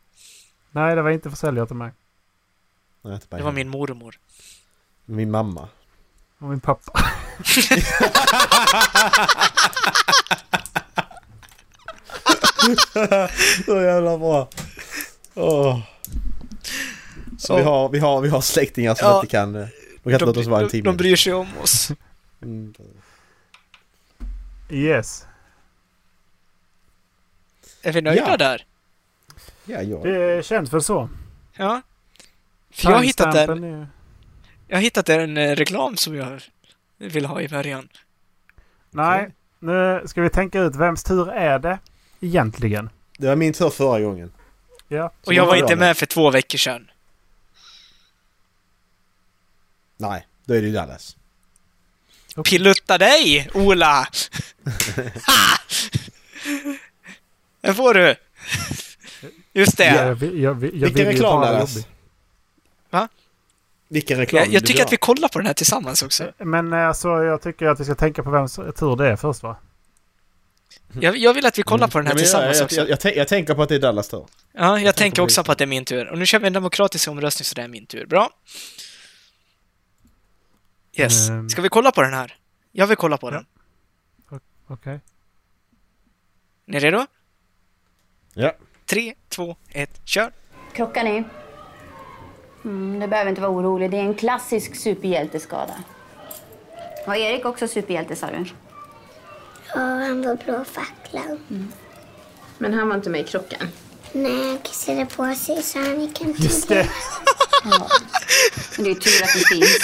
nej, 0.70 0.96
det 0.96 1.02
var 1.02 1.10
inte 1.10 1.30
försäljare 1.30 1.66
till 1.66 1.76
mig. 1.76 1.90
Nej, 3.02 3.18
Det 3.28 3.42
var 3.42 3.52
min 3.52 3.68
mormor. 3.68 4.18
min 5.04 5.30
mamma. 5.30 5.68
Och 6.38 6.48
min 6.48 6.60
pappa. 6.60 7.00
Så 13.66 13.82
jävla 13.82 14.18
bra. 14.18 14.48
Åh. 15.34 15.80
Så 17.38 17.56
vi, 17.56 17.62
Ja. 17.62 17.68
har, 17.68 17.88
vi, 17.88 17.98
har, 17.98 18.20
vi 18.20 18.28
har 18.28 18.40
släktingar 18.40 18.94
som 18.94 19.08
Ja. 19.08 19.16
inte 19.16 19.26
kan... 19.26 19.52
De 19.52 19.68
kan 20.02 20.12
inte 20.12 20.24
låta 20.24 20.40
oss 20.40 20.46
vara 20.46 20.62
en 20.62 20.68
timme. 20.68 20.84
de 20.84 20.96
bryr 20.96 21.16
sig 21.16 21.32
om 21.32 21.48
oss. 21.62 21.90
Mm. 22.42 22.74
Yes. 24.70 25.26
Är 27.82 27.92
vi 27.92 28.00
nöjda 28.00 28.26
Ja. 28.30 28.36
där? 28.36 28.64
Ja, 29.64 29.82
ja. 29.82 29.96
Det 29.98 30.44
känns 30.46 30.72
väl 30.72 30.82
så. 30.82 31.08
Ja. 31.56 31.82
För 32.70 32.90
jag 32.90 32.96
har 32.96 33.02
hittat 33.04 33.34
en, 33.34 33.86
jag 34.68 34.76
har 34.76 34.82
hittat 34.82 35.08
en 35.08 35.36
eh, 35.36 35.56
reklam 35.56 35.96
som 35.96 36.14
jag 36.16 36.40
vill 36.98 37.24
ha 37.24 37.40
i 37.40 37.48
början. 37.48 37.88
Nej, 38.90 39.30
nu 39.58 40.02
ska 40.06 40.22
vi 40.22 40.30
tänka 40.30 40.60
ut 40.60 40.76
vems 40.76 41.04
tur 41.04 41.28
är 41.30 41.58
det 41.58 41.78
egentligen? 42.20 42.90
Det 43.18 43.26
var 43.26 43.36
min 43.36 43.52
tur 43.52 43.70
förra 43.70 44.00
gången. 44.00 44.32
Ja. 44.88 45.12
Och 45.26 45.34
jag 45.34 45.46
var 45.46 45.56
inte 45.56 45.76
med 45.76 45.96
för 45.96 46.06
två 46.06 46.30
veckor 46.30 46.58
sedan. 46.58 46.90
Nej, 49.96 50.26
då 50.44 50.54
är 50.54 50.62
det 50.62 50.70
Dallas. 50.72 51.16
Pilutta 52.44 52.98
dig, 52.98 53.50
Ola! 53.54 54.06
ha! 55.26 55.58
Den 57.60 57.74
får 57.74 57.94
du! 57.94 58.16
Just 59.52 59.76
det. 59.76 59.84
Jag, 59.84 60.22
jag, 60.22 60.22
jag, 60.22 60.40
jag 60.40 60.54
Vilken 60.62 60.94
vill 60.94 60.98
ju 60.98 61.12
reklam 61.12 61.40
Dallas? 61.40 61.76
jobbig. 61.76 61.86
Vilken 63.88 64.18
reklam 64.18 64.42
Jag, 64.44 64.52
jag 64.52 64.66
tycker 64.66 64.82
att 64.82 64.92
vi 64.92 64.96
kollar 64.96 65.28
på 65.28 65.38
den 65.38 65.46
här 65.46 65.54
tillsammans 65.54 66.02
också. 66.02 66.32
Men 66.38 66.72
alltså, 66.72 67.08
jag 67.08 67.42
tycker 67.42 67.66
att 67.66 67.80
vi 67.80 67.84
ska 67.84 67.94
tänka 67.94 68.22
på 68.22 68.30
vems 68.30 68.54
tur 68.54 68.96
det 68.96 69.06
är 69.08 69.16
först 69.16 69.42
va? 69.42 69.56
Jag, 71.00 71.16
jag 71.16 71.34
vill 71.34 71.46
att 71.46 71.58
vi 71.58 71.62
kollar 71.62 71.84
Mm. 71.84 71.90
på 71.90 71.98
den 71.98 72.06
här 72.06 72.14
Ja, 72.14 72.18
tillsammans 72.18 72.56
jag, 72.58 72.64
också. 72.64 72.76
jag, 72.76 72.88
jag, 72.88 72.98
jag, 73.04 73.16
jag 73.16 73.28
tänker 73.28 73.54
på 73.54 73.62
att 73.62 73.68
det 73.68 73.74
är 73.74 73.78
Dallas 73.78 74.08
tur. 74.08 74.26
Ja, 74.52 74.80
jag 74.80 74.96
tänker 74.96 75.16
på 75.16 75.24
också 75.24 75.40
det. 75.42 75.46
på 75.46 75.52
att 75.52 75.58
det 75.58 75.64
är 75.64 75.66
min 75.66 75.84
tur. 75.84 76.08
Och 76.08 76.18
nu 76.18 76.26
kör 76.26 76.38
vi 76.38 76.46
en 76.46 76.52
demokratisk 76.52 77.08
omröstning 77.08 77.44
så 77.44 77.54
det 77.54 77.62
är 77.62 77.68
min 77.68 77.86
tur. 77.86 78.06
Bra. 78.06 78.30
Yes. 80.92 81.28
Ehm. 81.28 81.48
Ska 81.48 81.62
vi 81.62 81.68
kolla 81.68 81.92
på 81.92 82.02
den 82.02 82.12
här? 82.14 82.36
Jag 82.72 82.86
vill 82.86 82.96
kolla 82.96 83.16
på 83.16 83.30
den. 83.30 83.46
Okej. 84.68 84.92
Är 84.94 85.00
ni 86.72 86.78
redo? 86.78 87.06
Ja. 88.34 88.52
Tre, 88.86 89.14
två, 89.28 89.56
ett, 89.68 90.00
kör! 90.04 90.32
Krockar 90.74 91.04
ni? 91.04 91.24
Mm, 92.68 93.00
du 93.00 93.06
behöver 93.06 93.30
inte 93.30 93.40
vara 93.40 93.50
orolig. 93.50 93.90
Det 93.90 93.96
är 93.96 94.02
en 94.02 94.14
klassisk 94.14 94.76
superhjälteskada. 94.76 95.74
Var 97.06 97.14
Erik 97.14 97.44
också 97.44 97.68
superhjälte, 97.68 98.16
sa 98.16 98.26
du? 98.26 98.44
Ja, 99.74 99.80
han 99.80 100.22
var 100.22 100.36
blå 100.36 100.64
facklan. 100.64 101.72
Men 102.58 102.74
han 102.74 102.88
var 102.88 102.96
inte 102.96 103.10
med 103.10 103.20
i 103.20 103.24
krocken. 103.24 103.68
Nej, 104.12 104.48
han 104.48 104.58
kissade 104.58 105.06
på 105.06 105.34
sig 105.34 105.62
så 105.62 105.78
han 105.78 106.00
gick 106.00 106.20
hem 106.20 106.34
Just 106.38 106.68
det. 106.68 106.88
Ja. 107.64 107.88
Men 108.76 108.84
det 108.84 108.90
är 108.90 108.94
tur 108.94 109.22
att 109.22 109.34
det 109.34 109.48
finns. 109.48 109.78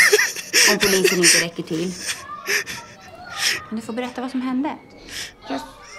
Om 0.71 0.79
polisen 0.79 1.19
inte 1.19 1.45
räcker 1.45 1.63
till. 1.63 1.93
Men 3.69 3.81
du 3.81 3.87
får 3.87 3.93
berätta 3.93 4.21
vad 4.21 4.31
som 4.31 4.43
hände. 4.43 4.77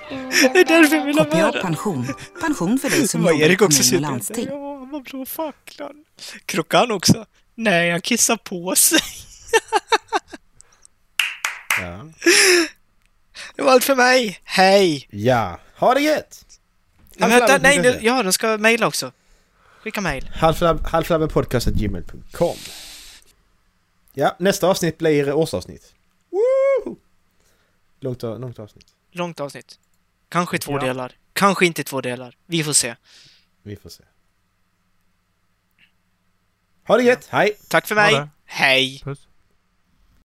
Det 0.10 0.16
är 0.60 0.66
därför 0.66 0.96
jag 0.96 1.06
vill 1.06 1.18
ha 1.18 1.26
med 1.26 1.54
den. 1.54 1.62
Pension. 1.62 2.08
Pension 2.42 2.80
för 2.80 2.90
dig 2.90 3.08
som 3.08 3.22
jobbar 3.26 3.34
i 3.34 3.42
Erik 3.42 3.62
också 3.62 3.84
kommun 3.84 4.06
och 4.06 4.12
landsting. 4.12 4.48
Ja, 4.50 4.78
han 4.80 4.92
var 4.92 5.00
blå 5.00 5.26
facklan. 5.26 6.06
Krockade 6.46 6.84
han 6.84 6.92
också? 6.92 7.26
Nej, 7.56 7.92
han 7.92 8.02
kissade 8.02 8.40
på 8.44 8.76
sig. 8.76 9.00
Ja. 11.82 12.06
Det 13.56 13.62
var 13.62 13.72
allt 13.72 13.84
för 13.84 13.96
mig. 13.96 14.40
Hej! 14.44 15.08
ja. 15.12 15.60
Ha 15.78 15.94
det 15.94 16.02
gött! 16.02 16.46
Men 17.18 17.30
vänta, 17.30 17.58
nej, 17.58 17.82
nu, 17.82 18.00
ja, 18.02 18.24
de 18.24 18.34
ska 18.34 18.58
mejla 18.58 18.88
också. 18.88 19.12
Skicka 19.80 20.02
mejl. 20.02 20.32
Halvflabbenpodcast.gmail.com 20.34 22.56
Ja, 24.14 24.36
nästa 24.40 24.68
avsnitt 24.68 24.98
blir 24.98 25.34
årsavsnitt. 25.34 25.94
Woo! 26.30 26.98
Långt, 28.00 28.24
långt 28.24 28.60
avsnitt. 28.60 28.88
Långt 29.12 29.40
avsnitt. 29.40 29.80
Kanske 30.36 30.58
två 30.58 30.72
Ja. 30.72 30.80
delar. 30.80 31.12
Kanske 31.34 31.66
inte 31.66 31.84
två 31.84 32.02
delar. 32.02 32.38
Vi 32.46 32.64
får 32.64 32.74
se. 32.74 32.96
Vi 33.64 33.76
får 33.76 33.90
se. 33.90 34.04
Ha 36.88 36.98
det 36.98 37.04
gött, 37.04 37.28
hej! 37.32 37.58
Tack 37.70 37.88
för 37.88 37.96
mig. 37.96 38.28
Hej! 38.46 39.02
Puss. 39.04 39.28